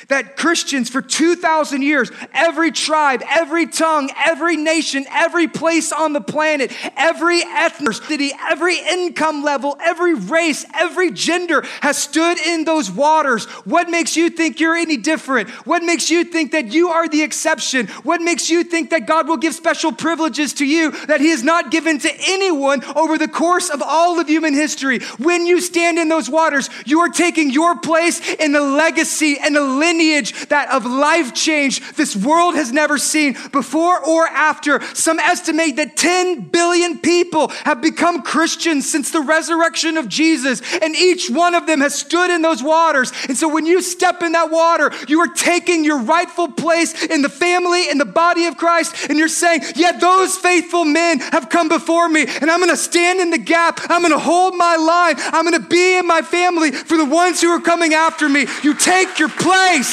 that 0.10 0.36
Christians 0.36 0.90
for 0.90 1.02
2,000 1.02 1.84
years, 1.84 2.12
every 2.34 2.72
tribe, 2.72 3.22
every 3.30 3.68
tongue, 3.68 4.12
every 4.26 4.58
nation, 4.58 5.06
every 5.10 5.48
place 5.48 5.92
on 5.92 6.14
the 6.14 6.22
planet, 6.22 6.74
every 6.98 7.42
ethnicity, 7.42 8.32
every 8.50 8.78
income 8.80 9.44
level, 9.44 9.78
every 9.80 10.16
race, 10.16 10.66
every 10.74 11.12
gender 11.12 11.62
has 11.82 11.98
stood 11.98 12.40
in 12.40 12.66
those 12.66 12.90
waters. 12.92 13.46
What 13.66 13.90
makes 13.90 14.18
you 14.18 14.32
think 14.32 14.60
you're 14.60 14.76
any 14.76 14.98
different? 14.98 15.50
What 15.66 15.84
makes 15.84 16.10
you 16.10 16.24
think 16.24 16.52
that 16.52 16.74
you 16.74 16.90
are 16.90 17.08
the 17.08 17.22
exception? 17.22 17.88
What 18.04 18.22
makes 18.22 18.50
you 18.50 18.64
think 18.64 18.90
that 18.90 19.06
God 19.06 19.28
will 19.28 19.38
give 19.38 19.54
special 19.54 19.92
privileges 19.92 20.54
to 20.56 20.66
you 20.66 20.92
that 21.06 21.22
He 21.22 21.30
has 21.30 21.44
not 21.44 21.70
given 21.70 22.00
to 22.00 22.12
anyone 22.28 22.84
over 22.96 23.20
the 23.20 23.28
course 23.28 23.70
of 23.70 23.84
all 23.84 24.20
of 24.20 24.28
human 24.28 24.56
history? 24.56 25.00
When 25.20 25.46
you 25.46 25.62
stand 25.62 26.00
in 26.00 26.10
those 26.10 26.30
waters, 26.30 26.70
you 26.86 27.02
are 27.02 27.10
taking 27.10 27.52
your 27.52 27.80
place 27.80 28.20
in 28.36 28.54
the 28.54 28.62
legacy 28.62 29.38
and 29.38 29.56
the 29.56 29.62
lineage 29.62 29.99
lineage 30.00 30.48
that 30.48 30.70
of 30.70 30.86
life 30.86 31.34
change 31.34 31.96
this 31.96 32.16
world 32.16 32.56
has 32.56 32.72
never 32.72 32.98
seen 32.98 33.36
before 33.52 34.04
or 34.06 34.28
after. 34.28 34.82
Some 34.94 35.20
estimate 35.20 35.76
that 35.76 35.98
10 35.98 36.50
billion 36.50 37.00
people 37.00 37.50
have 37.66 37.82
become 37.82 38.22
Christians 38.22 38.90
since 38.90 39.12
the 39.12 39.22
resurrection 39.22 39.98
of 39.98 40.08
Jesus, 40.08 40.62
and 40.82 40.96
each 40.96 41.30
one 41.30 41.54
of 41.56 41.68
them 41.68 41.82
has 41.82 41.96
stood 41.96 42.32
in 42.32 42.42
those 42.42 42.64
waters. 42.64 43.12
And 43.28 43.38
so 43.38 43.48
when 43.50 43.66
you 43.66 43.82
step 43.82 44.24
in 44.24 44.32
that 44.34 44.52
water, 44.52 44.92
you 45.08 45.20
are 45.20 45.28
taking 45.28 45.84
your 45.84 46.00
rightful 46.00 46.48
place 46.50 47.06
in 47.06 47.22
the 47.22 47.30
family, 47.30 47.90
in 47.90 47.98
the 47.98 48.06
body 48.06 48.46
of 48.46 48.58
Christ, 48.58 49.10
and 49.10 49.18
you're 49.18 49.28
saying, 49.28 49.62
Yeah, 49.76 49.94
those 49.94 50.38
faithful 50.38 50.86
men 50.86 51.20
have 51.20 51.50
come 51.50 51.68
before 51.68 52.08
me, 52.08 52.26
and 52.42 52.50
I'm 52.50 52.60
gonna 52.60 52.78
stand 52.78 53.20
in 53.20 53.30
the 53.30 53.38
gap. 53.38 53.80
I'm 53.90 54.02
gonna 54.02 54.20
hold 54.20 54.56
my 54.56 54.76
line. 54.76 55.16
I'm 55.34 55.44
gonna 55.44 55.60
be 55.60 55.98
in 55.98 56.08
my 56.08 56.22
family 56.22 56.72
for 56.72 56.98
the 56.98 57.06
ones 57.06 57.42
who 57.42 57.50
are 57.50 57.62
coming 57.62 57.94
after 57.94 58.30
me. 58.30 58.46
You 58.64 58.74
take 58.74 59.20
your 59.20 59.30
place. 59.30 59.89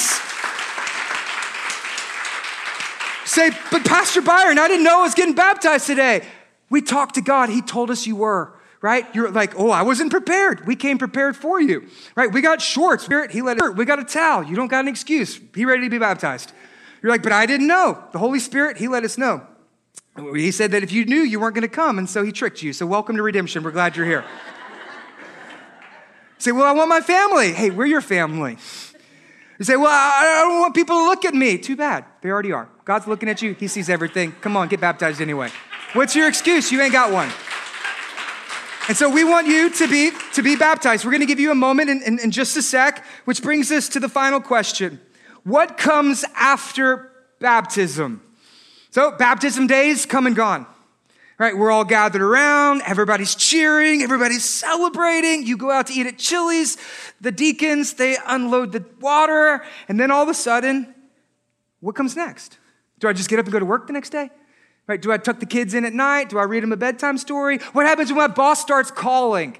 Say, 3.24 3.50
but 3.70 3.84
Pastor 3.84 4.22
Byron, 4.22 4.58
I 4.58 4.66
didn't 4.66 4.84
know 4.84 5.00
I 5.00 5.02
was 5.02 5.14
getting 5.14 5.34
baptized 5.34 5.86
today. 5.86 6.26
We 6.70 6.80
talked 6.80 7.16
to 7.16 7.20
God. 7.20 7.50
He 7.50 7.60
told 7.60 7.90
us 7.90 8.06
you 8.06 8.16
were, 8.16 8.54
right? 8.80 9.06
You're 9.14 9.30
like, 9.30 9.54
oh, 9.58 9.70
I 9.70 9.82
wasn't 9.82 10.10
prepared. 10.10 10.66
We 10.66 10.74
came 10.74 10.96
prepared 10.96 11.36
for 11.36 11.60
you, 11.60 11.86
right? 12.14 12.32
We 12.32 12.40
got 12.40 12.62
shorts. 12.62 13.04
Spirit, 13.04 13.30
he 13.30 13.42
let 13.42 13.58
it. 13.58 13.76
We 13.76 13.84
got 13.84 13.98
a 13.98 14.04
towel. 14.04 14.42
You 14.42 14.56
don't 14.56 14.68
got 14.68 14.80
an 14.80 14.88
excuse. 14.88 15.38
Be 15.38 15.64
ready 15.64 15.82
to 15.82 15.90
be 15.90 15.98
baptized. 15.98 16.52
You're 17.02 17.12
like, 17.12 17.22
but 17.22 17.32
I 17.32 17.46
didn't 17.46 17.66
know. 17.66 18.02
The 18.12 18.18
Holy 18.18 18.40
Spirit, 18.40 18.78
he 18.78 18.88
let 18.88 19.04
us 19.04 19.18
know. 19.18 19.46
He 20.34 20.50
said 20.50 20.70
that 20.70 20.82
if 20.82 20.92
you 20.92 21.04
knew, 21.04 21.20
you 21.20 21.38
weren't 21.38 21.54
going 21.54 21.62
to 21.62 21.68
come, 21.68 21.98
and 21.98 22.08
so 22.08 22.24
he 22.24 22.32
tricked 22.32 22.62
you. 22.62 22.72
So 22.72 22.86
welcome 22.86 23.16
to 23.16 23.22
redemption. 23.22 23.62
We're 23.62 23.70
glad 23.70 23.96
you're 23.96 24.06
here. 24.06 24.24
say, 26.38 26.52
well, 26.52 26.64
I 26.64 26.72
want 26.72 26.88
my 26.88 27.02
family. 27.02 27.52
Hey, 27.52 27.70
we're 27.70 27.86
your 27.86 28.00
family. 28.00 28.56
You 29.58 29.64
say, 29.64 29.76
well, 29.76 29.90
I 29.90 30.42
don't 30.42 30.60
want 30.60 30.74
people 30.74 30.96
to 30.96 31.04
look 31.04 31.24
at 31.24 31.34
me. 31.34 31.56
Too 31.56 31.76
bad. 31.76 32.04
They 32.22 32.30
already 32.30 32.52
are. 32.52 32.68
God's 32.84 33.06
looking 33.06 33.28
at 33.28 33.40
you. 33.40 33.54
He 33.54 33.68
sees 33.68 33.88
everything. 33.88 34.32
Come 34.40 34.56
on, 34.56 34.68
get 34.68 34.80
baptized 34.80 35.20
anyway. 35.20 35.50
What's 35.94 36.14
your 36.14 36.28
excuse? 36.28 36.70
You 36.70 36.80
ain't 36.82 36.92
got 36.92 37.10
one. 37.10 37.30
And 38.88 38.96
so 38.96 39.08
we 39.08 39.24
want 39.24 39.48
you 39.48 39.70
to 39.70 39.88
be, 39.88 40.12
to 40.34 40.42
be 40.42 40.54
baptized. 40.54 41.04
We're 41.04 41.10
going 41.10 41.20
to 41.20 41.26
give 41.26 41.40
you 41.40 41.50
a 41.50 41.56
moment 41.56 41.90
in, 41.90 42.02
in, 42.02 42.18
in 42.20 42.30
just 42.30 42.56
a 42.56 42.62
sec, 42.62 43.04
which 43.24 43.42
brings 43.42 43.72
us 43.72 43.88
to 43.90 44.00
the 44.00 44.08
final 44.08 44.40
question. 44.40 45.00
What 45.42 45.76
comes 45.76 46.24
after 46.36 47.10
baptism? 47.40 48.22
So 48.90 49.10
baptism 49.10 49.66
days 49.66 50.06
come 50.06 50.26
and 50.26 50.36
gone. 50.36 50.66
Right, 51.38 51.54
we're 51.54 51.70
all 51.70 51.84
gathered 51.84 52.22
around, 52.22 52.80
everybody's 52.86 53.34
cheering, 53.34 54.00
everybody's 54.00 54.42
celebrating. 54.42 55.46
You 55.46 55.58
go 55.58 55.70
out 55.70 55.88
to 55.88 55.92
eat 55.92 56.06
at 56.06 56.16
Chili's, 56.16 56.78
the 57.20 57.30
deacons, 57.30 57.92
they 57.94 58.16
unload 58.26 58.72
the 58.72 58.82
water, 59.00 59.62
and 59.86 60.00
then 60.00 60.10
all 60.10 60.22
of 60.22 60.30
a 60.30 60.34
sudden, 60.34 60.94
what 61.80 61.94
comes 61.94 62.16
next? 62.16 62.58
Do 63.00 63.08
I 63.08 63.12
just 63.12 63.28
get 63.28 63.38
up 63.38 63.44
and 63.44 63.52
go 63.52 63.58
to 63.58 63.66
work 63.66 63.86
the 63.86 63.92
next 63.92 64.10
day? 64.10 64.30
Right? 64.88 65.02
Do 65.02 65.10
I 65.10 65.16
tuck 65.16 65.40
the 65.40 65.46
kids 65.46 65.74
in 65.74 65.84
at 65.84 65.92
night? 65.92 66.28
Do 66.28 66.38
I 66.38 66.44
read 66.44 66.62
them 66.62 66.70
a 66.70 66.76
bedtime 66.76 67.18
story? 67.18 67.58
What 67.72 67.86
happens 67.86 68.10
when 68.10 68.18
my 68.18 68.28
boss 68.28 68.60
starts 68.60 68.92
calling? 68.92 69.58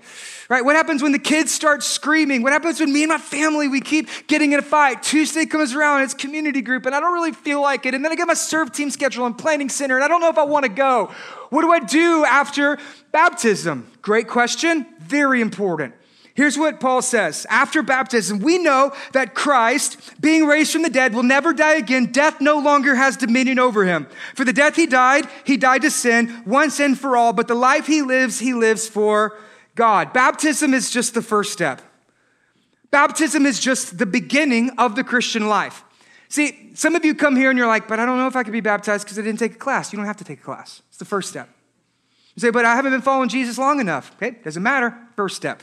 Right? 0.49 0.65
What 0.65 0.77
happens 0.77 1.03
when 1.03 1.11
the 1.11 1.19
kids 1.19 1.53
start 1.53 1.83
screaming? 1.83 2.45
What 2.45 2.53
happens 2.53 2.79
when 2.79 2.93
me 2.93 3.03
and 3.03 3.09
my 3.09 3.19
family 3.19 3.67
we 3.67 3.81
keep 3.81 4.09
getting 4.29 4.53
in 4.53 4.61
a 4.61 4.63
fight? 4.63 5.03
Tuesday 5.03 5.45
comes 5.45 5.75
around, 5.75 6.03
it's 6.03 6.15
community 6.15 6.63
group, 6.63 6.87
and 6.87 6.95
I 6.95 7.01
don't 7.01 7.13
really 7.13 7.33
feel 7.33 7.61
like 7.61 7.87
it. 7.87 7.95
And 7.95 8.05
then 8.05 8.13
I 8.13 8.15
get 8.15 8.29
my 8.29 8.35
serve 8.35 8.71
team 8.71 8.89
schedule 8.89 9.27
and 9.27 9.37
planning 9.37 9.69
center, 9.69 9.97
and 9.97 10.05
I 10.05 10.09
don't 10.09 10.21
know 10.21 10.31
if 10.31 10.39
I 10.39 10.45
want 10.45 10.65
to 10.65 10.69
go. 10.69 11.13
What 11.51 11.63
do 11.63 11.73
I 11.73 11.81
do 11.81 12.25
after 12.25 12.79
baptism? 13.11 13.91
Great 14.03 14.29
question. 14.29 14.87
Very 15.01 15.41
important. 15.41 15.95
Here's 16.37 16.59
what 16.59 16.81
Paul 16.81 17.01
says. 17.01 17.47
After 17.49 17.83
baptism, 17.83 18.41
we 18.41 18.59
know 18.59 18.93
that 19.13 19.35
Christ, 19.35 20.21
being 20.21 20.45
raised 20.45 20.71
from 20.71 20.83
the 20.83 20.91
dead, 20.91 21.15
will 21.15 21.23
never 21.23 21.55
die 21.55 21.77
again. 21.77 22.13
Death 22.13 22.43
no 22.43 22.59
longer 22.59 22.95
has 22.95 23.17
dominion 23.17 23.59
over 23.59 23.87
him. 23.87 24.07
For 24.35 24.45
the 24.45 24.53
death 24.53 24.77
he 24.77 24.85
died, 24.85 25.27
he 25.45 25.57
died 25.57 25.81
to 25.81 25.91
sin 25.91 26.43
once 26.45 26.79
and 26.79 26.99
for 26.99 27.17
all, 27.17 27.33
but 27.33 27.49
the 27.49 27.55
life 27.55 27.87
he 27.87 28.03
lives, 28.03 28.39
he 28.39 28.53
lives 28.53 28.87
for 28.87 29.39
God. 29.75 30.13
Baptism 30.13 30.75
is 30.75 30.91
just 30.91 31.15
the 31.15 31.23
first 31.23 31.55
step. 31.55 31.81
Baptism 32.91 33.47
is 33.47 33.59
just 33.59 33.97
the 33.97 34.07
beginning 34.07 34.71
of 34.77 34.95
the 34.95 35.05
Christian 35.05 35.49
life. 35.49 35.85
See, 36.29 36.71
some 36.75 36.95
of 36.95 37.03
you 37.03 37.15
come 37.15 37.35
here 37.35 37.49
and 37.49 37.59
you're 37.59 37.67
like, 37.67 37.89
but 37.89 37.99
I 37.99 38.05
don't 38.05 38.19
know 38.19 38.27
if 38.27 38.37
I 38.37 38.43
could 38.43 38.53
be 38.53 38.61
baptized 38.61 39.07
because 39.07 39.19
I 39.19 39.23
didn't 39.23 39.39
take 39.39 39.55
a 39.55 39.59
class. 39.59 39.91
You 39.91 39.97
don't 39.97 40.07
have 40.07 40.19
to 40.19 40.25
take 40.25 40.41
a 40.41 40.45
class. 40.45 40.83
It's 40.91 40.99
the 40.99 41.07
first 41.07 41.31
step. 41.31 41.49
You 42.35 42.41
say, 42.41 42.51
but 42.51 42.67
I 42.67 42.77
haven't 42.77 42.93
been 42.93 43.01
following 43.01 43.31
Jesus 43.31 43.57
long 43.57 43.81
enough. 43.81 44.13
Okay, 44.17 44.37
doesn't 44.45 44.63
matter. 44.63 44.95
First 45.17 45.37
step. 45.37 45.63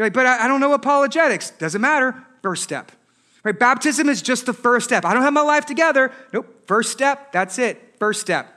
You're 0.00 0.06
like, 0.06 0.14
but 0.14 0.24
I, 0.24 0.46
I 0.46 0.48
don't 0.48 0.60
know 0.60 0.72
apologetics. 0.72 1.50
Doesn't 1.50 1.82
matter. 1.82 2.14
First 2.40 2.62
step. 2.62 2.90
Right? 3.44 3.58
Baptism 3.58 4.08
is 4.08 4.22
just 4.22 4.46
the 4.46 4.54
first 4.54 4.86
step. 4.86 5.04
I 5.04 5.12
don't 5.12 5.24
have 5.24 5.34
my 5.34 5.42
life 5.42 5.66
together. 5.66 6.10
Nope. 6.32 6.66
First 6.66 6.90
step. 6.90 7.32
That's 7.32 7.58
it. 7.58 7.96
First 7.98 8.22
step. 8.22 8.48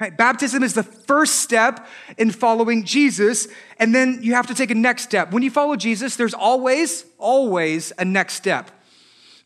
Right? 0.00 0.16
Baptism 0.16 0.64
is 0.64 0.74
the 0.74 0.82
first 0.82 1.36
step 1.36 1.86
in 2.18 2.32
following 2.32 2.84
Jesus, 2.84 3.46
and 3.78 3.94
then 3.94 4.18
you 4.20 4.34
have 4.34 4.48
to 4.48 4.54
take 4.56 4.72
a 4.72 4.74
next 4.74 5.04
step. 5.04 5.30
When 5.30 5.44
you 5.44 5.50
follow 5.52 5.76
Jesus, 5.76 6.16
there's 6.16 6.34
always, 6.34 7.04
always 7.18 7.92
a 7.96 8.04
next 8.04 8.34
step. 8.34 8.72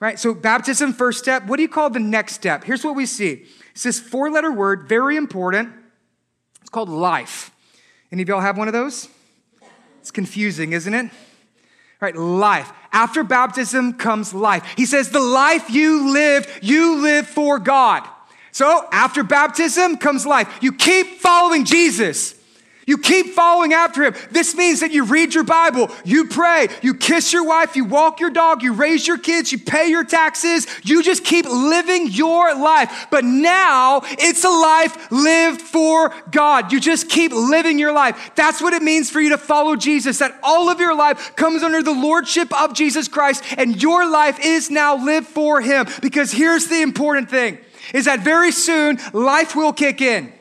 Right? 0.00 0.18
So 0.18 0.32
baptism, 0.32 0.94
first 0.94 1.18
step. 1.18 1.44
What 1.44 1.56
do 1.56 1.62
you 1.62 1.68
call 1.68 1.90
the 1.90 2.00
next 2.00 2.36
step? 2.36 2.64
Here's 2.64 2.82
what 2.82 2.96
we 2.96 3.04
see. 3.04 3.44
It's 3.72 3.82
this 3.82 4.00
four-letter 4.00 4.50
word, 4.50 4.88
very 4.88 5.18
important. 5.18 5.74
It's 6.62 6.70
called 6.70 6.88
life. 6.88 7.50
Any 8.10 8.22
of 8.22 8.30
y'all 8.30 8.40
have 8.40 8.56
one 8.56 8.68
of 8.68 8.72
those? 8.72 9.08
It's 10.08 10.12
confusing, 10.14 10.72
isn't 10.72 10.94
it? 10.94 11.10
Right, 12.00 12.16
life. 12.16 12.72
After 12.92 13.22
baptism 13.22 13.92
comes 13.92 14.32
life. 14.32 14.64
He 14.74 14.86
says, 14.86 15.10
the 15.10 15.20
life 15.20 15.68
you 15.68 16.14
live, 16.14 16.60
you 16.62 17.02
live 17.02 17.26
for 17.26 17.58
God. 17.58 18.08
So 18.50 18.88
after 18.90 19.22
baptism 19.22 19.98
comes 19.98 20.24
life. 20.24 20.60
You 20.62 20.72
keep 20.72 21.20
following 21.20 21.66
Jesus. 21.66 22.37
You 22.88 22.96
keep 22.96 23.34
following 23.34 23.74
after 23.74 24.02
him. 24.02 24.14
This 24.30 24.54
means 24.54 24.80
that 24.80 24.92
you 24.92 25.04
read 25.04 25.34
your 25.34 25.44
Bible, 25.44 25.90
you 26.06 26.24
pray, 26.24 26.68
you 26.80 26.94
kiss 26.94 27.34
your 27.34 27.44
wife, 27.44 27.76
you 27.76 27.84
walk 27.84 28.18
your 28.18 28.30
dog, 28.30 28.62
you 28.62 28.72
raise 28.72 29.06
your 29.06 29.18
kids, 29.18 29.52
you 29.52 29.58
pay 29.58 29.90
your 29.90 30.04
taxes. 30.04 30.66
You 30.84 31.02
just 31.02 31.22
keep 31.22 31.44
living 31.44 32.08
your 32.08 32.58
life. 32.58 33.08
But 33.10 33.24
now 33.24 34.00
it's 34.04 34.42
a 34.42 34.48
life 34.48 35.12
lived 35.12 35.60
for 35.60 36.14
God. 36.30 36.72
You 36.72 36.80
just 36.80 37.10
keep 37.10 37.30
living 37.30 37.78
your 37.78 37.92
life. 37.92 38.30
That's 38.34 38.62
what 38.62 38.72
it 38.72 38.82
means 38.82 39.10
for 39.10 39.20
you 39.20 39.28
to 39.28 39.38
follow 39.38 39.76
Jesus, 39.76 40.20
that 40.20 40.38
all 40.42 40.70
of 40.70 40.80
your 40.80 40.96
life 40.96 41.36
comes 41.36 41.62
under 41.62 41.82
the 41.82 41.92
lordship 41.92 42.58
of 42.58 42.72
Jesus 42.72 43.06
Christ 43.06 43.44
and 43.58 43.82
your 43.82 44.10
life 44.10 44.38
is 44.42 44.70
now 44.70 44.96
lived 44.96 45.26
for 45.26 45.60
him. 45.60 45.86
Because 46.00 46.32
here's 46.32 46.68
the 46.68 46.80
important 46.80 47.28
thing 47.28 47.58
is 47.92 48.06
that 48.06 48.20
very 48.20 48.50
soon 48.50 48.98
life 49.12 49.54
will 49.54 49.74
kick 49.74 50.00
in. 50.00 50.32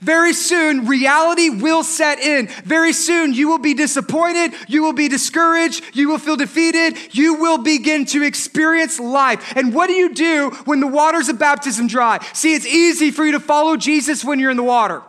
Very 0.00 0.32
soon, 0.32 0.86
reality 0.86 1.50
will 1.50 1.82
set 1.82 2.18
in. 2.18 2.48
Very 2.64 2.92
soon, 2.92 3.34
you 3.34 3.48
will 3.48 3.58
be 3.58 3.74
disappointed. 3.74 4.52
You 4.68 4.82
will 4.82 4.92
be 4.92 5.08
discouraged. 5.08 5.82
You 5.94 6.08
will 6.08 6.18
feel 6.18 6.36
defeated. 6.36 6.96
You 7.14 7.34
will 7.34 7.58
begin 7.58 8.04
to 8.06 8.22
experience 8.22 8.98
life. 8.98 9.56
And 9.56 9.74
what 9.74 9.86
do 9.88 9.94
you 9.94 10.14
do 10.14 10.50
when 10.64 10.80
the 10.80 10.86
waters 10.86 11.28
of 11.28 11.38
baptism 11.38 11.86
dry? 11.86 12.24
See, 12.32 12.54
it's 12.54 12.66
easy 12.66 13.10
for 13.10 13.24
you 13.24 13.32
to 13.32 13.40
follow 13.40 13.76
Jesus 13.76 14.24
when 14.24 14.38
you're 14.38 14.50
in 14.50 14.56
the 14.56 14.62
water. 14.62 15.02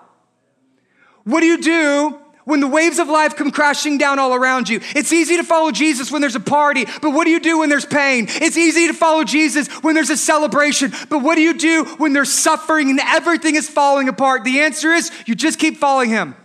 What 1.23 1.41
do 1.41 1.47
you 1.47 1.61
do 1.61 2.19
when 2.45 2.59
the 2.59 2.67
waves 2.67 2.99
of 2.99 3.09
life 3.09 3.35
come 3.35 3.51
crashing 3.51 3.97
down 3.97 4.17
all 4.17 4.33
around 4.33 4.69
you. 4.69 4.79
It's 4.95 5.11
easy 5.11 5.37
to 5.37 5.43
follow 5.43 5.71
Jesus 5.71 6.11
when 6.11 6.21
there's 6.21 6.35
a 6.35 6.39
party, 6.39 6.85
but 7.01 7.09
what 7.09 7.25
do 7.25 7.31
you 7.31 7.39
do 7.39 7.59
when 7.59 7.69
there's 7.69 7.85
pain? 7.85 8.27
It's 8.29 8.57
easy 8.57 8.87
to 8.87 8.93
follow 8.93 9.23
Jesus 9.23 9.67
when 9.83 9.95
there's 9.95 10.09
a 10.09 10.17
celebration, 10.17 10.93
but 11.09 11.19
what 11.19 11.35
do 11.35 11.41
you 11.41 11.57
do 11.57 11.85
when 11.97 12.13
there's 12.13 12.31
suffering 12.31 12.89
and 12.89 12.99
everything 12.99 13.55
is 13.55 13.67
falling 13.67 14.07
apart? 14.07 14.43
The 14.43 14.61
answer 14.61 14.93
is 14.93 15.11
you 15.25 15.35
just 15.35 15.59
keep 15.59 15.77
following 15.77 16.09
Him. 16.09 16.35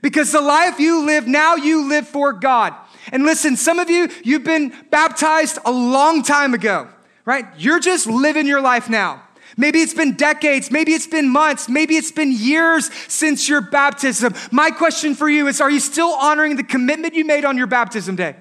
Because 0.00 0.32
the 0.32 0.40
life 0.40 0.80
you 0.80 1.06
live 1.06 1.28
now, 1.28 1.54
you 1.54 1.88
live 1.88 2.08
for 2.08 2.32
God. 2.32 2.74
And 3.12 3.24
listen, 3.24 3.56
some 3.56 3.78
of 3.78 3.88
you, 3.88 4.08
you've 4.24 4.44
been 4.44 4.74
baptized 4.90 5.58
a 5.64 5.70
long 5.70 6.22
time 6.22 6.54
ago, 6.54 6.88
right? 7.24 7.46
You're 7.56 7.80
just 7.80 8.06
living 8.06 8.46
your 8.46 8.60
life 8.60 8.88
now. 8.88 9.22
Maybe 9.56 9.80
it's 9.80 9.94
been 9.94 10.12
decades, 10.12 10.70
maybe 10.70 10.92
it's 10.92 11.06
been 11.06 11.28
months, 11.28 11.68
maybe 11.68 11.96
it's 11.96 12.10
been 12.10 12.32
years 12.32 12.90
since 13.08 13.48
your 13.48 13.60
baptism. 13.60 14.34
My 14.50 14.70
question 14.70 15.14
for 15.14 15.28
you 15.28 15.46
is 15.46 15.60
Are 15.60 15.70
you 15.70 15.80
still 15.80 16.10
honoring 16.10 16.56
the 16.56 16.64
commitment 16.64 17.14
you 17.14 17.24
made 17.24 17.44
on 17.44 17.56
your 17.58 17.66
baptism 17.66 18.16
day? 18.16 18.36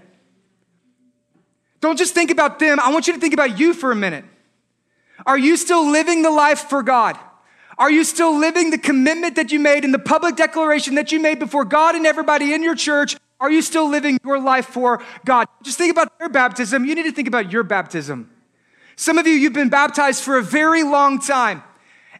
Don't 1.81 1.97
just 1.97 2.13
think 2.13 2.31
about 2.31 2.59
them. 2.59 2.79
I 2.79 2.91
want 2.91 3.07
you 3.07 3.13
to 3.13 3.19
think 3.19 3.33
about 3.33 3.59
you 3.59 3.73
for 3.73 3.91
a 3.91 3.95
minute. 3.95 4.25
Are 5.25 5.37
you 5.37 5.57
still 5.57 5.89
living 5.89 6.21
the 6.21 6.31
life 6.31 6.69
for 6.69 6.83
God? 6.83 7.17
Are 7.77 7.91
you 7.91 8.03
still 8.03 8.37
living 8.37 8.69
the 8.69 8.77
commitment 8.77 9.35
that 9.35 9.51
you 9.51 9.59
made 9.59 9.83
in 9.83 9.91
the 9.91 9.99
public 9.99 10.35
declaration 10.35 10.95
that 10.95 11.11
you 11.11 11.19
made 11.19 11.39
before 11.39 11.65
God 11.65 11.95
and 11.95 12.05
everybody 12.05 12.53
in 12.53 12.63
your 12.63 12.75
church? 12.75 13.17
Are 13.39 13.51
you 13.51 13.61
still 13.63 13.89
living 13.89 14.19
your 14.23 14.39
life 14.39 14.67
for 14.67 15.03
God? 15.25 15.47
Just 15.63 15.79
think 15.79 15.91
about 15.91 16.17
their 16.19 16.29
baptism. 16.29 16.85
You 16.85 16.93
need 16.93 17.03
to 17.03 17.11
think 17.11 17.27
about 17.27 17.51
your 17.51 17.63
baptism. 17.63 18.29
Some 18.95 19.17
of 19.17 19.27
you, 19.27 19.33
you've 19.33 19.53
been 19.53 19.69
baptized 19.69 20.23
for 20.23 20.37
a 20.37 20.43
very 20.43 20.83
long 20.83 21.19
time. 21.19 21.63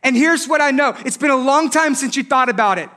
And 0.03 0.15
here's 0.15 0.47
what 0.47 0.61
I 0.61 0.71
know 0.71 0.95
it's 1.05 1.17
been 1.17 1.31
a 1.31 1.35
long 1.35 1.69
time 1.69 1.95
since 1.95 2.15
you 2.15 2.23
thought 2.23 2.49
about 2.49 2.77
it. 2.77 2.89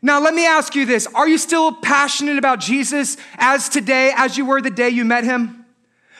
Now, 0.00 0.20
let 0.20 0.34
me 0.34 0.46
ask 0.46 0.74
you 0.74 0.86
this 0.86 1.06
Are 1.08 1.28
you 1.28 1.38
still 1.38 1.72
passionate 1.72 2.38
about 2.38 2.60
Jesus 2.60 3.16
as 3.36 3.68
today, 3.68 4.12
as 4.16 4.36
you 4.36 4.44
were 4.44 4.60
the 4.60 4.70
day 4.70 4.88
you 4.88 5.04
met 5.04 5.24
him? 5.24 5.57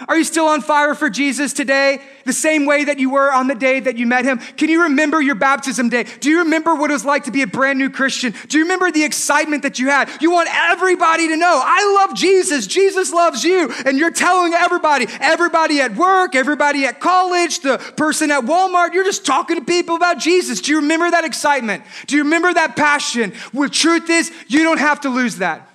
Are 0.07 0.17
you 0.17 0.25
still 0.25 0.47
on 0.47 0.61
fire 0.61 0.95
for 0.95 1.11
Jesus 1.11 1.53
today? 1.53 2.01
The 2.25 2.33
same 2.33 2.67
way 2.67 2.85
that 2.85 3.01
you 3.01 3.11
were 3.11 3.33
on 3.33 3.49
the 3.49 3.55
day 3.55 3.81
that 3.81 3.97
you 3.97 4.07
met 4.07 4.25
him? 4.25 4.39
Can 4.39 4.69
you 4.69 4.83
remember 4.85 5.21
your 5.21 5.35
baptism 5.35 5.89
day? 5.89 6.05
Do 6.21 6.31
you 6.31 6.41
remember 6.41 6.75
what 6.75 6.91
it 6.91 6.93
was 6.93 7.05
like 7.05 7.25
to 7.25 7.33
be 7.33 7.43
a 7.43 7.47
brand 7.49 7.79
new 7.79 7.91
Christian? 7.91 8.33
Do 8.49 8.59
you 8.59 8.65
remember 8.65 8.93
the 8.93 9.03
excitement 9.03 9.65
that 9.65 9.81
you 9.81 9.89
had? 9.89 10.09
You 10.21 10.31
want 10.31 10.49
everybody 10.53 11.29
to 11.29 11.37
know, 11.37 11.61
I 11.65 12.05
love 12.07 12.17
Jesus. 12.17 12.69
Jesus 12.69 13.13
loves 13.13 13.43
you. 13.43 13.73
And 13.87 13.99
you're 13.99 14.13
telling 14.13 14.53
everybody, 14.53 15.07
everybody 15.21 15.81
at 15.81 15.97
work, 15.97 16.37
everybody 16.37 16.85
at 16.85 17.01
college, 17.01 17.61
the 17.61 17.79
person 17.97 18.31
at 18.31 18.45
Walmart, 18.45 18.95
you're 18.95 19.05
just 19.05 19.27
talking 19.27 19.57
to 19.57 19.65
people 19.65 19.97
about 19.97 20.19
Jesus. 20.19 20.61
Do 20.61 20.71
you 20.73 20.81
remember 20.81 21.11
that 21.11 21.25
excitement? 21.25 21.83
Do 22.07 22.17
you 22.17 22.23
remember 22.23 22.55
that 22.55 22.77
passion? 22.77 23.33
The 23.53 23.69
truth 23.69 24.11
is, 24.11 24.31
you 24.47 24.63
don't 24.63 24.79
have 24.79 25.01
to 25.01 25.09
lose 25.09 25.37
that. 25.37 25.68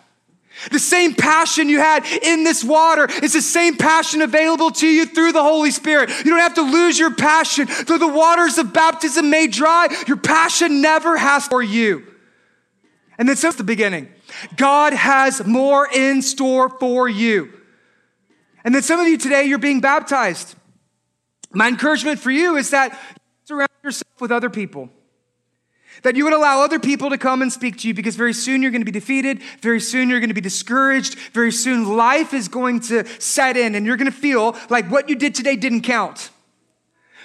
The 0.72 0.80
same 0.80 1.14
passion 1.14 1.70
you 1.70 1.80
had 1.80 2.06
in 2.06 2.44
this 2.44 2.64
water 2.64 3.08
is 3.22 3.34
the 3.34 3.42
same 3.42 3.76
passion 3.76 4.22
available 4.22 4.72
to 4.72 4.88
you 4.88 5.06
through 5.06 5.32
the 5.32 5.44
Holy 5.44 5.72
Spirit. 5.72 6.10
You 6.10 6.32
don't 6.32 6.40
have 6.40 6.56
to 6.56 6.62
lose 6.62 6.98
your 6.98 7.14
passion. 7.14 7.68
Though 7.88 7.98
the 7.98 8.08
waters 8.08 8.58
of 8.58 8.74
baptism 8.74 9.30
may 9.30 9.48
dry, 9.48 9.88
your 10.08 10.18
passion 10.18 10.82
never 10.82 11.18
has 11.18 11.48
for 11.48 11.62
you. 11.62 12.06
And 13.18 13.28
then 13.28 13.36
since 13.36 13.56
the 13.56 13.64
beginning, 13.64 14.10
God 14.56 14.94
has 14.94 15.46
more 15.46 15.88
in 15.92 16.22
store 16.22 16.70
for 16.70 17.08
you. 17.08 17.54
And 18.64 18.74
then 18.74 18.82
some 18.82 19.00
of 19.00 19.08
you 19.08 19.18
today, 19.18 19.44
you're 19.44 19.60
being 19.60 19.82
baptized. 19.82 20.56
My 21.52 21.68
encouragement 21.68 22.20
for 22.20 22.32
you 22.32 22.56
is 22.56 22.72
that 22.72 23.00
surround 23.46 23.70
yourself 23.84 24.20
with 24.20 24.32
other 24.32 24.50
people. 24.50 24.90
That 26.02 26.16
you 26.16 26.24
would 26.26 26.34
allow 26.34 26.62
other 26.62 26.80
people 26.80 27.12
to 27.12 27.18
come 27.18 27.42
and 27.42 27.54
speak 27.54 27.78
to 27.80 27.88
you 27.88 27.94
because 27.94 28.16
very 28.16 28.34
soon 28.34 28.62
you're 28.62 28.72
going 28.72 28.82
to 28.82 28.86
be 28.86 28.92
defeated. 28.92 29.42
Very 29.62 29.80
soon 29.80 30.10
you're 30.10 30.20
going 30.20 30.30
to 30.32 30.34
be 30.34 30.42
discouraged. 30.42 31.18
Very 31.32 31.52
soon 31.52 31.96
life 31.96 32.34
is 32.34 32.48
going 32.48 32.82
to 32.82 33.06
set 33.22 33.56
in 33.56 33.76
and 33.76 33.86
you're 33.86 33.98
going 33.98 34.12
to 34.12 34.18
feel 34.18 34.58
like 34.70 34.90
what 34.92 35.08
you 35.08 35.16
did 35.16 35.36
today 35.36 35.56
didn't 35.56 35.82
count. 35.82 36.32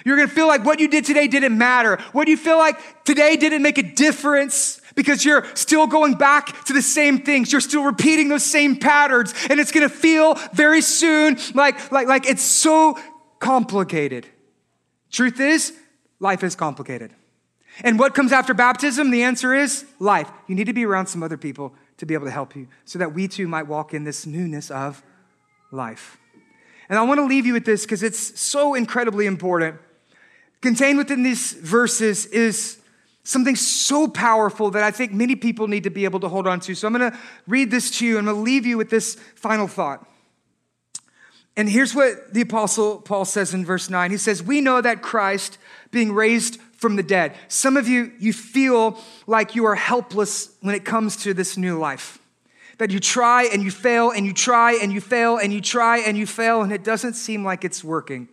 You're 0.05 0.15
going 0.15 0.29
to 0.29 0.33
feel 0.33 0.47
like 0.47 0.63
what 0.63 0.79
you 0.79 0.87
did 0.87 1.03
today 1.03 1.27
didn't 1.27 1.57
matter. 1.57 1.97
What 2.13 2.25
do 2.25 2.31
you 2.31 2.37
feel 2.37 2.57
like 2.57 3.03
today 3.03 3.35
didn't 3.35 3.61
make 3.61 3.77
a 3.77 3.83
difference 3.83 4.79
because 4.95 5.23
you're 5.23 5.45
still 5.55 5.87
going 5.87 6.15
back 6.15 6.65
to 6.65 6.73
the 6.73 6.81
same 6.81 7.19
things. 7.19 7.51
You're 7.51 7.61
still 7.61 7.83
repeating 7.83 8.27
those 8.27 8.45
same 8.45 8.75
patterns. 8.77 9.33
And 9.49 9.59
it's 9.59 9.71
going 9.71 9.87
to 9.87 9.93
feel 9.93 10.35
very 10.53 10.81
soon 10.81 11.37
like, 11.53 11.91
like, 11.91 12.07
like 12.07 12.25
it's 12.27 12.43
so 12.43 12.97
complicated. 13.39 14.27
Truth 15.11 15.39
is, 15.39 15.73
life 16.19 16.43
is 16.43 16.55
complicated. 16.55 17.13
And 17.83 17.97
what 17.97 18.13
comes 18.13 18.31
after 18.31 18.53
baptism? 18.53 19.11
The 19.11 19.23
answer 19.23 19.53
is 19.53 19.85
life. 19.99 20.29
You 20.47 20.55
need 20.55 20.67
to 20.67 20.73
be 20.73 20.85
around 20.85 21.07
some 21.07 21.23
other 21.23 21.37
people 21.37 21.73
to 21.97 22.05
be 22.05 22.13
able 22.13 22.25
to 22.25 22.31
help 22.31 22.55
you 22.55 22.67
so 22.85 22.99
that 22.99 23.13
we 23.13 23.27
too 23.27 23.47
might 23.47 23.67
walk 23.67 23.93
in 23.93 24.03
this 24.03 24.25
newness 24.25 24.71
of 24.71 25.03
life. 25.71 26.17
And 26.89 26.97
I 26.97 27.03
want 27.03 27.19
to 27.19 27.25
leave 27.25 27.45
you 27.45 27.53
with 27.53 27.65
this 27.65 27.85
because 27.85 28.03
it's 28.03 28.39
so 28.39 28.73
incredibly 28.73 29.27
important. 29.27 29.77
Contained 30.61 30.97
within 30.97 31.23
these 31.23 31.53
verses 31.53 32.25
is 32.25 32.79
something 33.23 33.55
so 33.55 34.07
powerful 34.07 34.71
that 34.71 34.83
I 34.83 34.91
think 34.91 35.13
many 35.13 35.35
people 35.35 35.67
need 35.67 35.83
to 35.83 35.89
be 35.89 36.03
able 36.03 36.19
to 36.21 36.27
hold 36.27 36.47
on 36.47 36.59
to. 36.61 36.73
So 36.73 36.87
I'm 36.87 36.93
going 36.93 37.11
to 37.11 37.17
read 37.47 37.69
this 37.69 37.91
to 37.99 38.05
you 38.05 38.17
and 38.17 38.27
I'm 38.27 38.33
going 38.33 38.43
to 38.43 38.51
leave 38.51 38.65
you 38.65 38.77
with 38.77 38.89
this 38.89 39.15
final 39.35 39.67
thought. 39.67 40.05
And 41.55 41.69
here's 41.69 41.93
what 41.93 42.33
the 42.33 42.41
apostle 42.41 42.99
Paul 43.01 43.25
says 43.25 43.53
in 43.53 43.65
verse 43.65 43.89
9. 43.89 44.11
He 44.11 44.17
says, 44.17 44.41
"We 44.41 44.61
know 44.61 44.81
that 44.81 45.01
Christ 45.01 45.57
being 45.91 46.13
raised 46.13 46.59
from 46.79 46.95
the 46.95 47.03
dead. 47.03 47.35
Some 47.49 47.75
of 47.75 47.89
you, 47.89 48.13
you 48.19 48.31
feel 48.31 48.97
like 49.27 49.53
you 49.53 49.65
are 49.65 49.75
helpless 49.75 50.55
when 50.61 50.73
it 50.73 50.85
comes 50.85 51.17
to 51.17 51.33
this 51.33 51.57
new 51.57 51.77
life. 51.77 52.19
That 52.77 52.89
you 52.89 53.01
try 53.01 53.43
and 53.43 53.61
you 53.61 53.69
fail 53.69 54.11
and 54.11 54.25
you 54.25 54.33
try 54.33 54.79
and 54.81 54.93
you 54.93 55.01
fail 55.01 55.37
and 55.37 55.51
you 55.51 55.59
try 55.59 55.97
and 55.97 56.17
you 56.17 56.25
fail 56.25 56.61
and 56.61 56.71
it 56.71 56.85
doesn't 56.85 57.15
seem 57.15 57.43
like 57.43 57.65
it's 57.65 57.83
working. 57.83 58.29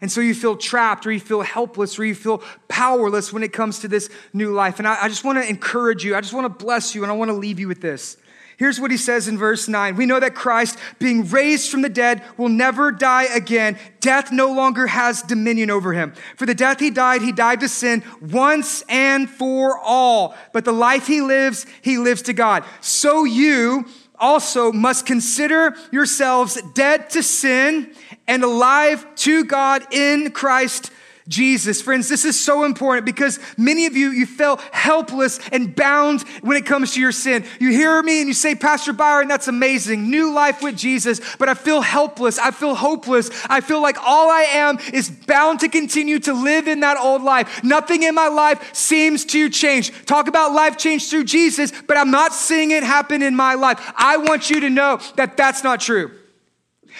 And 0.00 0.10
so 0.10 0.22
you 0.22 0.34
feel 0.34 0.56
trapped 0.56 1.06
or 1.06 1.12
you 1.12 1.20
feel 1.20 1.42
helpless 1.42 1.98
or 1.98 2.06
you 2.06 2.14
feel 2.14 2.42
powerless 2.68 3.34
when 3.34 3.42
it 3.42 3.52
comes 3.52 3.80
to 3.80 3.88
this 3.88 4.08
new 4.32 4.50
life. 4.50 4.78
And 4.78 4.88
I, 4.88 5.04
I 5.04 5.08
just 5.08 5.22
want 5.22 5.36
to 5.36 5.46
encourage 5.46 6.02
you. 6.02 6.16
I 6.16 6.22
just 6.22 6.32
want 6.32 6.46
to 6.46 6.64
bless 6.64 6.94
you 6.94 7.02
and 7.02 7.12
I 7.12 7.14
want 7.14 7.28
to 7.28 7.36
leave 7.36 7.60
you 7.60 7.68
with 7.68 7.82
this. 7.82 8.16
Here's 8.60 8.78
what 8.78 8.90
he 8.90 8.98
says 8.98 9.26
in 9.26 9.38
verse 9.38 9.68
9. 9.68 9.96
We 9.96 10.04
know 10.04 10.20
that 10.20 10.34
Christ, 10.34 10.78
being 10.98 11.26
raised 11.26 11.70
from 11.70 11.80
the 11.80 11.88
dead, 11.88 12.22
will 12.36 12.50
never 12.50 12.92
die 12.92 13.22
again. 13.22 13.78
Death 14.00 14.30
no 14.30 14.52
longer 14.52 14.86
has 14.86 15.22
dominion 15.22 15.70
over 15.70 15.94
him. 15.94 16.12
For 16.36 16.44
the 16.44 16.54
death 16.54 16.78
he 16.78 16.90
died, 16.90 17.22
he 17.22 17.32
died 17.32 17.60
to 17.60 17.70
sin 17.70 18.04
once 18.20 18.84
and 18.86 19.30
for 19.30 19.78
all. 19.78 20.36
But 20.52 20.66
the 20.66 20.72
life 20.72 21.06
he 21.06 21.22
lives, 21.22 21.64
he 21.80 21.96
lives 21.96 22.20
to 22.20 22.34
God. 22.34 22.64
So 22.82 23.24
you 23.24 23.86
also 24.18 24.72
must 24.72 25.06
consider 25.06 25.74
yourselves 25.90 26.60
dead 26.74 27.08
to 27.10 27.22
sin 27.22 27.94
and 28.28 28.44
alive 28.44 29.06
to 29.14 29.42
God 29.42 29.86
in 29.90 30.32
Christ 30.32 30.90
Jesus. 31.30 31.80
Friends, 31.80 32.08
this 32.08 32.24
is 32.24 32.38
so 32.38 32.64
important 32.64 33.06
because 33.06 33.38
many 33.56 33.86
of 33.86 33.96
you, 33.96 34.10
you 34.10 34.26
feel 34.26 34.58
helpless 34.72 35.38
and 35.52 35.74
bound 35.74 36.22
when 36.42 36.56
it 36.56 36.66
comes 36.66 36.92
to 36.94 37.00
your 37.00 37.12
sin. 37.12 37.44
You 37.60 37.70
hear 37.70 38.02
me 38.02 38.18
and 38.18 38.28
you 38.28 38.34
say, 38.34 38.56
Pastor 38.56 38.92
Byron, 38.92 39.28
that's 39.28 39.46
amazing. 39.46 40.10
New 40.10 40.32
life 40.32 40.60
with 40.60 40.76
Jesus, 40.76 41.20
but 41.38 41.48
I 41.48 41.54
feel 41.54 41.80
helpless. 41.80 42.38
I 42.38 42.50
feel 42.50 42.74
hopeless. 42.74 43.30
I 43.48 43.60
feel 43.60 43.80
like 43.80 43.96
all 44.04 44.28
I 44.28 44.42
am 44.42 44.78
is 44.92 45.08
bound 45.08 45.60
to 45.60 45.68
continue 45.68 46.18
to 46.18 46.34
live 46.34 46.66
in 46.66 46.80
that 46.80 46.98
old 46.98 47.22
life. 47.22 47.62
Nothing 47.62 48.02
in 48.02 48.14
my 48.14 48.28
life 48.28 48.74
seems 48.74 49.24
to 49.26 49.48
change. 49.48 50.04
Talk 50.06 50.26
about 50.26 50.52
life 50.52 50.76
change 50.76 51.08
through 51.08 51.24
Jesus, 51.24 51.72
but 51.86 51.96
I'm 51.96 52.10
not 52.10 52.34
seeing 52.34 52.72
it 52.72 52.82
happen 52.82 53.22
in 53.22 53.36
my 53.36 53.54
life. 53.54 53.92
I 53.96 54.16
want 54.16 54.50
you 54.50 54.60
to 54.60 54.70
know 54.70 55.00
that 55.14 55.36
that's 55.36 55.62
not 55.62 55.80
true. 55.80 56.19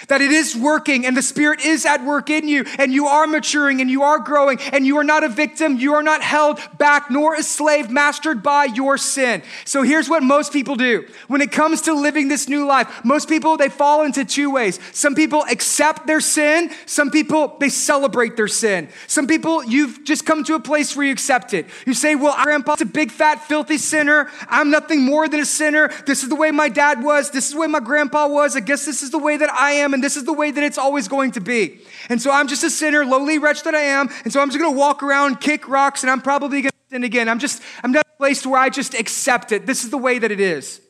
That 0.07 0.21
it 0.21 0.31
is 0.31 0.55
working 0.55 1.05
and 1.05 1.15
the 1.15 1.21
Spirit 1.21 1.61
is 1.61 1.85
at 1.85 2.03
work 2.03 2.29
in 2.29 2.47
you 2.47 2.65
and 2.77 2.93
you 2.93 3.07
are 3.07 3.27
maturing 3.27 3.81
and 3.81 3.89
you 3.89 4.03
are 4.03 4.19
growing 4.19 4.59
and 4.71 4.85
you 4.85 4.97
are 4.97 5.03
not 5.03 5.23
a 5.23 5.29
victim. 5.29 5.77
You 5.77 5.93
are 5.95 6.03
not 6.03 6.21
held 6.21 6.59
back 6.77 7.09
nor 7.09 7.35
a 7.35 7.43
slave 7.43 7.89
mastered 7.89 8.43
by 8.43 8.65
your 8.65 8.97
sin. 8.97 9.43
So 9.65 9.83
here's 9.83 10.09
what 10.09 10.23
most 10.23 10.53
people 10.53 10.75
do. 10.75 11.07
When 11.27 11.41
it 11.41 11.51
comes 11.51 11.81
to 11.83 11.93
living 11.93 12.27
this 12.27 12.47
new 12.47 12.65
life, 12.65 13.03
most 13.03 13.27
people, 13.27 13.57
they 13.57 13.69
fall 13.69 14.03
into 14.03 14.25
two 14.25 14.51
ways. 14.51 14.79
Some 14.91 15.15
people 15.15 15.43
accept 15.49 16.07
their 16.07 16.21
sin. 16.21 16.71
Some 16.85 17.11
people, 17.11 17.57
they 17.59 17.69
celebrate 17.69 18.35
their 18.35 18.47
sin. 18.47 18.89
Some 19.07 19.27
people, 19.27 19.63
you've 19.63 20.03
just 20.03 20.25
come 20.25 20.43
to 20.45 20.55
a 20.55 20.59
place 20.59 20.95
where 20.95 21.05
you 21.05 21.11
accept 21.11 21.53
it. 21.53 21.67
You 21.85 21.93
say, 21.93 22.15
well, 22.15 22.35
grandpa's 22.41 22.81
a 22.81 22.85
big, 22.85 23.11
fat, 23.11 23.43
filthy 23.47 23.77
sinner. 23.77 24.29
I'm 24.47 24.69
nothing 24.69 25.01
more 25.01 25.27
than 25.27 25.39
a 25.39 25.45
sinner. 25.45 25.89
This 26.05 26.23
is 26.23 26.29
the 26.29 26.35
way 26.35 26.51
my 26.51 26.69
dad 26.69 27.03
was. 27.03 27.31
This 27.31 27.47
is 27.47 27.53
the 27.53 27.59
way 27.59 27.67
my 27.67 27.79
grandpa 27.79 28.27
was. 28.27 28.55
I 28.55 28.59
guess 28.59 28.85
this 28.85 29.01
is 29.01 29.11
the 29.11 29.17
way 29.17 29.37
that 29.37 29.49
I 29.51 29.71
am 29.71 29.90
and 29.93 30.03
this 30.03 30.17
is 30.17 30.25
the 30.25 30.33
way 30.33 30.51
that 30.51 30.63
it's 30.63 30.77
always 30.77 31.07
going 31.07 31.31
to 31.31 31.41
be. 31.41 31.81
And 32.09 32.21
so 32.21 32.31
I'm 32.31 32.47
just 32.47 32.63
a 32.63 32.69
sinner, 32.69 33.05
lowly 33.05 33.39
wretch 33.39 33.63
that 33.63 33.75
I 33.75 33.81
am, 33.81 34.09
and 34.23 34.33
so 34.33 34.41
I'm 34.41 34.49
just 34.49 34.59
gonna 34.59 34.77
walk 34.77 35.03
around, 35.03 35.39
kick 35.39 35.67
rocks, 35.67 36.03
and 36.03 36.11
I'm 36.11 36.21
probably 36.21 36.61
gonna 36.61 36.71
sin 36.89 37.03
again. 37.03 37.29
I'm 37.29 37.39
just, 37.39 37.61
I'm 37.83 37.91
not 37.91 38.05
a 38.05 38.17
place 38.17 38.45
where 38.45 38.59
I 38.59 38.69
just 38.69 38.93
accept 38.93 39.51
it. 39.51 39.65
This 39.65 39.83
is 39.83 39.89
the 39.89 39.97
way 39.97 40.19
that 40.19 40.31
it 40.31 40.39
is. 40.39 40.81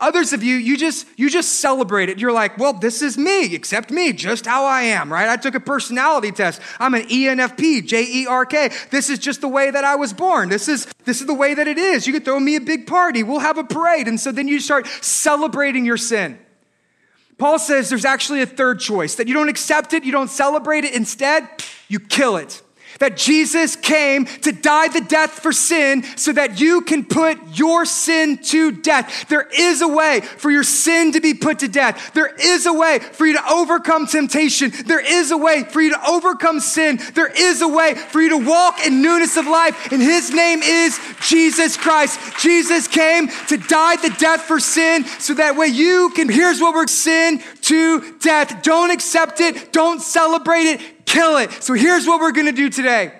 Others 0.00 0.32
of 0.32 0.42
you, 0.42 0.56
you 0.56 0.76
just 0.76 1.06
you 1.16 1.30
just 1.30 1.60
celebrate 1.60 2.08
it. 2.08 2.18
You're 2.18 2.32
like, 2.32 2.58
well, 2.58 2.74
this 2.74 3.00
is 3.00 3.16
me, 3.16 3.54
accept 3.54 3.90
me, 3.90 4.12
just 4.12 4.44
how 4.44 4.64
I 4.64 4.82
am, 4.82 5.10
right? 5.10 5.28
I 5.28 5.36
took 5.36 5.54
a 5.54 5.60
personality 5.60 6.30
test. 6.30 6.60
I'm 6.78 6.94
an 6.94 7.02
ENFP, 7.02 7.86
J-E-R-K. 7.86 8.70
This 8.90 9.08
is 9.08 9.18
just 9.18 9.40
the 9.40 9.48
way 9.48 9.70
that 9.70 9.84
I 9.84 9.96
was 9.96 10.12
born. 10.12 10.50
This 10.50 10.68
is 10.68 10.86
this 11.04 11.20
is 11.20 11.26
the 11.26 11.34
way 11.34 11.54
that 11.54 11.66
it 11.66 11.78
is. 11.78 12.06
You 12.06 12.12
could 12.12 12.24
throw 12.24 12.38
me 12.38 12.56
a 12.56 12.60
big 12.60 12.86
party. 12.86 13.22
We'll 13.22 13.38
have 13.38 13.56
a 13.56 13.64
parade. 13.64 14.08
And 14.08 14.20
so 14.20 14.30
then 14.30 14.46
you 14.46 14.60
start 14.60 14.86
celebrating 15.02 15.86
your 15.86 15.96
sin. 15.96 16.38
Paul 17.38 17.58
says 17.58 17.88
there's 17.88 18.04
actually 18.04 18.42
a 18.42 18.46
third 18.46 18.80
choice 18.80 19.14
that 19.14 19.28
you 19.28 19.34
don't 19.34 19.48
accept 19.48 19.92
it, 19.92 20.04
you 20.04 20.12
don't 20.12 20.28
celebrate 20.28 20.84
it, 20.84 20.94
instead, 20.94 21.48
you 21.88 22.00
kill 22.00 22.36
it 22.36 22.62
that 22.98 23.16
Jesus 23.16 23.76
came 23.76 24.26
to 24.26 24.52
die 24.52 24.88
the 24.88 25.00
death 25.00 25.30
for 25.30 25.52
sin 25.52 26.02
so 26.16 26.32
that 26.32 26.60
you 26.60 26.82
can 26.82 27.04
put 27.04 27.38
your 27.56 27.84
sin 27.84 28.38
to 28.38 28.72
death. 28.72 29.28
There 29.28 29.48
is 29.56 29.82
a 29.82 29.88
way 29.88 30.20
for 30.20 30.50
your 30.50 30.64
sin 30.64 31.12
to 31.12 31.20
be 31.20 31.34
put 31.34 31.60
to 31.60 31.68
death. 31.68 32.12
There 32.14 32.34
is 32.34 32.66
a 32.66 32.72
way 32.72 32.98
for 32.98 33.26
you 33.26 33.34
to 33.34 33.50
overcome 33.50 34.06
temptation. 34.06 34.70
There 34.86 35.00
is 35.00 35.30
a 35.30 35.36
way 35.36 35.64
for 35.64 35.80
you 35.80 35.90
to 35.90 36.08
overcome 36.08 36.60
sin. 36.60 36.98
There 37.14 37.28
is 37.28 37.62
a 37.62 37.68
way 37.68 37.94
for 37.94 38.20
you 38.20 38.30
to 38.30 38.38
walk 38.38 38.84
in 38.84 39.02
newness 39.02 39.36
of 39.36 39.46
life. 39.46 39.92
And 39.92 40.02
his 40.02 40.32
name 40.32 40.62
is 40.62 40.98
Jesus 41.26 41.76
Christ. 41.76 42.18
Jesus 42.40 42.88
came 42.88 43.28
to 43.48 43.56
die 43.56 43.96
the 43.96 44.14
death 44.18 44.42
for 44.42 44.60
sin 44.60 45.04
so 45.04 45.34
that 45.34 45.56
way 45.56 45.66
you 45.66 46.10
can, 46.14 46.28
here's 46.28 46.60
what 46.60 46.74
we're 46.74 46.86
sin 46.86 47.42
to 47.62 48.18
death. 48.18 48.62
Don't 48.62 48.90
accept 48.90 49.40
it. 49.40 49.72
Don't 49.72 50.00
celebrate 50.00 50.64
it 50.64 50.97
kill 51.08 51.38
it. 51.38 51.50
So 51.62 51.74
here's 51.74 52.06
what 52.06 52.20
we're 52.20 52.32
to 52.46 52.52
do 52.52 52.68
today. 52.68 53.12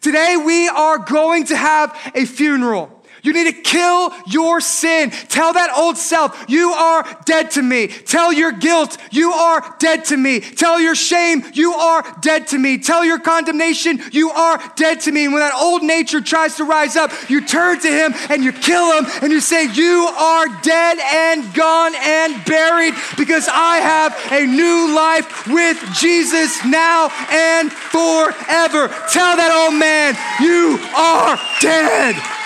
Today 0.00 0.36
we 0.44 0.68
are 0.68 0.98
going 0.98 1.46
to 1.46 1.56
have 1.56 1.96
a 2.14 2.24
funeral. 2.24 2.95
You 3.26 3.32
need 3.32 3.52
to 3.52 3.60
kill 3.60 4.12
your 4.28 4.60
sin. 4.60 5.10
Tell 5.10 5.52
that 5.54 5.76
old 5.76 5.96
self, 5.96 6.44
you 6.48 6.70
are 6.70 7.02
dead 7.24 7.50
to 7.52 7.62
me. 7.62 7.88
Tell 7.88 8.32
your 8.32 8.52
guilt, 8.52 8.96
you 9.10 9.32
are 9.32 9.74
dead 9.80 10.04
to 10.06 10.16
me. 10.16 10.38
Tell 10.38 10.80
your 10.80 10.94
shame, 10.94 11.42
you 11.52 11.72
are 11.72 12.04
dead 12.20 12.46
to 12.48 12.58
me. 12.58 12.78
Tell 12.78 13.04
your 13.04 13.18
condemnation, 13.18 14.00
you 14.12 14.30
are 14.30 14.62
dead 14.76 15.00
to 15.00 15.10
me. 15.10 15.24
And 15.24 15.32
when 15.34 15.40
that 15.40 15.60
old 15.60 15.82
nature 15.82 16.20
tries 16.20 16.54
to 16.58 16.64
rise 16.64 16.94
up, 16.94 17.10
you 17.28 17.44
turn 17.44 17.80
to 17.80 17.88
him 17.88 18.14
and 18.30 18.44
you 18.44 18.52
kill 18.52 18.96
him 18.96 19.06
and 19.20 19.32
you 19.32 19.40
say, 19.40 19.72
You 19.74 20.06
are 20.16 20.46
dead 20.62 20.98
and 21.00 21.52
gone 21.52 21.96
and 21.96 22.44
buried 22.44 22.94
because 23.18 23.48
I 23.50 23.78
have 23.78 24.14
a 24.30 24.46
new 24.46 24.94
life 24.94 25.48
with 25.48 25.82
Jesus 25.98 26.64
now 26.64 27.08
and 27.28 27.72
forever. 27.72 28.86
Tell 29.10 29.34
that 29.34 29.50
old 29.66 29.74
man, 29.74 30.14
You 30.38 30.78
are 30.94 31.36
dead. 31.60 32.45